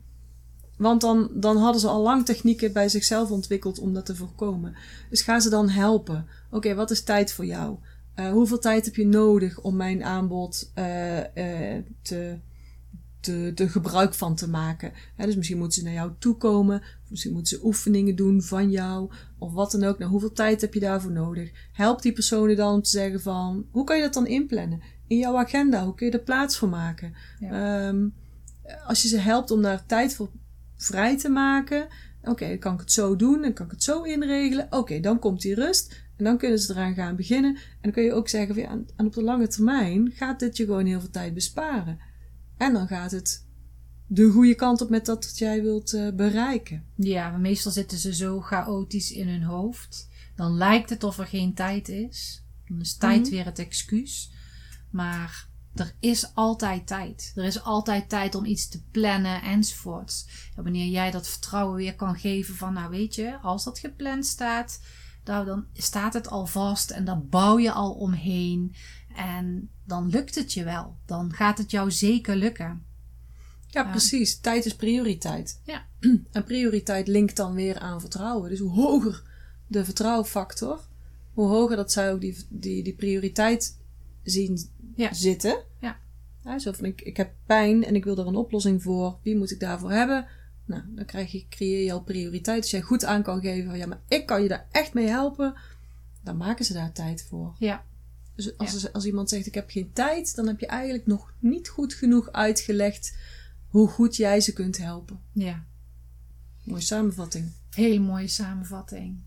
Want 0.78 1.02
dan, 1.02 1.30
dan 1.34 1.58
hadden 1.58 1.82
ze 1.82 1.88
al 1.88 2.02
lang 2.02 2.26
technieken 2.26 2.74
bij 2.74 2.90
zichzelf 2.90 3.32
ontwikkeld 3.32 3.80
om 3.80 3.94
dat 3.94 4.06
te 4.06 4.16
voorkomen. 4.16 4.76
Dus 5.10 5.22
ga 5.22 5.40
ze 5.40 5.50
dan 5.50 5.70
helpen. 5.70 6.28
Oké, 6.50 6.76
wat 6.76 6.92
is 6.92 7.04
tijd 7.04 7.34
voor 7.34 7.46
jou? 7.46 7.78
Uh, 8.16 8.32
hoeveel 8.32 8.60
tijd 8.60 8.86
heb 8.86 8.96
je 8.96 9.06
nodig 9.06 9.60
om 9.60 9.76
mijn 9.76 10.04
aanbod 10.04 10.72
uh, 10.76 11.18
uh, 11.18 11.24
te, 12.02 12.38
te, 13.22 13.52
te 13.56 13.70
gebruik 13.70 14.14
van 14.14 14.36
te 14.36 14.50
maken? 14.50 14.92
He, 15.16 15.26
dus 15.26 15.36
misschien 15.36 15.58
moeten 15.58 15.80
ze 15.80 15.86
naar 15.86 15.94
jou 15.94 16.12
toekomen. 16.20 16.82
Misschien 17.10 17.34
moeten 17.34 17.58
ze 17.58 17.66
oefeningen 17.66 18.16
doen 18.16 18.42
van 18.42 18.72
jou. 18.72 19.12
Of 19.38 19.54
wat 19.54 19.72
dan 19.72 19.84
ook. 19.84 20.00
Nou, 20.00 20.12
hoeveel 20.12 20.32
tijd 20.32 20.62
heb 20.62 20.74
je 20.74 20.80
daarvoor 20.80 21.12
nodig? 21.12 21.52
Help 21.72 22.02
die 22.02 22.14
personen 22.14 22.56
dan 22.56 22.74
om 22.74 22.82
te 22.82 22.90
zeggen 22.90 23.22
van... 23.22 23.66
Hoe 23.72 23.84
kan 23.84 23.98
je 23.98 24.04
dat 24.04 24.14
dan 24.14 24.28
inplannen? 24.28 24.82
In 25.08 25.18
jouw 25.18 25.38
agenda. 25.38 25.84
Hoe 25.84 25.96
kun 25.96 26.06
je 26.06 26.14
er 26.14 26.20
plaats 26.20 26.58
voor 26.58 26.70
maken? 26.70 27.14
Ja. 27.40 27.88
Um, 27.88 28.14
als 28.86 29.02
je 29.02 29.08
ze 29.08 29.18
helpt 29.18 29.52
om 29.52 29.62
daar 29.62 29.86
tijd 29.86 30.16
voor 30.16 30.30
vrij 30.78 31.18
te 31.18 31.30
maken. 31.30 31.88
Oké, 32.22 32.30
okay, 32.30 32.50
dan 32.50 32.60
kan 32.60 32.74
ik 32.74 32.80
het 32.80 32.92
zo 32.92 33.16
doen. 33.16 33.42
Dan 33.42 33.54
kan 33.54 33.66
ik 33.66 33.72
het 33.72 33.84
zo 33.84 34.02
inregelen. 34.02 34.66
Oké, 34.66 34.78
okay, 34.78 35.00
dan 35.00 35.20
komt 35.20 35.42
die 35.42 35.56
rust. 35.56 36.04
En 36.18 36.24
dan 36.24 36.38
kunnen 36.38 36.60
ze 36.60 36.74
eraan 36.74 36.94
gaan 36.94 37.16
beginnen. 37.16 37.56
En 37.56 37.62
dan 37.82 37.92
kun 37.92 38.04
je 38.04 38.14
ook 38.14 38.30
zeggen, 38.30 38.56
van, 38.56 38.64
ja, 38.64 38.70
en 38.96 39.06
op 39.06 39.14
de 39.14 39.24
lange 39.24 39.48
termijn 39.48 40.12
gaat 40.12 40.40
dit 40.40 40.58
je 40.58 40.66
gewoon 40.66 40.86
heel 40.86 41.00
veel 41.00 41.10
tijd 41.10 41.34
besparen. 41.34 42.00
En 42.62 42.74
dan 42.74 42.88
gaat 42.88 43.12
het 43.12 43.46
de 44.08 44.30
goede 44.30 44.56
kant 44.56 44.82
op 44.82 44.90
met 44.90 45.06
dat 45.06 45.26
wat 45.26 45.38
jij 45.38 45.62
wilt 45.62 45.94
uh, 45.94 46.12
bereiken. 46.14 46.86
Ja, 46.96 47.30
maar 47.30 47.40
meestal 47.40 47.72
zitten 47.72 47.98
ze 47.98 48.16
zo 48.16 48.42
chaotisch 48.42 49.12
in 49.12 49.28
hun 49.28 49.44
hoofd. 49.44 50.10
Dan 50.36 50.52
lijkt 50.52 50.90
het 50.90 51.04
of 51.04 51.18
er 51.18 51.26
geen 51.26 51.54
tijd 51.54 51.90
is. 51.90 52.44
Dan 52.68 52.80
is 52.80 52.96
tijd 52.96 53.18
mm 53.18 53.24
-hmm. 53.24 53.32
weer 53.32 53.46
het 53.46 53.60
excuus. 53.60 54.32
Maar 54.90 55.48
er 55.74 55.96
is 56.00 56.36
altijd 56.36 56.88
tijd. 56.88 57.32
Er 57.36 57.44
is 57.44 57.64
altijd 57.64 58.10
tijd 58.10 58.36
om 58.36 58.46
iets 58.46 58.68
te 58.68 58.84
plannen 58.92 59.42
enzovoorts. 59.42 60.28
En 60.56 60.64
wanneer 60.64 60.88
jij 60.88 61.12
dat 61.12 61.28
vertrouwen 61.28 61.76
weer 61.76 61.96
kan 61.96 62.16
geven 62.16 62.56
van, 62.56 62.74
nou 62.74 62.90
weet 62.90 63.16
je, 63.16 63.38
als 63.38 63.64
dat 63.64 63.80
gepland 63.80 64.26
staat, 64.26 64.80
nou, 65.24 65.46
dan 65.46 65.66
staat 65.74 66.14
het 66.14 66.30
al 66.30 66.46
vast 66.46 66.90
en 66.90 67.06
dan 67.06 67.28
bouw 67.30 67.60
je 67.60 67.72
al 67.72 67.92
omheen. 67.92 68.76
En 69.16 69.70
dan 69.86 70.10
lukt 70.10 70.36
het 70.36 70.54
je 70.54 70.64
wel. 70.64 70.98
Dan 71.06 71.34
gaat 71.34 71.58
het 71.58 71.72
jou 71.72 71.92
zeker 71.92 72.36
lukken. 72.36 72.86
Ja, 73.68 73.84
precies. 73.84 74.40
Tijd 74.40 74.66
is 74.66 74.76
prioriteit. 74.76 75.62
Ja. 75.64 75.86
En 76.32 76.44
prioriteit 76.44 77.08
linkt 77.08 77.36
dan 77.36 77.54
weer 77.54 77.80
aan 77.80 78.00
vertrouwen. 78.00 78.50
Dus 78.50 78.60
hoe 78.60 78.72
hoger 78.72 79.24
de 79.68 79.86
vertrouwenfactor, 79.86 80.80
hoe 81.34 81.48
hoger 81.48 81.76
dat 81.76 81.92
zij 81.92 82.12
ook 82.12 82.22
die, 82.22 82.38
die, 82.50 82.84
die 82.84 82.96
prioriteit 82.96 83.78
zien 84.24 84.70
ja. 84.96 85.14
zitten. 85.14 85.64
Ja. 85.80 86.00
ja. 86.44 86.60
zo 86.60 86.72
van, 86.72 86.86
ik, 86.86 87.02
ik 87.02 87.18
heb 87.18 87.34
pijn 87.46 87.84
en 87.84 87.96
ik 87.96 88.04
wil 88.04 88.18
er 88.18 88.28
een 88.28 88.36
oplossing 88.36 88.84
voor. 88.84 89.18
Wie 89.24 89.38
moet 89.38 89.52
ik 89.52 89.60
daarvoor 89.60 89.92
hebben? 89.92 90.28
Nou, 90.66 90.84
dan 90.96 91.06
krijg 91.06 91.32
je, 91.32 91.48
creëer 91.50 91.84
je 91.84 91.92
al 91.92 92.04
prioriteit. 92.04 92.62
Als 92.62 92.72
jij 92.72 92.82
goed 92.82 93.06
aan 93.06 93.24
kan 93.24 93.42
geven 93.42 93.70
van, 93.70 93.78
ja, 93.78 93.86
maar 93.86 94.02
ik 94.08 94.26
kan 94.26 94.42
je 94.42 94.48
daar 94.48 94.68
echt 94.72 94.94
mee 94.94 95.08
helpen. 95.08 95.54
Dan 96.24 96.38
maken 96.38 96.66
ze 96.66 96.74
daar 96.74 96.92
tijd 96.92 97.26
voor. 97.30 97.56
Ja. 97.58 97.84
Dus 98.36 98.58
als, 98.58 98.82
Ja. 98.82 98.90
als 98.94 99.06
iemand 99.06 99.30
zegt, 99.30 99.46
ik 99.46 99.54
heb 99.54 99.70
geen 99.70 99.94
tijd, 99.94 100.36
dan 100.36 100.48
heb 100.48 100.60
je 100.60 100.66
eigenlijk 100.66 101.08
nog 101.08 101.34
niet 101.40 101.68
goed 101.68 101.94
genoeg 101.94 102.32
uitgelegd 102.32 103.18
hoe 103.68 103.88
goed 103.88 104.16
jij 104.16 104.42
ze 104.42 104.54
kunt 104.54 104.78
helpen. 104.78 105.20
Ja. 105.34 105.66
Mooie 106.64 106.82
samenvatting. 106.82 107.52
Hele 107.70 108.00
mooie 108.00 108.28
samenvatting. 108.28 109.20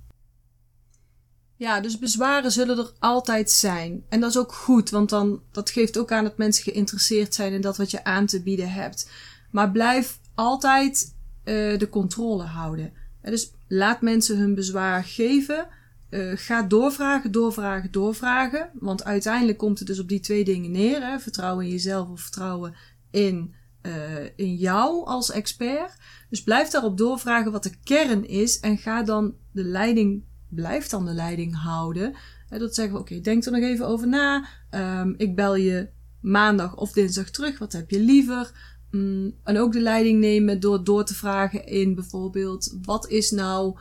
Ja, 1.57 1.80
dus 1.80 1.98
bezwaren 1.98 2.52
zullen 2.52 2.78
er 2.78 2.92
altijd 2.98 3.50
zijn. 3.50 4.05
En 4.09 4.20
dat 4.20 4.30
is 4.30 4.38
ook 4.38 4.52
goed, 4.52 4.90
want 4.90 5.09
dan, 5.11 5.42
dat 5.50 5.70
geeft 5.70 5.98
ook 5.98 6.12
aan 6.12 6.24
dat 6.24 6.36
mensen 6.36 6.64
geïnteresseerd 6.64 7.34
zijn 7.34 7.52
in 7.52 7.61
dat 7.61 7.76
wat 7.76 7.90
je 7.90 8.05
aan 8.05 8.26
te 8.26 8.42
bieden 8.42 8.72
hebt. 8.72 9.11
Maar 9.50 9.70
blijf 9.70 10.20
altijd 10.34 11.14
uh, 11.44 11.78
de 11.78 11.88
controle 11.88 12.42
houden. 12.42 12.92
En 13.20 13.30
dus 13.30 13.50
laat 13.68 14.00
mensen 14.02 14.38
hun 14.38 14.55
bezwaar 14.55 15.05
geven. 15.05 15.66
Uh, 16.14 16.32
ga 16.34 16.62
doorvragen, 16.62 17.32
doorvragen, 17.32 17.92
doorvragen. 17.92 18.70
Want 18.74 19.04
uiteindelijk 19.04 19.58
komt 19.58 19.78
het 19.78 19.88
dus 19.88 20.00
op 20.00 20.08
die 20.08 20.20
twee 20.20 20.44
dingen 20.44 20.70
neer. 20.70 21.06
Hè? 21.06 21.18
Vertrouwen 21.18 21.64
in 21.64 21.70
jezelf 21.70 22.08
of 22.08 22.20
vertrouwen 22.20 22.74
in, 23.10 23.54
uh, 23.82 23.92
in 24.36 24.54
jou 24.54 25.06
als 25.06 25.30
expert. 25.30 25.96
Dus 26.30 26.42
blijf 26.42 26.70
daarop 26.70 26.98
doorvragen 26.98 27.52
wat 27.52 27.62
de 27.62 27.76
kern 27.84 28.28
is. 28.28 28.60
En 28.60 28.78
ga 28.78 29.02
dan 29.02 29.34
de 29.52 29.64
leiding 29.64 30.24
blijf 30.48 30.88
dan 30.88 31.04
de 31.04 31.14
leiding 31.14 31.56
houden 31.56 32.14
dat 32.58 32.74
zeggen 32.74 32.94
we, 32.94 33.00
oké, 33.00 33.20
denk 33.20 33.44
er 33.44 33.52
nog 33.52 33.60
even 33.60 33.86
over 33.86 34.08
na. 34.08 34.46
Ehm, 34.70 35.12
ik 35.16 35.36
bel 35.36 35.56
je 35.56 35.88
maandag 36.20 36.76
of 36.76 36.92
dinsdag 36.92 37.30
terug. 37.30 37.58
Wat 37.58 37.72
heb 37.72 37.90
je 37.90 38.00
liever? 38.00 38.52
Mm, 38.90 39.34
en 39.44 39.58
ook 39.58 39.72
de 39.72 39.80
leiding 39.80 40.20
nemen 40.20 40.60
door 40.60 40.84
door 40.84 41.04
te 41.04 41.14
vragen 41.14 41.66
in 41.66 41.94
bijvoorbeeld, 41.94 42.76
wat 42.82 43.08
is 43.08 43.30
nou 43.30 43.78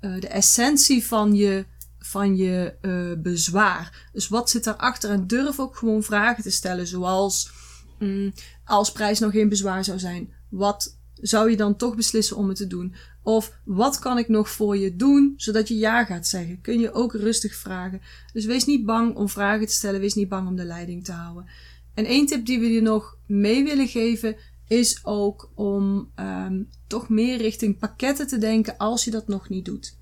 uh, 0.00 0.20
de 0.20 0.28
essentie 0.28 1.06
van 1.06 1.34
je, 1.34 1.64
van 1.98 2.36
je 2.36 2.74
uh, 2.82 3.22
bezwaar? 3.22 4.08
Dus 4.12 4.28
wat 4.28 4.50
zit 4.50 4.64
daarachter? 4.64 5.10
En 5.10 5.26
durf 5.26 5.60
ook 5.60 5.76
gewoon 5.76 6.02
vragen 6.02 6.42
te 6.42 6.50
stellen, 6.50 6.86
zoals 6.86 7.50
mm, 7.98 8.32
als 8.64 8.92
prijs 8.92 9.18
nog 9.18 9.32
geen 9.32 9.48
bezwaar 9.48 9.84
zou 9.84 9.98
zijn, 9.98 10.32
wat 10.48 10.98
zou 11.14 11.50
je 11.50 11.56
dan 11.56 11.76
toch 11.76 11.96
beslissen 11.96 12.36
om 12.36 12.48
het 12.48 12.56
te 12.56 12.66
doen? 12.66 12.94
Of 13.22 13.58
wat 13.64 13.98
kan 13.98 14.18
ik 14.18 14.28
nog 14.28 14.50
voor 14.50 14.76
je 14.76 14.96
doen, 14.96 15.34
zodat 15.36 15.68
je 15.68 15.78
ja 15.78 16.04
gaat 16.04 16.26
zeggen? 16.26 16.60
Kun 16.60 16.80
je 16.80 16.92
ook 16.92 17.12
rustig 17.12 17.54
vragen. 17.54 18.00
Dus 18.32 18.44
wees 18.44 18.64
niet 18.64 18.84
bang 18.84 19.16
om 19.16 19.28
vragen 19.28 19.66
te 19.66 19.72
stellen, 19.72 20.00
wees 20.00 20.14
niet 20.14 20.28
bang 20.28 20.48
om 20.48 20.56
de 20.56 20.64
leiding 20.64 21.04
te 21.04 21.12
houden. 21.12 21.46
En 21.94 22.04
één 22.04 22.26
tip 22.26 22.46
die 22.46 22.60
we 22.60 22.72
je 22.72 22.82
nog 22.82 23.16
mee 23.26 23.64
willen 23.64 23.88
geven, 23.88 24.36
is 24.70 25.04
ook 25.04 25.50
om 25.54 26.12
um, 26.16 26.68
toch 26.86 27.08
meer 27.08 27.36
richting 27.36 27.78
pakketten 27.78 28.26
te 28.26 28.38
denken 28.38 28.76
als 28.76 29.04
je 29.04 29.10
dat 29.10 29.28
nog 29.28 29.48
niet 29.48 29.64
doet. 29.64 29.98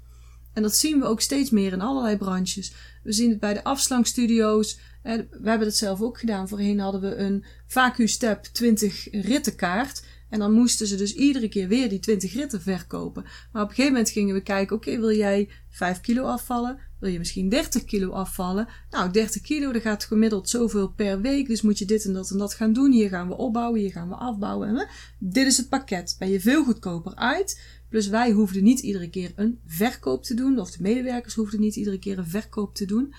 En 0.53 0.62
dat 0.62 0.77
zien 0.77 0.99
we 0.99 1.07
ook 1.07 1.21
steeds 1.21 1.51
meer 1.51 1.73
in 1.73 1.81
allerlei 1.81 2.16
branches. 2.16 2.73
We 3.03 3.12
zien 3.12 3.31
het 3.31 3.41
bij 3.41 3.55
de 3.55 3.64
afslankstudio's. 3.64 4.79
We 5.03 5.29
hebben 5.43 5.66
dat 5.66 5.77
zelf 5.77 6.01
ook 6.01 6.19
gedaan. 6.19 6.49
Voorheen 6.49 6.79
hadden 6.79 7.01
we 7.01 7.16
een 7.16 7.45
VacuStep 7.66 8.43
20 8.43 9.09
rittenkaart. 9.11 10.05
En 10.29 10.39
dan 10.39 10.53
moesten 10.53 10.87
ze 10.87 10.97
dus 10.97 11.14
iedere 11.14 11.49
keer 11.49 11.69
weer 11.69 11.89
die 11.89 11.99
20 11.99 12.33
ritten 12.33 12.62
verkopen. 12.62 13.23
Maar 13.23 13.62
op 13.62 13.69
een 13.69 13.75
gegeven 13.75 13.93
moment 13.93 14.11
gingen 14.11 14.35
we 14.35 14.43
kijken: 14.43 14.77
oké, 14.77 14.99
wil 14.99 15.12
jij 15.12 15.49
5 15.69 16.01
kilo 16.01 16.25
afvallen? 16.25 16.79
Wil 17.01 17.11
je 17.11 17.19
misschien 17.19 17.49
30 17.49 17.85
kilo 17.85 18.11
afvallen? 18.11 18.69
Nou, 18.91 19.11
30 19.11 19.43
kilo, 19.43 19.73
dat 19.73 19.83
gaat 19.83 20.05
gemiddeld 20.05 20.49
zoveel 20.49 20.89
per 20.89 21.21
week. 21.21 21.47
Dus 21.49 21.63
moet 21.63 21.79
je 21.79 21.85
dit 21.85 22.05
en 22.05 22.13
dat 22.13 22.31
en 22.31 22.39
dat 22.39 22.55
gaan 22.55 22.73
doen. 22.73 22.93
Hier 22.93 23.09
gaan 23.09 23.29
we 23.29 23.37
opbouwen, 23.37 23.81
hier 23.81 23.91
gaan 23.91 24.09
we 24.09 24.15
afbouwen. 24.15 24.77
Hè? 24.77 24.85
Dit 25.19 25.47
is 25.47 25.57
het 25.57 25.69
pakket. 25.69 26.17
Ben 26.19 26.31
je 26.31 26.41
veel 26.41 26.65
goedkoper 26.65 27.15
uit. 27.15 27.61
Plus 27.89 28.09
wij 28.09 28.31
hoefden 28.31 28.65
niet 28.65 28.81
iedere 28.81 29.11
keer 29.11 29.33
een 29.37 29.59
verkoop 29.67 30.23
te 30.23 30.35
doen. 30.35 30.59
Of 30.59 30.71
de 30.71 30.83
medewerkers 30.83 31.35
hoefden 31.35 31.61
niet 31.61 31.77
iedere 31.77 31.99
keer 31.99 32.19
een 32.19 32.27
verkoop 32.27 32.75
te 32.75 32.85
doen. 32.85 33.15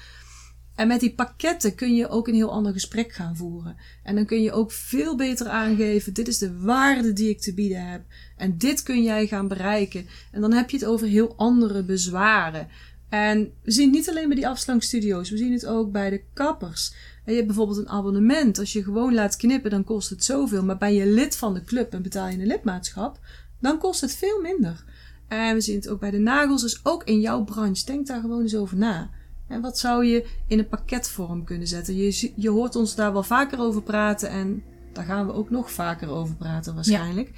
En 0.79 0.87
met 0.87 0.99
die 0.99 1.13
pakketten 1.13 1.75
kun 1.75 1.95
je 1.95 2.07
ook 2.07 2.27
een 2.27 2.33
heel 2.33 2.51
ander 2.51 2.73
gesprek 2.73 3.13
gaan 3.13 3.35
voeren. 3.35 3.75
En 4.03 4.15
dan 4.15 4.25
kun 4.25 4.41
je 4.41 4.51
ook 4.51 4.71
veel 4.71 5.15
beter 5.15 5.47
aangeven: 5.47 6.13
dit 6.13 6.27
is 6.27 6.37
de 6.37 6.59
waarde 6.59 7.13
die 7.13 7.29
ik 7.29 7.41
te 7.41 7.53
bieden 7.53 7.87
heb. 7.87 8.05
En 8.37 8.57
dit 8.57 8.83
kun 8.83 9.03
jij 9.03 9.27
gaan 9.27 9.47
bereiken. 9.47 10.07
En 10.31 10.41
dan 10.41 10.51
heb 10.51 10.69
je 10.69 10.77
het 10.77 10.85
over 10.85 11.07
heel 11.07 11.35
andere 11.35 11.83
bezwaren. 11.83 12.67
En 13.09 13.51
we 13.63 13.71
zien 13.71 13.85
het 13.85 13.95
niet 13.95 14.09
alleen 14.09 14.27
bij 14.27 14.35
die 14.35 14.47
afslankstudio's, 14.47 15.29
we 15.29 15.37
zien 15.37 15.53
het 15.53 15.65
ook 15.65 15.91
bij 15.91 16.09
de 16.09 16.23
kappers. 16.33 16.93
En 17.25 17.31
je 17.31 17.35
hebt 17.35 17.47
bijvoorbeeld 17.47 17.77
een 17.77 17.89
abonnement. 17.89 18.59
Als 18.59 18.73
je 18.73 18.83
gewoon 18.83 19.13
laat 19.13 19.35
knippen, 19.35 19.71
dan 19.71 19.83
kost 19.83 20.09
het 20.09 20.23
zoveel. 20.23 20.63
Maar 20.63 20.77
ben 20.77 20.93
je 20.93 21.05
lid 21.05 21.37
van 21.37 21.53
de 21.53 21.63
club 21.63 21.93
en 21.93 22.01
betaal 22.01 22.27
je 22.27 22.37
een 22.37 22.47
lidmaatschap, 22.47 23.19
dan 23.59 23.77
kost 23.77 24.01
het 24.01 24.15
veel 24.15 24.41
minder. 24.41 24.83
En 25.27 25.53
we 25.53 25.61
zien 25.61 25.75
het 25.75 25.89
ook 25.89 25.99
bij 25.99 26.11
de 26.11 26.17
nagels, 26.17 26.61
dus 26.61 26.79
ook 26.85 27.03
in 27.03 27.19
jouw 27.19 27.43
branche. 27.43 27.85
Denk 27.85 28.07
daar 28.07 28.21
gewoon 28.21 28.41
eens 28.41 28.55
over 28.55 28.77
na. 28.77 29.09
En 29.47 29.61
wat 29.61 29.79
zou 29.79 30.05
je 30.05 30.25
in 30.47 30.59
een 30.59 30.67
pakketvorm 30.67 31.43
kunnen 31.43 31.67
zetten? 31.67 31.95
Je, 31.95 32.31
je 32.35 32.49
hoort 32.49 32.75
ons 32.75 32.95
daar 32.95 33.13
wel 33.13 33.23
vaker 33.23 33.59
over 33.59 33.81
praten 33.81 34.29
en 34.29 34.63
daar 34.93 35.05
gaan 35.05 35.25
we 35.25 35.33
ook 35.33 35.49
nog 35.49 35.71
vaker 35.71 36.09
over 36.09 36.35
praten 36.35 36.75
waarschijnlijk. 36.75 37.31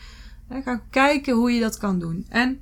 Ja. 0.50 0.62
ga 0.62 0.82
kijken 0.90 1.34
hoe 1.34 1.52
je 1.52 1.60
dat 1.60 1.78
kan 1.78 2.00
doen. 2.00 2.26
En 2.30 2.60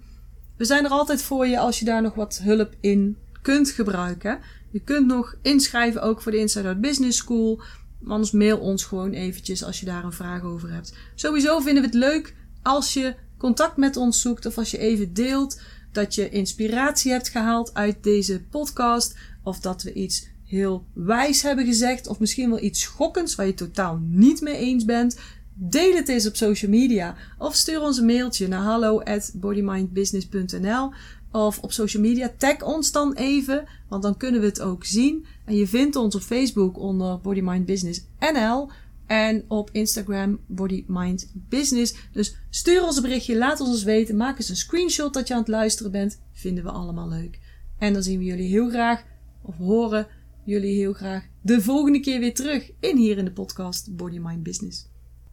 we 0.60 0.66
zijn 0.66 0.86
er 0.86 0.92
altijd 0.92 1.22
voor 1.22 1.48
je 1.48 1.60
als 1.60 1.80
je 1.80 1.86
daar 1.86 2.02
nog 2.02 2.14
wat 2.14 2.40
hulp 2.44 2.76
in 2.80 3.18
kunt 3.42 3.70
gebruiken. 3.70 4.40
Je 4.72 4.80
kunt 4.80 5.08
nog 5.08 5.36
inschrijven 5.42 6.02
ook 6.02 6.22
voor 6.22 6.32
de 6.32 6.38
Inside 6.38 6.68
Out 6.68 6.82
Business 6.82 7.18
School. 7.18 7.62
Anders 8.06 8.32
mail 8.32 8.58
ons 8.58 8.84
gewoon 8.84 9.12
eventjes 9.12 9.64
als 9.64 9.80
je 9.80 9.86
daar 9.86 10.04
een 10.04 10.12
vraag 10.12 10.44
over 10.44 10.72
hebt. 10.72 10.94
Sowieso 11.16 11.60
vinden 11.60 11.82
we 11.84 11.88
het 11.88 11.98
leuk 11.98 12.36
als 12.62 12.94
je 12.94 13.16
contact 13.38 13.78
met 13.78 13.98
ons 13.98 14.22
zoekt 14.22 14.46
of 14.46 14.58
als 14.58 14.72
je 14.72 14.78
even 14.78 15.14
deelt 15.14 15.62
dat 15.92 16.16
je 16.16 16.30
inspiratie 16.30 17.12
hebt 17.12 17.30
gehaald 17.30 17.74
uit 17.74 18.04
deze 18.04 18.44
podcast 18.44 19.18
of 19.44 19.60
dat 19.60 19.84
we 19.84 19.94
iets 19.94 20.28
heel 20.46 20.86
wijs 20.94 21.42
hebben 21.42 21.66
gezegd 21.66 22.08
of 22.08 22.20
misschien 22.20 22.50
wel 22.50 22.62
iets 22.62 22.82
schokkends 22.82 23.36
waar 23.36 23.46
je 23.46 23.54
totaal 23.54 24.00
niet 24.02 24.42
mee 24.42 24.56
eens 24.56 24.86
bent. 24.86 25.20
Deel 25.62 25.96
het 25.96 26.10
eens 26.10 26.28
op 26.28 26.36
social 26.36 26.72
media 26.72 27.16
of 27.38 27.56
stuur 27.56 27.82
ons 27.82 27.98
een 27.98 28.06
mailtje 28.06 28.48
naar 28.48 28.62
hallo 28.62 29.02
bodymindbusiness.nl 29.34 30.92
of 31.32 31.60
op 31.60 31.72
social 31.72 32.04
media. 32.04 32.32
Tag 32.38 32.62
ons 32.62 32.92
dan 32.92 33.14
even, 33.14 33.68
want 33.88 34.04
dan 34.04 34.18
kunnen 34.18 34.42
we 34.42 34.48
het 34.48 34.62
ook 34.62 34.86
zien. 34.86 35.26
En 35.46 35.56
je 35.56 35.68
vindt 35.68 35.96
ons 35.96 36.16
op 36.16 36.22
Facebook 36.22 36.78
onder 36.78 37.20
Body 37.20 37.40
Mind 37.40 37.66
Business 37.66 38.06
NL 38.34 38.70
en 39.06 39.44
op 39.48 39.70
Instagram 39.72 40.40
Body 40.46 40.84
Mind 40.88 41.32
Business. 41.34 41.96
Dus 42.12 42.36
stuur 42.50 42.84
ons 42.84 42.96
een 42.96 43.02
berichtje, 43.02 43.38
laat 43.38 43.60
ons 43.60 43.70
eens 43.70 43.84
weten. 43.84 44.18
Maak 44.18 44.38
eens 44.38 44.50
een 44.50 44.56
screenshot 44.56 45.14
dat 45.14 45.28
je 45.28 45.34
aan 45.34 45.40
het 45.40 45.50
luisteren 45.50 45.92
bent. 45.92 46.20
Vinden 46.32 46.64
we 46.64 46.70
allemaal 46.70 47.10
leuk. 47.10 47.40
En 47.78 47.94
dan 47.94 48.04
zien 48.04 48.20
we 48.20 48.26
jullie 48.26 48.50
heel 48.50 48.70
graag, 48.70 49.04
of 49.42 49.58
horen 49.58 50.08
jullie 50.44 50.76
heel 50.76 50.94
graag, 50.94 51.24
de 51.42 51.62
volgende 51.62 52.00
keer 52.00 52.20
weer 52.20 52.34
terug 52.34 52.72
in 52.80 52.98
hier 52.98 53.18
in 53.18 53.26
de 53.26 53.32
podcast 53.32 53.96
Body 53.96 54.18
Mind 54.18 54.44
Business. 54.44 54.88